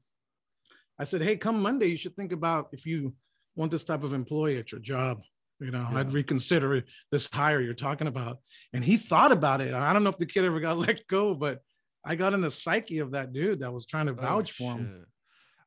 I 0.98 1.04
said, 1.04 1.22
Hey, 1.22 1.36
come 1.36 1.62
Monday, 1.62 1.86
you 1.86 1.96
should 1.96 2.16
think 2.16 2.32
about 2.32 2.68
if 2.72 2.86
you 2.86 3.14
want 3.56 3.70
this 3.70 3.84
type 3.84 4.02
of 4.02 4.12
employee 4.12 4.58
at 4.58 4.72
your 4.72 4.80
job. 4.80 5.20
You 5.60 5.70
know, 5.70 5.86
Yeah. 5.92 5.98
I'd 6.00 6.12
reconsider 6.12 6.82
this 7.10 7.28
hire 7.32 7.60
you're 7.60 7.74
talking 7.74 8.06
about. 8.08 8.38
And 8.72 8.82
he 8.84 8.96
thought 8.96 9.32
about 9.32 9.60
it. 9.60 9.72
I 9.72 9.92
don't 9.92 10.02
know 10.04 10.10
if 10.10 10.18
the 10.18 10.26
kid 10.26 10.44
ever 10.44 10.60
got 10.60 10.76
let 10.86 11.06
go, 11.06 11.34
but 11.34 11.60
I 12.04 12.16
got 12.16 12.34
in 12.34 12.40
the 12.40 12.50
psyche 12.50 12.98
of 12.98 13.12
that 13.12 13.32
dude 13.32 13.60
that 13.60 13.72
was 13.72 13.86
trying 13.86 14.06
to 14.06 14.12
Oh, 14.12 14.16
vouch 14.16 14.52
for 14.52 14.72
him. 14.72 15.06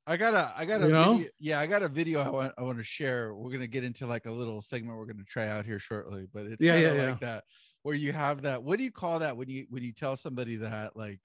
I 0.06 0.16
got 0.18 0.34
a, 0.36 0.54
I 0.56 0.66
got 0.66 0.82
a 0.82 0.88
You 0.88 0.94
know? 0.94 1.14
video, 1.14 1.30
yeah, 1.40 1.60
I 1.60 1.68
got 1.68 1.84
a 1.84 1.88
video 1.90 2.22
I 2.22 2.30
want, 2.30 2.54
I 2.58 2.62
want 2.62 2.78
to 2.78 2.84
share. 2.84 3.34
We're 3.36 3.52
gonna 3.52 3.68
get 3.68 3.84
into 3.84 4.06
like 4.08 4.26
a 4.26 4.32
little 4.32 4.62
segment 4.62 4.98
we're 4.98 5.06
gonna 5.06 5.24
try 5.28 5.48
out 5.48 5.66
here 5.66 5.80
shortly, 5.80 6.28
but 6.34 6.46
it's 6.46 6.64
Yeah, 6.64 6.78
yeah, 6.78 7.10
like 7.10 7.20
that 7.22 7.44
where 7.84 7.96
you 7.96 8.12
have 8.14 8.42
that. 8.44 8.62
What 8.64 8.78
do 8.78 8.84
you 8.86 8.92
call 8.92 9.20
that 9.20 9.36
when 9.36 9.50
you 9.50 9.66
when 9.70 9.84
you 9.84 9.92
tell 9.94 10.16
somebody 10.16 10.58
that 10.58 10.96
like, 10.96 11.20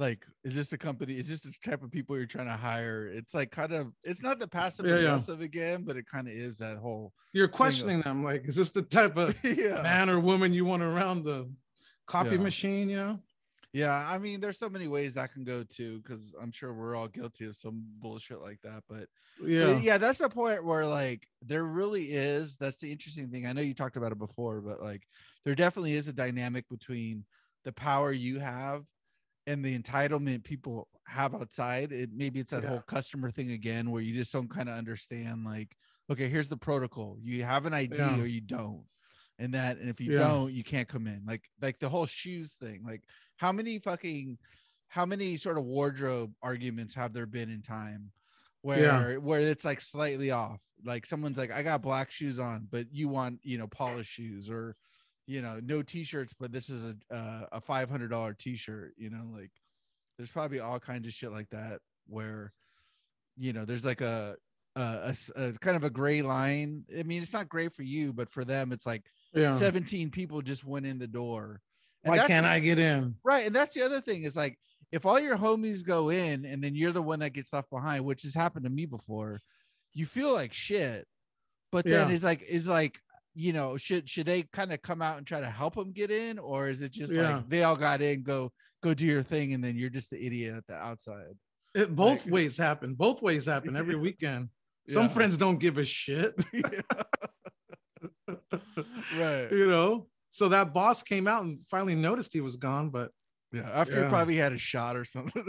like 0.00 0.24
is 0.44 0.56
this 0.56 0.68
the 0.68 0.78
company? 0.78 1.12
Is 1.14 1.28
this 1.28 1.42
the 1.42 1.52
type 1.64 1.82
of 1.82 1.90
people 1.92 2.16
you're 2.16 2.24
trying 2.26 2.46
to 2.46 2.56
hire? 2.56 3.06
It's 3.08 3.34
like 3.34 3.50
kind 3.50 3.72
of, 3.72 3.92
it's 4.02 4.22
not 4.22 4.38
the 4.38 4.48
passive 4.48 4.86
Yeah, 4.86 4.94
yeah. 4.94 5.00
aggressive 5.00 5.42
again, 5.42 5.84
but 5.84 5.96
it 5.98 6.06
kind 6.06 6.26
of 6.26 6.32
is 6.32 6.56
that 6.58 6.78
whole. 6.78 7.12
You're 7.34 7.48
questioning 7.48 8.00
them, 8.00 8.24
like, 8.24 8.48
is 8.48 8.56
this 8.56 8.70
the 8.70 8.82
type 8.82 9.18
of 9.18 9.36
yeah, 9.44 9.82
man 9.82 10.08
or 10.08 10.18
woman 10.18 10.54
you 10.54 10.64
want 10.64 10.82
around 10.82 11.24
the 11.24 11.48
copy 12.06 12.30
Yeah. 12.36 12.38
machine? 12.38 12.88
You 12.88 12.96
know? 12.96 13.18
Yeah, 13.72 13.92
I 13.94 14.18
mean, 14.18 14.40
there's 14.40 14.58
so 14.58 14.70
many 14.70 14.88
ways 14.88 15.14
that 15.14 15.32
can 15.32 15.44
go 15.44 15.62
too, 15.62 16.00
because 16.02 16.32
I'm 16.40 16.50
sure 16.50 16.72
we're 16.72 16.96
all 16.96 17.06
guilty 17.06 17.44
of 17.44 17.54
some 17.54 17.84
bullshit 18.00 18.40
like 18.40 18.60
that. 18.62 18.82
But 18.88 19.06
Yeah. 19.46 19.66
yeah. 19.72 19.78
yeah, 19.80 19.98
that's 19.98 20.18
the 20.20 20.30
point 20.30 20.64
where 20.64 20.86
like 20.86 21.28
there 21.42 21.64
really 21.64 22.12
is. 22.12 22.56
That's 22.56 22.78
the 22.78 22.90
interesting 22.90 23.28
thing. 23.30 23.46
I 23.46 23.52
know 23.52 23.60
you 23.60 23.74
talked 23.74 23.98
about 23.98 24.12
it 24.12 24.18
before, 24.18 24.62
but 24.62 24.80
like 24.82 25.02
there 25.44 25.54
definitely 25.54 25.92
is 25.92 26.08
a 26.08 26.12
dynamic 26.14 26.66
between 26.70 27.26
the 27.64 27.72
power 27.72 28.10
you 28.10 28.38
have 28.40 28.84
and 29.50 29.64
the 29.64 29.76
entitlement 29.76 30.44
people 30.44 30.88
have 31.06 31.34
outside. 31.34 31.92
It 31.92 32.10
maybe 32.12 32.38
it's 32.40 32.52
that 32.52 32.62
Yeah. 32.62 32.68
whole 32.70 32.82
customer 32.82 33.30
thing 33.30 33.50
again, 33.50 33.90
where 33.90 34.02
you 34.02 34.14
just 34.14 34.32
don't 34.32 34.48
kind 34.48 34.68
of 34.68 34.76
understand. 34.76 35.44
Like, 35.44 35.76
okay, 36.10 36.28
here's 36.28 36.48
the 36.48 36.56
protocol. 36.56 37.18
You 37.20 37.42
have 37.44 37.66
an 37.66 37.74
ID 37.74 37.98
Yeah. 37.98 38.20
or 38.20 38.26
you 38.26 38.40
don't. 38.40 38.84
And 39.38 39.54
that, 39.54 39.78
and 39.78 39.88
if 39.88 40.00
you 40.00 40.12
Yeah. 40.12 40.18
don't, 40.18 40.52
you 40.52 40.62
can't 40.62 40.88
come 40.88 41.06
in. 41.06 41.24
Like, 41.26 41.48
like 41.60 41.78
the 41.78 41.88
whole 41.88 42.06
shoes 42.06 42.54
thing. 42.54 42.84
Like, 42.84 43.02
how 43.36 43.50
many 43.52 43.78
fucking, 43.78 44.38
how 44.88 45.06
many 45.06 45.36
sort 45.36 45.58
of 45.58 45.64
wardrobe 45.64 46.32
arguments 46.42 46.94
have 46.94 47.12
there 47.12 47.26
been 47.26 47.50
in 47.50 47.62
time 47.62 48.12
where 48.62 49.12
Yeah. 49.12 49.16
where 49.18 49.40
it's 49.40 49.64
like 49.64 49.80
slightly 49.80 50.30
off? 50.30 50.60
Like 50.84 51.06
someone's 51.06 51.38
like, 51.38 51.50
I 51.50 51.62
got 51.62 51.82
black 51.82 52.10
shoes 52.10 52.38
on, 52.38 52.68
but 52.70 52.86
you 52.92 53.08
want 53.08 53.40
you 53.42 53.58
know 53.58 53.66
polished 53.66 54.12
shoes 54.12 54.48
or 54.48 54.76
you 55.26 55.42
know 55.42 55.60
no 55.62 55.82
t-shirts, 55.82 56.34
but 56.38 56.52
this 56.52 56.68
is 56.68 56.84
a 56.84 57.14
uh, 57.14 57.46
a 57.52 57.60
five 57.60 57.90
hundred 57.90 58.10
dollar 58.10 58.34
t-shirt. 58.34 58.94
You 58.96 59.10
know, 59.10 59.28
like 59.32 59.50
there's 60.16 60.30
probably 60.30 60.60
all 60.60 60.80
kinds 60.80 61.06
of 61.06 61.12
shit 61.12 61.32
like 61.32 61.48
that 61.50 61.80
where 62.06 62.52
you 63.36 63.52
know 63.52 63.64
there's 63.64 63.84
like 63.84 64.00
a 64.00 64.36
a 64.76 65.14
kind 65.60 65.76
of 65.76 65.84
a 65.84 65.90
gray 65.90 66.22
line. 66.22 66.84
I 66.96 67.02
mean, 67.02 67.22
it's 67.22 67.32
not 67.32 67.48
great 67.48 67.74
for 67.74 67.82
you, 67.82 68.12
but 68.12 68.30
for 68.30 68.44
them, 68.44 68.72
it's 68.72 68.86
like 68.86 69.04
yeah. 69.34 69.54
17 69.56 70.10
people 70.10 70.42
just 70.42 70.64
went 70.64 70.86
in 70.86 70.98
the 70.98 71.06
door. 71.06 71.60
And 72.04 72.16
Why 72.16 72.26
can't 72.26 72.46
I 72.46 72.60
get 72.60 72.78
in? 72.78 73.16
Right. 73.22 73.46
And 73.46 73.54
that's 73.54 73.74
the 73.74 73.82
other 73.82 74.00
thing 74.00 74.22
is 74.22 74.36
like 74.36 74.58
if 74.90 75.04
all 75.06 75.20
your 75.20 75.36
homies 75.36 75.84
go 75.84 76.08
in 76.08 76.44
and 76.44 76.62
then 76.64 76.74
you're 76.74 76.92
the 76.92 77.02
one 77.02 77.20
that 77.20 77.30
gets 77.30 77.52
left 77.52 77.70
behind, 77.70 78.04
which 78.04 78.22
has 78.22 78.34
happened 78.34 78.64
to 78.64 78.70
me 78.70 78.86
before, 78.86 79.40
you 79.92 80.06
feel 80.06 80.32
like 80.32 80.52
shit. 80.52 81.06
But 81.70 81.84
then 81.84 82.08
Yeah. 82.08 82.14
it's 82.14 82.24
like, 82.24 82.42
is 82.42 82.66
like, 82.66 82.98
you 83.34 83.52
know, 83.52 83.76
should 83.76 84.08
should 84.08 84.26
they 84.26 84.42
kind 84.52 84.72
of 84.72 84.82
come 84.82 85.00
out 85.02 85.18
and 85.18 85.26
try 85.26 85.40
to 85.40 85.50
help 85.50 85.74
them 85.74 85.92
get 85.92 86.10
in, 86.10 86.38
or 86.38 86.68
is 86.68 86.82
it 86.82 86.92
just 86.92 87.12
Yeah. 87.12 87.36
like 87.36 87.48
they 87.48 87.62
all 87.62 87.76
got 87.76 88.02
in, 88.02 88.22
go 88.22 88.52
go 88.82 88.94
do 88.94 89.06
your 89.06 89.22
thing, 89.22 89.52
and 89.54 89.62
then 89.62 89.76
you're 89.76 89.90
just 89.90 90.10
the 90.10 90.24
idiot 90.24 90.54
at 90.56 90.66
the 90.66 90.74
outside? 90.74 91.36
It, 91.74 91.94
both 91.94 92.24
Like- 92.24 92.32
ways 92.34 92.56
happen. 92.58 92.94
Both 92.94 93.22
ways 93.22 93.46
happen 93.54 93.76
every 93.76 93.96
weekend. 93.96 94.48
Some 94.88 95.04
Yeah. 95.04 95.08
friends 95.08 95.36
don't 95.36 95.58
give 95.58 95.78
a 95.78 95.84
shit, 95.84 96.34
right. 99.16 99.48
you 99.50 99.68
know. 99.68 100.06
So 100.30 100.48
that 100.50 100.72
boss 100.72 101.02
came 101.02 101.26
out 101.26 101.42
and 101.44 101.60
finally 101.68 101.94
noticed 101.94 102.32
he 102.32 102.40
was 102.40 102.56
gone, 102.56 102.90
but 102.90 103.10
Yeah, 103.52 103.68
after 103.72 103.94
Yeah. 103.98 104.04
he 104.04 104.10
probably 104.10 104.36
had 104.36 104.52
a 104.52 104.58
shot 104.58 104.96
or 104.96 105.04
something. 105.14 105.44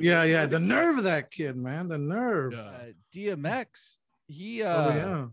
Yeah, 0.00 0.24
yeah. 0.24 0.46
The 0.46 0.58
nerve 0.58 0.96
of 0.98 1.04
that 1.04 1.30
kid, 1.30 1.54
man. 1.56 1.88
The 1.88 1.98
nerve. 1.98 2.54
Uh, 2.54 2.92
DMX, 3.14 3.98
he 4.26 4.62
uh 4.62 4.74
oh 4.90 4.94
yeah. 4.96 5.26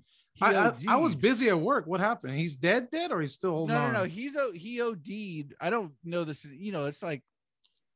I, 0.43 0.67
I, 0.67 0.73
I 0.89 0.95
was 0.97 1.15
busy 1.15 1.49
at 1.49 1.59
work. 1.59 1.87
What 1.87 1.99
happened? 1.99 2.35
He's 2.35 2.55
dead, 2.55 2.89
dead, 2.91 3.11
or 3.11 3.21
he's 3.21 3.33
still 3.33 3.51
holding 3.51 3.75
no, 3.75 3.81
no, 3.81 3.87
on? 3.87 3.93
no. 3.93 4.03
He's 4.03 4.35
o- 4.35 4.53
he 4.53 4.81
OD'd. 4.81 5.53
I 5.59 5.69
don't 5.69 5.91
know 6.03 6.23
this. 6.23 6.45
You 6.45 6.71
know, 6.71 6.85
it's 6.85 7.03
like 7.03 7.23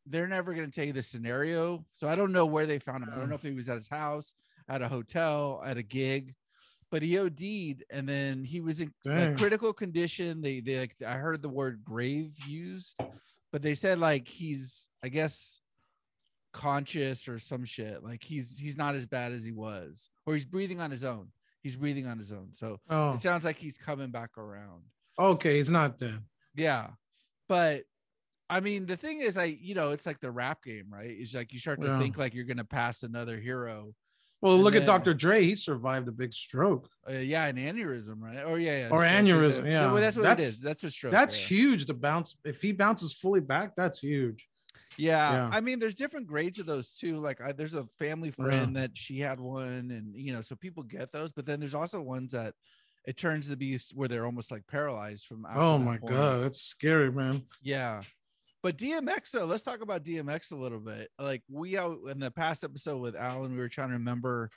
they're 0.06 0.28
never 0.28 0.54
going 0.54 0.70
to 0.70 0.72
tell 0.72 0.86
you 0.86 0.94
the 0.94 1.02
scenario. 1.02 1.86
So 1.94 2.08
I 2.08 2.16
don't 2.16 2.32
know 2.32 2.46
where 2.46 2.66
they 2.66 2.80
found 2.80 3.04
him. 3.04 3.10
I 3.14 3.18
don't 3.18 3.30
know 3.30 3.36
if 3.36 3.42
he 3.42 3.52
was 3.52 3.70
at 3.70 3.76
his 3.76 3.88
house, 3.88 4.34
at 4.70 4.82
a 4.82 4.88
hotel, 4.88 5.62
at 5.66 5.78
a 5.78 5.84
gig, 5.84 6.34
but 6.90 7.02
he 7.02 7.18
OD'd 7.18 7.84
and 7.90 8.08
then 8.08 8.44
he 8.44 8.62
was 8.62 8.82
in 8.82 8.94
like, 9.06 9.38
critical 9.38 9.74
condition. 9.74 10.42
They, 10.42 10.62
they 10.62 10.80
like, 10.80 10.96
I 11.06 11.14
heard 11.14 11.42
the 11.42 11.50
word 11.50 11.82
grave 11.84 12.34
used, 12.48 13.00
but 13.52 13.62
they 13.62 13.74
said 13.74 14.00
like 14.00 14.28
he's, 14.28 14.88
I 15.04 15.10
guess, 15.10 15.60
conscious 16.54 17.28
or 17.28 17.40
some 17.40 17.66
shit. 17.66 18.04
Like 18.04 18.24
he's, 18.24 18.58
he's 18.58 18.78
not 18.78 18.96
as 18.96 19.06
bad 19.06 19.34
as 19.34 19.44
he 19.44 19.52
was, 19.52 20.10
or 20.26 20.34
he's 20.34 20.46
breathing 20.46 20.80
on 20.80 20.92
his 20.92 21.04
own. 21.04 21.28
He's 21.64 21.76
breathing 21.76 22.08
on 22.08 22.18
his 22.18 22.32
own. 22.32 22.50
So 22.52 22.80
Oh, 22.90 23.14
it 23.14 23.22
sounds 23.22 23.44
like 23.46 23.58
he's 23.58 23.78
coming 23.78 24.10
back 24.12 24.38
around. 24.38 24.84
okay. 25.20 25.58
He's 25.58 25.70
not 25.70 25.98
dead. 26.00 26.20
Yeah. 26.56 26.90
But 27.50 27.84
I 28.50 28.60
mean, 28.62 28.86
the 28.86 28.96
thing 28.96 29.20
is, 29.20 29.38
I, 29.38 29.46
you 29.46 29.76
know, 29.76 29.92
it's 29.92 30.06
like 30.06 30.20
the 30.22 30.32
rap 30.32 30.64
game, 30.64 30.86
right? 30.90 31.10
It's 31.10 31.34
like 31.36 31.52
you 31.52 31.60
start 31.60 31.82
to 31.82 31.88
Yeah. 31.88 32.00
think 32.00 32.18
like 32.18 32.34
you're 32.34 32.46
going 32.46 32.58
to 32.58 32.64
pass 32.64 33.04
another 33.04 33.38
hero. 33.40 33.94
Well, 34.40 34.56
look 34.58 34.76
at 34.76 34.86
Dr. 34.86 35.14
Dre. 35.16 35.44
He 35.44 35.56
survived 35.56 36.08
a 36.08 36.12
big 36.12 36.32
stroke. 36.32 36.88
Uh, 37.10 37.14
yeah, 37.14 37.46
an 37.48 37.56
aneurysm, 37.58 38.22
right? 38.22 38.44
Or 38.44 38.60
yeah, 38.60 38.82
yeah. 38.82 38.90
Or 38.92 39.00
aneurysm, 39.00 39.66
a- 39.66 39.70
yeah. 39.70 39.92
well, 39.92 39.96
that's 40.02 40.16
what 40.16 40.22
it 40.24 40.28
That's- 40.28 40.48
is. 40.48 40.60
That's 40.60 40.84
a 40.84 40.90
stroke. 40.92 41.12
That's 41.12 41.38
yeah. 41.42 41.48
huge 41.58 41.86
to 41.88 41.94
bounce. 41.96 42.38
If 42.46 42.62
he 42.62 42.72
bounces 42.72 43.12
fully 43.14 43.40
back, 43.42 43.76
that's 43.76 44.00
huge. 44.00 44.48
Yeah. 44.98 45.32
Yeah. 45.32 45.50
I 45.52 45.62
mean, 45.62 45.80
there's 45.80 45.96
different 45.96 46.28
grades 46.28 46.60
of 46.60 46.66
those 46.66 46.92
too. 46.92 47.18
Like, 47.18 47.42
I, 47.42 47.52
there's 47.52 47.76
a 47.76 47.88
family 48.00 48.32
friend 48.32 48.76
that 48.76 48.92
she 48.98 49.20
had 49.20 49.40
one, 49.40 49.92
and 49.92 50.16
you 50.16 50.34
know, 50.34 50.42
so 50.42 50.56
people 50.56 50.84
get 50.84 51.12
those. 51.12 51.32
But 51.32 51.46
then 51.46 51.60
there's 51.60 51.76
also 51.76 52.02
ones 52.02 52.32
that 52.32 52.54
it 53.06 53.16
turns 53.16 53.50
to 53.50 53.56
be 53.56 53.80
where 53.96 54.10
they're 54.10 54.26
almost 54.26 54.52
like 54.52 54.68
paralyzed 54.68 55.26
from. 55.26 55.48
Oh 55.50 55.78
my 55.78 55.98
point. 55.98 56.12
god, 56.12 56.44
that's 56.44 56.62
scary, 56.62 57.12
man. 57.12 57.44
Yeah. 57.64 58.02
But 58.62 58.78
DMX 58.78 59.32
though, 59.32 59.46
let's 59.46 59.64
talk 59.64 59.82
about 59.82 60.04
DMX 60.04 60.52
a 60.52 60.56
little 60.56 60.80
bit. 60.80 61.10
Like 61.18 61.42
we 61.50 61.78
out 61.78 62.00
in 62.10 62.20
the 62.20 62.32
past 62.32 62.66
episode 62.66 62.98
with 62.98 63.16
Alan, 63.16 63.54
we 63.54 63.60
were 63.60 63.70
trying 63.70 63.90
to 63.90 63.94
remember 63.94 64.50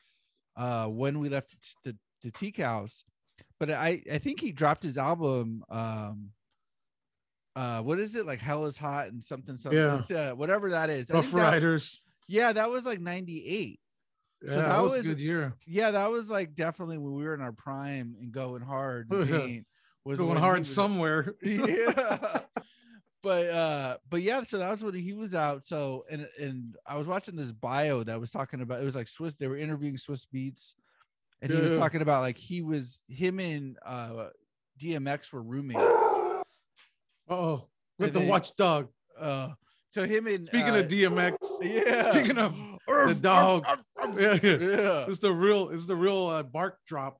uh 0.56 0.86
when 0.86 1.20
we 1.20 1.28
left 1.28 1.54
the 1.84 1.96
the 2.22 2.30
Teak 2.32 2.56
House. 2.56 3.04
But 3.60 3.70
I 3.70 4.02
I 4.10 4.18
think 4.18 4.40
he 4.40 4.50
dropped 4.50 4.82
his 4.82 4.98
album 4.98 5.62
um 5.68 6.30
uh 7.56 7.80
what 7.82 7.98
is 7.98 8.14
it 8.16 8.26
like 8.26 8.40
hell 8.40 8.64
is 8.66 8.76
hot 8.76 9.08
and 9.08 9.22
something 9.22 9.56
something 9.58 9.78
Yeah. 9.78 9.98
It's, 9.98 10.10
uh, 10.10 10.32
whatever 10.34 10.70
that 10.70 10.90
is 10.90 11.06
Rough 11.10 11.30
that- 11.32 11.36
Riders. 11.36 12.00
yeah 12.28 12.52
that 12.52 12.70
was 12.70 12.84
like 12.84 13.00
98 13.00 13.80
Yeah, 14.42 14.48
So 14.50 14.56
that, 14.56 14.68
that 14.68 14.82
was, 14.82 14.92
was- 14.92 15.00
a 15.06 15.08
good 15.08 15.20
year. 15.20 15.54
yeah 15.66 15.90
that 15.90 16.10
was 16.10 16.30
like 16.30 16.54
definitely 16.54 16.98
when 16.98 17.12
we 17.14 17.24
were 17.24 17.34
in 17.34 17.40
our 17.40 17.52
prime 17.52 18.14
and 18.20 18.30
going 18.32 18.62
hard 18.62 19.10
and 19.10 19.28
Yeah. 19.54 19.60
was 20.04 20.18
Going 20.20 20.38
hard 20.38 20.60
was- 20.60 20.72
somewhere. 20.74 21.34
yeah 21.42 22.40
but 23.22 23.48
uh 23.50 23.96
but 24.08 24.22
yeah 24.22 24.42
so 24.42 24.56
that 24.58 24.70
was 24.70 24.82
when 24.82 24.94
he 24.94 25.12
was 25.12 25.34
out 25.34 25.62
so 25.62 26.04
and 26.10 26.26
and 26.38 26.76
i 26.86 26.96
was 26.96 27.06
watching 27.06 27.36
this 27.36 27.52
bio 27.52 28.02
that 28.02 28.18
was 28.18 28.30
talking 28.30 28.62
about 28.62 28.80
it 28.80 28.84
was 28.84 28.96
like 28.96 29.08
swiss 29.08 29.34
they 29.34 29.46
were 29.46 29.58
interviewing 29.58 29.96
Swizz 29.96 30.24
Beatz 30.34 30.72
and 31.42 31.52
he 31.52 31.60
was 31.60 31.76
talking 31.76 32.00
about 32.00 32.20
like 32.22 32.38
he 32.38 32.62
was 32.62 33.02
him 33.08 33.38
and 33.40 33.76
uh 33.84 34.28
dmx 34.80 35.32
were 35.34 35.42
roommates 35.42 35.80
Oh, 37.30 37.66
with 37.98 38.12
the 38.12 38.20
watchdog. 38.26 38.88
uh 39.18 39.50
so 39.92 40.04
him 40.04 40.26
and 40.28 40.46
Speaking 40.46 40.70
uh, 40.70 40.78
of 40.78 40.88
DMX, 40.88 41.36
yeah 41.62 42.12
speaking 42.12 42.38
of 42.38 42.54
the 42.86 43.18
dog, 43.20 43.64
yeah, 44.16 44.38
yeah. 44.42 45.04
it's 45.08 45.18
the 45.18 45.32
real, 45.32 45.70
it's 45.70 45.86
the 45.86 45.96
real 45.96 46.28
uh, 46.28 46.42
bark 46.44 46.78
drop, 46.86 47.18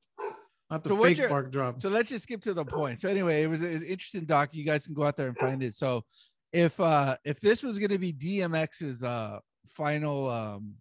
not 0.70 0.85
the 0.85 0.90
So 0.90 1.03
fake 1.03 1.18
your- 1.18 1.29
bark 1.29 1.51
drop. 1.51 1.81
So 1.83 1.88
let's 1.88 2.11
just 2.11 2.23
skip 2.25 2.42
to 2.42 2.55
the 2.55 2.64
point. 2.64 3.01
So 3.01 3.09
anyway, 3.09 3.42
it 3.42 3.49
was 3.49 3.62
an 3.62 3.83
interesting 3.83 4.25
doc. 4.25 4.51
You 4.53 4.64
guys 4.64 4.85
can 4.87 4.94
go 4.94 5.03
out 5.05 5.16
there 5.16 5.27
and 5.27 5.37
find 5.37 5.62
it. 5.64 5.75
So 5.75 6.05
if 6.53 6.79
uh 6.79 7.16
if 7.25 7.40
this 7.40 7.62
was 7.64 7.79
gonna 7.81 7.99
be 7.99 8.12
DMX's 8.12 9.03
uh 9.03 9.40
final 9.68 10.31
um 10.31 10.75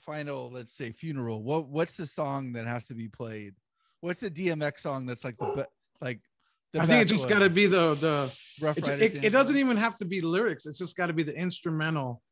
final 0.00 0.50
let's 0.50 0.72
say 0.76 0.90
funeral, 0.90 1.44
what 1.44 1.68
what's 1.68 1.96
the 1.96 2.06
song 2.06 2.52
that 2.54 2.66
has 2.66 2.86
to 2.86 2.94
be 2.94 3.06
played? 3.08 3.54
What's 4.00 4.18
the 4.20 4.30
DMX 4.30 4.80
song 4.80 5.06
that's 5.06 5.24
like 5.24 5.36
the 5.38 5.46
be- 5.54 5.62
like 6.04 6.20
I 6.74 6.86
think 6.86 7.02
it's 7.02 7.10
just 7.10 7.28
got 7.28 7.40
to 7.40 7.50
be 7.50 7.66
the 7.66 7.94
the. 7.94 8.32
Rough 8.58 8.78
It's, 8.78 8.88
Riders 8.88 9.14
it, 9.14 9.24
it 9.24 9.30
doesn't 9.30 9.58
even 9.58 9.76
have 9.76 9.98
to 9.98 10.06
be 10.06 10.22
lyrics. 10.22 10.64
It's 10.64 10.78
just 10.78 10.96
got 10.96 11.06
to 11.08 11.12
be 11.12 11.22
the 11.22 11.36
instrumental 11.38 12.22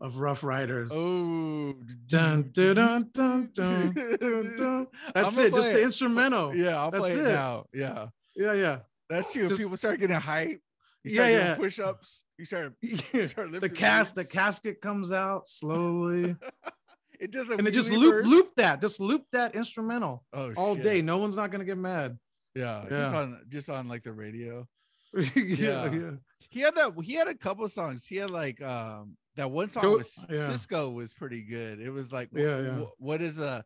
of 0.00 0.18
Ruff 0.18 0.44
Ryders. 0.44 0.90
Oh, 0.92 1.74
Dun, 2.06 2.50
dun, 2.52 2.74
dun, 2.74 3.10
dun, 3.12 3.50
dun, 3.52 3.92
dun, 3.92 4.56
dun. 4.56 4.86
That's 5.12 5.38
it. 5.38 5.52
Just 5.52 5.70
play 5.70 5.72
the 5.72 5.82
instrumental. 5.82 6.54
Yeah, 6.54 6.80
I'll 6.80 6.92
play 6.92 7.12
it, 7.12 7.18
it. 7.18 7.24
now. 7.24 7.64
Yeah, 7.74 8.06
Yeah, 8.36 8.52
yeah. 8.52 8.78
that's 9.10 9.32
true. 9.32 9.48
Just- 9.48 9.60
People 9.60 9.76
start 9.76 9.98
getting 9.98 10.14
hype. 10.14 10.60
You 11.02 11.10
Yeah, 11.10 11.14
start 11.14 11.28
doing 11.28 11.38
yeah. 11.40 11.54
push-ups. 11.56 12.24
You 12.38 12.44
start, 12.44 12.72
you 12.80 13.26
start 13.26 13.50
the 13.50 13.58
lifting 13.58 13.76
cast, 13.76 14.14
the 14.14 14.24
casket 14.24 14.80
comes 14.80 15.10
out 15.10 15.48
slowly, 15.48 16.36
It 17.20 17.32
does 17.32 17.50
a 17.50 17.54
and 17.54 17.66
it 17.66 17.72
just 17.72 17.90
loop 17.90 18.14
verse. 18.14 18.26
loop 18.28 18.50
that, 18.56 18.80
just 18.80 19.00
loop 19.00 19.24
that 19.32 19.56
instrumental 19.56 20.24
oh, 20.32 20.52
all 20.54 20.74
shit. 20.76 20.84
day. 20.84 21.02
No 21.02 21.18
one's 21.18 21.34
not 21.36 21.50
gonna 21.50 21.64
get 21.64 21.78
mad. 21.78 22.18
Yeah, 22.54 22.84
just 22.88 23.14
on 23.14 23.40
just 23.48 23.70
on 23.70 23.88
like 23.88 24.02
the 24.02 24.12
radio. 24.12 24.66
yeah, 25.14 25.24
Yeah. 25.36 25.90
yeah. 25.92 26.10
He 26.50 26.60
had 26.60 26.74
that. 26.74 26.92
He 27.02 27.14
had 27.14 27.28
a 27.28 27.34
couple 27.34 27.66
songs. 27.68 28.06
He 28.06 28.16
had 28.16 28.30
like 28.30 28.60
um 28.62 29.16
that 29.36 29.50
one 29.50 29.70
song 29.70 29.82
Go- 29.82 29.96
with 29.98 30.12
yeah. 30.28 30.36
Sisqó 30.50 30.92
was 30.94 31.14
pretty 31.14 31.42
good. 31.42 31.80
It 31.80 31.90
was 31.90 32.12
like, 32.12 32.28
Yeah, 32.34 32.60
yeah. 32.60 32.70
wh- 32.78 33.00
what 33.00 33.22
is 33.22 33.38
a? 33.38 33.64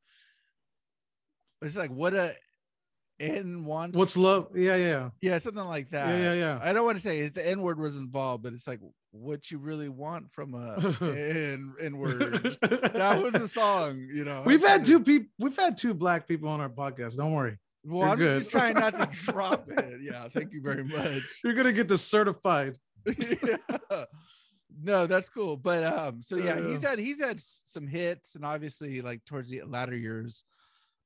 It's 1.63 1.77
like 1.77 1.91
what 1.91 2.15
a 2.15 2.35
N 3.19 3.65
wants. 3.65 3.97
What's 3.99 4.17
love? 4.17 4.49
Yeah, 4.55 4.77
yeah, 4.77 5.09
yeah, 5.23 5.39
something 5.39 5.65
like 5.65 5.91
that. 5.91 6.09
yeah, 6.11 6.33
yeah, 6.33 6.35
yeah. 6.35 6.59
I 6.63 6.73
don't 6.73 6.85
want 6.85 6.99
to 6.99 7.03
say 7.03 7.21
is 7.21 7.33
the 7.33 7.47
N 7.49 7.63
word 7.63 7.79
was 7.81 7.97
involved, 7.97 8.43
but 8.45 8.53
it's 8.53 8.67
like 8.69 8.81
what 9.13 9.51
you 9.51 9.59
really 9.59 9.89
want 9.89 10.31
from 10.33 10.55
a 10.55 10.77
N 11.01 11.73
N 11.81 11.97
word. 11.97 12.35
that 12.61 13.21
was 13.23 13.33
the 13.33 13.49
song, 13.49 14.07
you 14.13 14.25
know. 14.25 14.43
We've 14.45 14.61
had 14.65 14.85
two 14.85 15.01
people. 15.01 15.29
We've 15.39 15.57
had 15.57 15.77
two 15.79 15.95
black 15.95 16.29
people 16.29 16.49
on 16.51 16.61
our 16.61 16.69
podcast. 16.69 17.17
Don't 17.17 17.33
worry. 17.33 17.57
Well, 17.87 18.01
you're 18.01 18.09
I'm 18.09 18.19
good. 18.19 18.35
just 18.41 18.51
trying 18.51 18.75
not 18.75 18.97
to 18.97 19.07
drop 19.25 19.69
it. 19.71 20.01
Yeah, 20.03 20.29
thank 20.29 20.53
you 20.53 20.61
very 20.61 20.83
much. 20.85 21.23
You're 21.45 21.55
gonna 21.55 21.73
get 21.73 21.89
the 21.89 21.97
certified. 21.99 22.77
yeah. 23.07 24.05
No, 24.83 25.07
that's 25.07 25.29
cool. 25.29 25.57
But 25.57 25.85
um, 25.85 26.21
so 26.21 26.37
yeah, 26.37 26.59
Yeah. 26.59 26.67
he's 26.69 26.83
had 26.83 26.99
he's 26.99 27.21
had 27.21 27.41
some 27.41 27.87
hits, 27.87 28.35
and 28.35 28.45
obviously 28.45 29.01
like 29.01 29.25
towards 29.25 29.49
the 29.49 29.63
latter 29.63 29.97
years, 29.97 30.45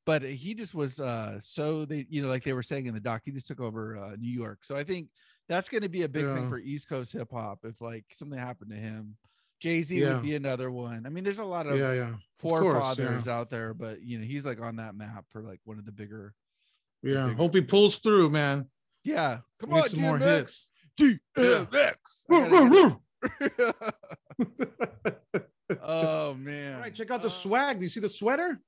but 0.07 0.23
he 0.23 0.55
just 0.55 0.75
was 0.75 0.99
uh 1.01 1.39
so 1.41 1.85
they 1.85 2.07
you 2.09 2.23
know 2.23 2.29
like 2.29 2.43
they 2.43 2.53
were 2.55 2.63
saying 2.63 2.87
in 2.87 2.95
the 2.95 3.01
doc, 3.01 3.23
he 3.25 3.31
just 3.31 3.47
took 3.47 3.61
over 3.61 3.97
uh, 3.97 4.17
New 4.19 4.33
York. 4.33 4.65
So 4.65 4.75
I 4.75 4.83
think 4.83 5.09
that's 5.49 5.69
going 5.69 5.83
to 5.83 5.89
be 5.89 6.03
a 6.03 6.09
big 6.09 6.25
thing 6.33 6.49
for 6.49 6.59
East 6.59 6.89
Coast 6.89 7.13
hip 7.13 7.29
hop 7.33 7.61
if 7.65 7.81
like 7.81 8.05
something 8.13 8.39
happened 8.39 8.71
to 8.71 8.77
him. 8.77 9.17
Jay 9.61 9.83
Z 9.83 10.01
Yeah. 10.01 10.15
would 10.15 10.23
be 10.23 10.35
another 10.37 10.71
one. 10.71 11.05
I 11.05 11.11
mean, 11.11 11.23
there's 11.23 11.39
a 11.39 11.45
lot 11.45 11.67
of 11.67 11.77
Yeah, 11.79 11.93
yeah, 11.93 12.15
forefathers 12.39 13.29
out 13.29 13.51
there, 13.51 13.75
but 13.75 14.01
you 14.03 14.19
know 14.19 14.25
he's 14.25 14.47
like 14.47 14.61
on 14.61 14.77
that 14.77 14.95
map 14.95 15.27
for 15.29 15.43
like 15.43 15.61
one 15.65 15.79
of 15.79 15.85
the 15.85 15.93
bigger. 15.93 16.35
Yeah. 17.03 17.27
big- 17.29 17.37
Hope 17.37 17.55
he 17.55 17.61
pulls 17.61 17.99
through, 17.99 18.31
man. 18.31 18.67
Yeah, 19.05 19.39
come 19.59 19.71
Make 19.71 19.83
on, 19.85 19.89
some 19.91 20.01
more 20.01 20.19
DMX. 20.19 20.37
hits. 20.37 20.69
DMX. 20.99 22.27
I 22.31 22.33
Woo, 22.33 22.41
gotta 22.41 22.65
woo, 22.65 23.01
get 23.41 23.59
woo. 23.59 23.73
it. 24.41 25.47
oh 25.83 26.35
man! 26.35 26.75
All 26.75 26.81
right, 26.81 26.95
check 26.95 27.11
out 27.11 27.23
the 27.23 27.29
Uh, 27.29 27.31
swag. 27.31 27.79
Do 27.79 27.83
you 27.85 27.89
see 27.89 28.01
the 28.01 28.09
sweater? 28.09 28.61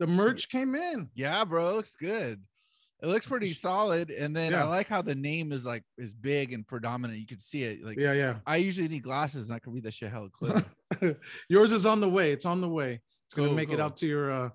The 0.00 0.06
merch 0.06 0.48
came 0.48 0.74
in. 0.74 1.08
Yeah, 1.14 1.44
bro, 1.44 1.68
it 1.68 1.74
looks 1.74 1.94
good. 1.94 2.42
It 3.02 3.06
looks 3.06 3.26
pretty 3.26 3.52
solid. 3.52 4.10
And 4.10 4.34
then 4.34 4.54
I 4.54 4.64
like 4.64 4.88
how 4.88 5.02
the 5.02 5.14
name 5.14 5.52
is 5.52 5.66
like 5.66 5.82
is 5.98 6.14
big 6.14 6.52
and 6.52 6.66
predominant. 6.66 7.20
You 7.20 7.26
can 7.26 7.38
see 7.38 7.62
it. 7.62 7.84
Like 7.84 7.98
Yeah, 7.98 8.12
yeah. 8.12 8.36
I 8.46 8.56
usually 8.56 8.88
need 8.88 9.02
glasses 9.02 9.50
and 9.50 9.56
I 9.56 9.58
can 9.58 9.72
read 9.72 9.84
that 9.84 9.92
shit 9.92 10.10
hella 10.10 10.30
clear. 10.32 10.64
Yours 11.48 11.72
is 11.72 11.86
on 11.86 12.00
the 12.00 12.08
way. 12.08 12.32
It's 12.32 12.46
on 12.46 12.60
the 12.60 12.68
way. 12.68 13.00
It's 13.26 13.34
gonna 13.34 13.48
Cool, 13.48 13.56
make 13.56 13.70
it 13.70 13.78
out 13.80 13.96
to 13.98 14.06
your 14.06 14.30
uh, 14.32 14.48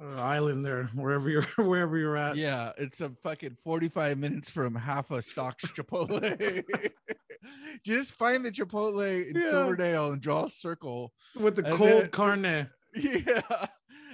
island 0.00 0.64
there, 0.64 0.84
wherever 0.94 1.28
you're, 1.30 1.42
wherever 1.56 1.96
you're 1.96 2.16
at. 2.16 2.36
yeah, 2.36 2.72
it's 2.76 3.00
a 3.00 3.10
fucking 3.22 3.56
45 3.64 4.18
minutes 4.18 4.50
from 4.50 4.74
half 4.74 5.10
a 5.10 5.22
stock 5.22 5.58
Chipotle. 5.66 6.62
Just 7.84 8.12
find 8.14 8.44
the 8.44 8.50
Chipotle 8.50 9.28
in 9.30 9.40
Yeah. 9.40 9.50
Silverdale 9.50 10.12
and 10.12 10.20
draw 10.20 10.44
a 10.44 10.48
circle. 10.48 11.12
With 11.38 11.56
the 11.56 11.62
cold 11.62 12.02
then- 12.02 12.10
carne. 12.10 12.68
Yeah. 12.94 13.66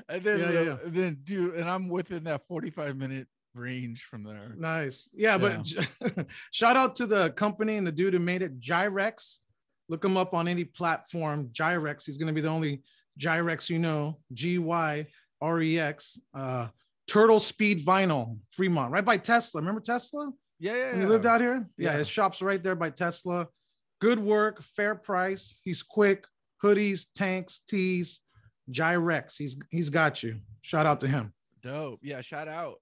And 0.09 0.23
then 0.23 0.41
Yeah, 0.41 0.47
uh, 0.47 0.63
yeah. 0.63 0.77
then 0.85 1.19
do 1.25 1.55
and 1.55 1.69
I'm 1.69 1.89
within 1.89 2.25
that 2.25 2.47
45 2.49 2.97
minute 2.97 3.27
range 3.55 4.03
from 4.05 4.25
there. 4.25 4.53
Nice. 4.57 5.09
Yeah, 5.15 5.39
but 5.39 5.67
shout 6.51 6.77
out 6.77 6.97
to 6.97 7.07
the 7.07 7.31
company 7.31 7.77
and 7.77 7.87
the 7.87 7.93
dude 7.93 8.13
who 8.15 8.19
made 8.19 8.43
it, 8.43 8.61
Gyrex. 8.61 9.39
Look 9.89 10.05
him 10.05 10.17
up 10.17 10.35
on 10.35 10.49
any 10.49 10.65
platform. 10.65 11.49
Gyrex. 11.53 12.05
He's 12.07 12.19
gonna 12.19 12.33
be 12.33 12.41
the 12.41 12.49
only 12.49 12.83
Gyrex 13.19 13.71
you 13.71 13.79
know. 13.79 14.19
G 14.33 14.59
Y 14.59 15.07
R 15.45 15.61
E 15.61 15.79
X. 15.79 16.19
Uh, 16.35 16.69
Turtle 17.07 17.39
Speed 17.41 17.85
Vinyl, 17.85 18.39
Fremont, 18.51 18.91
right 18.91 19.05
by 19.05 19.19
Tesla. 19.19 19.61
Remember 19.61 19.81
Tesla? 19.81 20.31
Yeah, 20.59 20.75
yeah. 20.77 20.93
When 20.93 21.01
you 21.03 21.09
lived 21.09 21.27
out 21.27 21.41
here? 21.43 21.69
Yeah, 21.77 21.93
Yeah. 21.93 21.99
his 21.99 22.09
shop's 22.09 22.41
right 22.41 22.63
there 22.63 22.75
by 22.75 22.91
Tesla. 22.91 23.49
Good 24.01 24.19
work, 24.19 24.63
fair 24.77 24.95
price. 24.95 25.59
He's 25.63 25.83
quick. 25.83 26.25
Hoodies, 26.63 27.07
tanks, 27.15 27.61
tees, 27.69 28.21
Gyrex. 28.71 29.37
He's 29.37 29.57
he's 29.71 29.91
got 29.91 30.23
you. 30.23 30.41
Shout 30.63 30.87
out 30.87 31.01
to 31.01 31.07
him. 31.09 31.33
Dope. 31.63 32.01
Yeah. 32.03 32.23
Shout 32.23 32.49
out. 32.49 32.77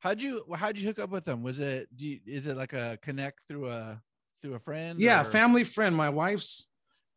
How'd 0.00 0.20
you 0.20 0.42
how'd 0.54 0.76
you 0.78 0.86
hook 0.86 0.98
up 0.98 1.10
with 1.10 1.24
them? 1.24 1.42
Was 1.42 1.58
it 1.60 1.88
do 1.96 2.06
you, 2.08 2.20
is 2.26 2.46
it 2.46 2.56
like 2.56 2.74
a 2.74 2.98
connect 3.02 3.40
through 3.48 3.68
a 3.70 4.00
through 4.42 4.54
a 4.54 4.60
friend? 4.60 5.00
Yeah, 5.00 5.22
or- 5.22 5.30
family 5.30 5.64
friend. 5.64 5.96
My 5.96 6.10
wife's 6.10 6.66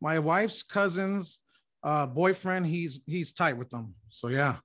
my 0.00 0.18
wife's 0.18 0.62
cousin's 0.62 1.40
uh 1.82 2.06
boyfriend. 2.06 2.66
He's 2.66 3.00
he's 3.06 3.32
tight 3.34 3.58
with 3.58 3.68
them. 3.68 3.94
So 4.08 4.28
yeah, 4.28 4.56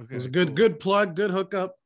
Okay, 0.00 0.14
it 0.14 0.16
was 0.16 0.26
a 0.26 0.30
good 0.30 0.48
cool. 0.48 0.56
good 0.56 0.80
plug, 0.80 1.14
good 1.14 1.30
hookup. 1.30 1.76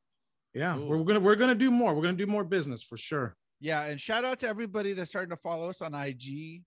Yeah, 0.52 0.74
Cool. 0.74 0.86
we're, 0.86 1.04
gonna 1.04 1.20
we're 1.20 1.34
gonna 1.36 1.54
do 1.54 1.70
more. 1.70 1.94
We're 1.94 2.02
gonna 2.02 2.16
do 2.16 2.26
more 2.26 2.44
business 2.44 2.82
for 2.82 2.96
sure. 2.96 3.36
Yeah, 3.60 3.84
and 3.84 4.00
shout 4.00 4.24
out 4.24 4.38
to 4.40 4.48
everybody 4.48 4.92
that's 4.92 5.10
starting 5.10 5.30
to 5.30 5.36
follow 5.42 5.68
us 5.70 5.80
on 5.82 5.94
IG. 5.94 6.62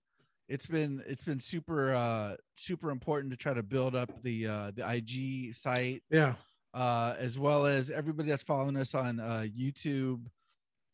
It's 0.50 0.66
been 0.66 1.04
it's 1.06 1.24
been 1.24 1.40
super 1.40 1.94
uh 1.94 2.36
super 2.56 2.90
important 2.90 3.32
to 3.32 3.38
try 3.38 3.54
to 3.54 3.64
build 3.64 3.96
up 3.96 4.10
the 4.24 4.48
uh 4.48 4.72
the 4.76 4.90
IG 4.90 5.54
site 5.54 6.04
Yeah, 6.10 6.36
uh 6.74 7.16
as 7.20 7.38
well 7.38 7.66
as 7.66 7.90
everybody 7.90 8.30
that's 8.30 8.44
following 8.44 8.78
us 8.78 8.96
on 8.96 9.20
uh 9.20 9.46
YouTube 9.48 10.26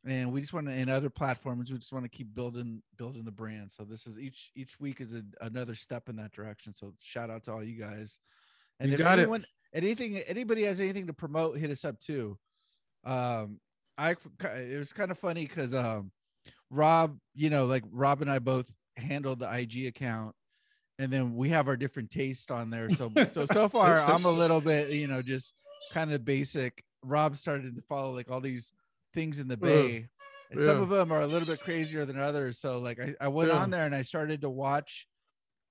and 0.05 0.31
we 0.33 0.41
just 0.41 0.53
want 0.53 0.65
to 0.67 0.73
in 0.73 0.89
other 0.89 1.09
platforms 1.11 1.71
we 1.71 1.77
just 1.77 1.93
want 1.93 2.03
to 2.03 2.09
keep 2.09 2.33
building 2.33 2.81
building 2.97 3.23
the 3.25 3.31
brand. 3.31 3.71
So 3.71 3.83
this 3.83 4.07
is 4.07 4.17
each 4.19 4.51
each 4.55 4.79
week 4.79 5.01
is 5.01 5.13
a, 5.13 5.23
another 5.41 5.75
step 5.75 6.09
in 6.09 6.15
that 6.17 6.31
direction. 6.31 6.73
So 6.75 6.93
shout 6.99 7.29
out 7.29 7.43
to 7.43 7.53
all 7.53 7.63
you 7.63 7.79
guys. 7.79 8.17
And 8.79 8.89
You 8.89 8.95
if 8.95 8.99
got 8.99 9.19
it. 9.19 9.29
Anything 9.73 10.17
anybody 10.17 10.63
has 10.63 10.79
anything 10.79 11.07
to 11.07 11.13
promote 11.13 11.57
hit 11.57 11.71
us 11.71 11.85
up 11.85 11.99
too. 11.99 12.37
Um 13.03 13.59
I 13.97 14.11
it 14.11 14.77
was 14.77 14.93
kind 14.93 15.11
of 15.11 15.17
funny 15.17 15.45
cuz 15.45 15.73
um 15.73 16.11
Rob, 16.69 17.17
you 17.35 17.49
know, 17.49 17.65
like 17.65 17.83
Rob 17.91 18.21
and 18.21 18.31
I 18.31 18.39
both 18.39 18.71
handled 18.97 19.39
the 19.39 19.51
IG 19.53 19.85
account 19.87 20.35
and 20.99 21.11
then 21.11 21.35
we 21.35 21.49
have 21.49 21.67
our 21.67 21.77
different 21.77 22.09
tastes 22.09 22.49
on 22.51 22.69
there. 22.69 22.89
So 22.89 23.11
so 23.31 23.45
so 23.45 23.67
far 23.77 24.01
I'm 24.01 24.25
a 24.25 24.31
little 24.31 24.61
bit, 24.61 24.91
you 24.91 25.07
know, 25.07 25.21
just 25.21 25.55
kind 25.91 26.11
of 26.13 26.23
basic. 26.25 26.83
Rob 27.03 27.35
started 27.35 27.75
to 27.75 27.81
follow 27.81 28.13
like 28.13 28.31
all 28.31 28.41
these 28.41 28.71
things 29.13 29.39
in 29.39 29.47
the 29.47 29.57
bay. 29.57 30.07
And 30.51 30.61
some 30.61 30.81
of 30.81 30.89
them 30.89 31.11
are 31.11 31.21
a 31.21 31.27
little 31.27 31.47
bit 31.47 31.59
crazier 31.59 32.05
than 32.05 32.19
others. 32.19 32.59
So 32.59 32.79
like 32.79 32.99
I, 32.99 33.15
I 33.19 33.27
went 33.27 33.49
Yeah. 33.49 33.57
on 33.57 33.69
there 33.71 33.85
and 33.85 33.95
I 33.95 34.03
started 34.03 34.41
to 34.41 34.49
watch 34.49 35.07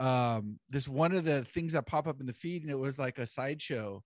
um 0.03 0.59
this 0.71 0.89
one 0.89 1.13
of 1.13 1.25
the 1.25 1.45
things 1.55 1.73
that 1.73 1.87
pop 1.87 2.07
up 2.07 2.21
in 2.21 2.27
the 2.27 2.33
feed 2.33 2.63
and 2.63 2.71
it 2.71 2.79
was 2.79 2.99
like 2.99 3.19
a 3.19 3.27
sideshow 3.27 4.03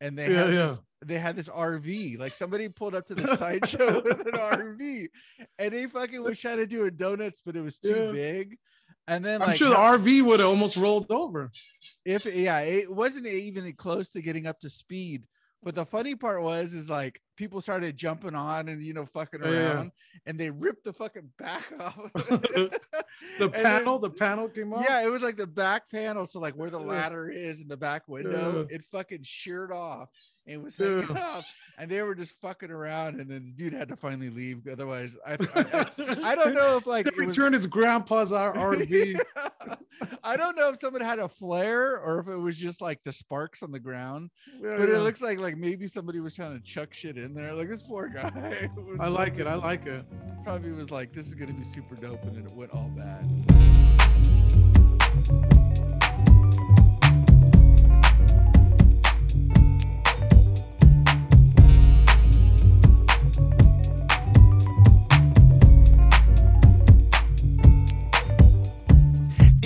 and 0.00 0.16
they 0.18 0.30
Yeah, 0.30 0.44
had 0.44 0.52
yeah. 0.54 0.66
this 0.66 0.80
they 1.04 1.18
had 1.18 1.34
this 1.36 1.48
RV 1.48 2.18
like 2.18 2.34
somebody 2.34 2.68
pulled 2.68 2.94
up 2.94 3.06
to 3.08 3.14
the 3.14 3.36
sideshow 3.42 4.00
with 4.02 4.20
an 4.20 4.32
RV 4.32 5.06
and 5.58 5.72
they 5.72 5.86
fucking 5.86 6.22
was 6.22 6.38
trying 6.38 6.58
to 6.58 6.66
do 6.66 6.84
a 6.84 6.90
donuts 6.90 7.40
but 7.44 7.56
it 7.56 7.62
was 7.62 7.78
too 7.78 8.04
Yeah. 8.06 8.12
big 8.12 8.56
and 9.08 9.24
then 9.24 9.42
I'm 9.42 9.48
like 9.48 9.58
sure 9.58 9.70
the 9.70 9.76
how- 9.76 9.96
RV 9.98 10.22
would 10.24 10.40
have 10.40 10.48
almost 10.48 10.76
rolled 10.76 11.10
over. 11.10 11.50
if 12.04 12.24
yeah 12.26 12.60
it 12.60 12.90
wasn't 12.92 13.26
even 13.26 13.70
close 13.74 14.10
to 14.10 14.22
getting 14.22 14.46
up 14.46 14.60
to 14.60 14.70
speed 14.70 15.24
but 15.62 15.74
the 15.74 15.84
funny 15.86 16.14
part 16.14 16.42
was 16.42 16.74
is 16.74 16.88
like 16.90 17.20
people 17.36 17.60
started 17.60 17.96
jumping 17.96 18.34
on 18.34 18.68
and 18.68 18.82
you 18.84 18.92
know 18.94 19.04
fucking 19.06 19.40
Yeah, 19.42 19.50
yeah. 19.50 19.72
around 19.74 19.92
and 20.26 20.38
they 20.38 20.50
ripped 20.50 20.84
the 20.84 20.92
fucking 20.92 21.28
back 21.38 21.64
off 21.80 22.10
The 22.14 22.70
And 23.44 23.52
then- 23.52 23.62
panel, 23.62 23.98
the 23.98 24.10
panel 24.10 24.48
came 24.48 24.72
off. 24.72 24.84
yeah 24.88 25.02
it 25.04 25.08
was 25.10 25.22
like 25.22 25.36
the 25.36 25.46
back 25.46 25.90
panel 25.90 26.26
so 26.26 26.38
like 26.40 26.54
where 26.54 26.70
the 26.70 26.78
ladder 26.80 27.28
is 27.30 27.60
in 27.60 27.68
the 27.68 27.76
back 27.76 28.08
window 28.08 28.66
it 28.70 28.84
fucking 28.84 29.22
sheared 29.22 29.72
off 29.72 30.08
and 30.46 30.62
was 30.62 30.78
Yeah. 30.78 31.00
hanging 31.00 31.16
off 31.16 31.46
and 31.78 31.90
they 31.90 32.02
were 32.02 32.14
just 32.14 32.40
fucking 32.40 32.70
around 32.70 33.20
and 33.20 33.30
then 33.30 33.44
the 33.46 33.52
dude 33.52 33.72
had 33.72 33.88
to 33.88 33.96
finally 33.96 34.30
leave 34.30 34.66
otherwise 34.70 35.16
i 35.26 35.32
i, 35.32 35.36
I- 35.72 36.30
I 36.32 36.34
don't 36.36 36.54
know 36.60 36.76
if 36.76 36.86
like 36.86 37.06
it 37.06 37.16
was 37.26 37.36
his 37.36 37.66
grandpa's 37.66 38.32
RV. 38.32 39.18
I 40.24 40.36
don't 40.36 40.56
know 40.56 40.68
if 40.70 40.80
someone 40.80 41.02
had 41.02 41.18
a 41.18 41.28
flare 41.28 41.98
or 42.00 42.18
if 42.18 42.28
it 42.28 42.36
was 42.36 42.58
just 42.58 42.80
like 42.80 43.00
the 43.04 43.12
sparks 43.12 43.62
on 43.62 43.70
the 43.70 43.78
ground, 43.78 44.30
Yeah, 44.60 44.76
but 44.76 44.88
yeah. 44.88 44.96
it 44.96 45.00
looks 45.00 45.22
like 45.22 45.38
like 45.38 45.56
maybe 45.56 45.86
somebody 45.86 46.18
was 46.20 46.34
trying 46.34 46.58
to 46.58 46.62
chuck 46.64 46.92
shit 46.92 47.16
in 47.16 47.23
there. 47.32 47.54
Like 47.54 47.68
this 47.68 47.82
poor 47.82 48.08
guy. 48.08 48.68
was- 48.76 48.98
I 49.00 49.08
like 49.08 49.38
it. 49.38 49.46
I 49.46 49.54
like 49.54 49.86
it. 49.86 50.04
Probably 50.44 50.72
was 50.72 50.90
like, 50.90 51.12
this 51.14 51.26
is 51.26 51.34
gonna 51.34 51.54
be 51.54 51.62
super 51.62 51.94
dope, 51.94 52.22
and 52.24 52.36
then 52.36 52.44
it 52.44 52.52
went 52.52 52.72
all 52.72 52.90
bad. 52.94 53.24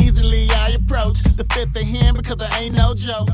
Easily 0.00 0.48
I 0.50 0.76
approach 0.80 1.18
the 1.22 1.46
fifth 1.52 1.76
of 1.76 1.82
him 1.86 2.14
because 2.16 2.36
I 2.40 2.61
ain't 2.61 2.76
no 2.76 2.94
joke. 2.94 3.28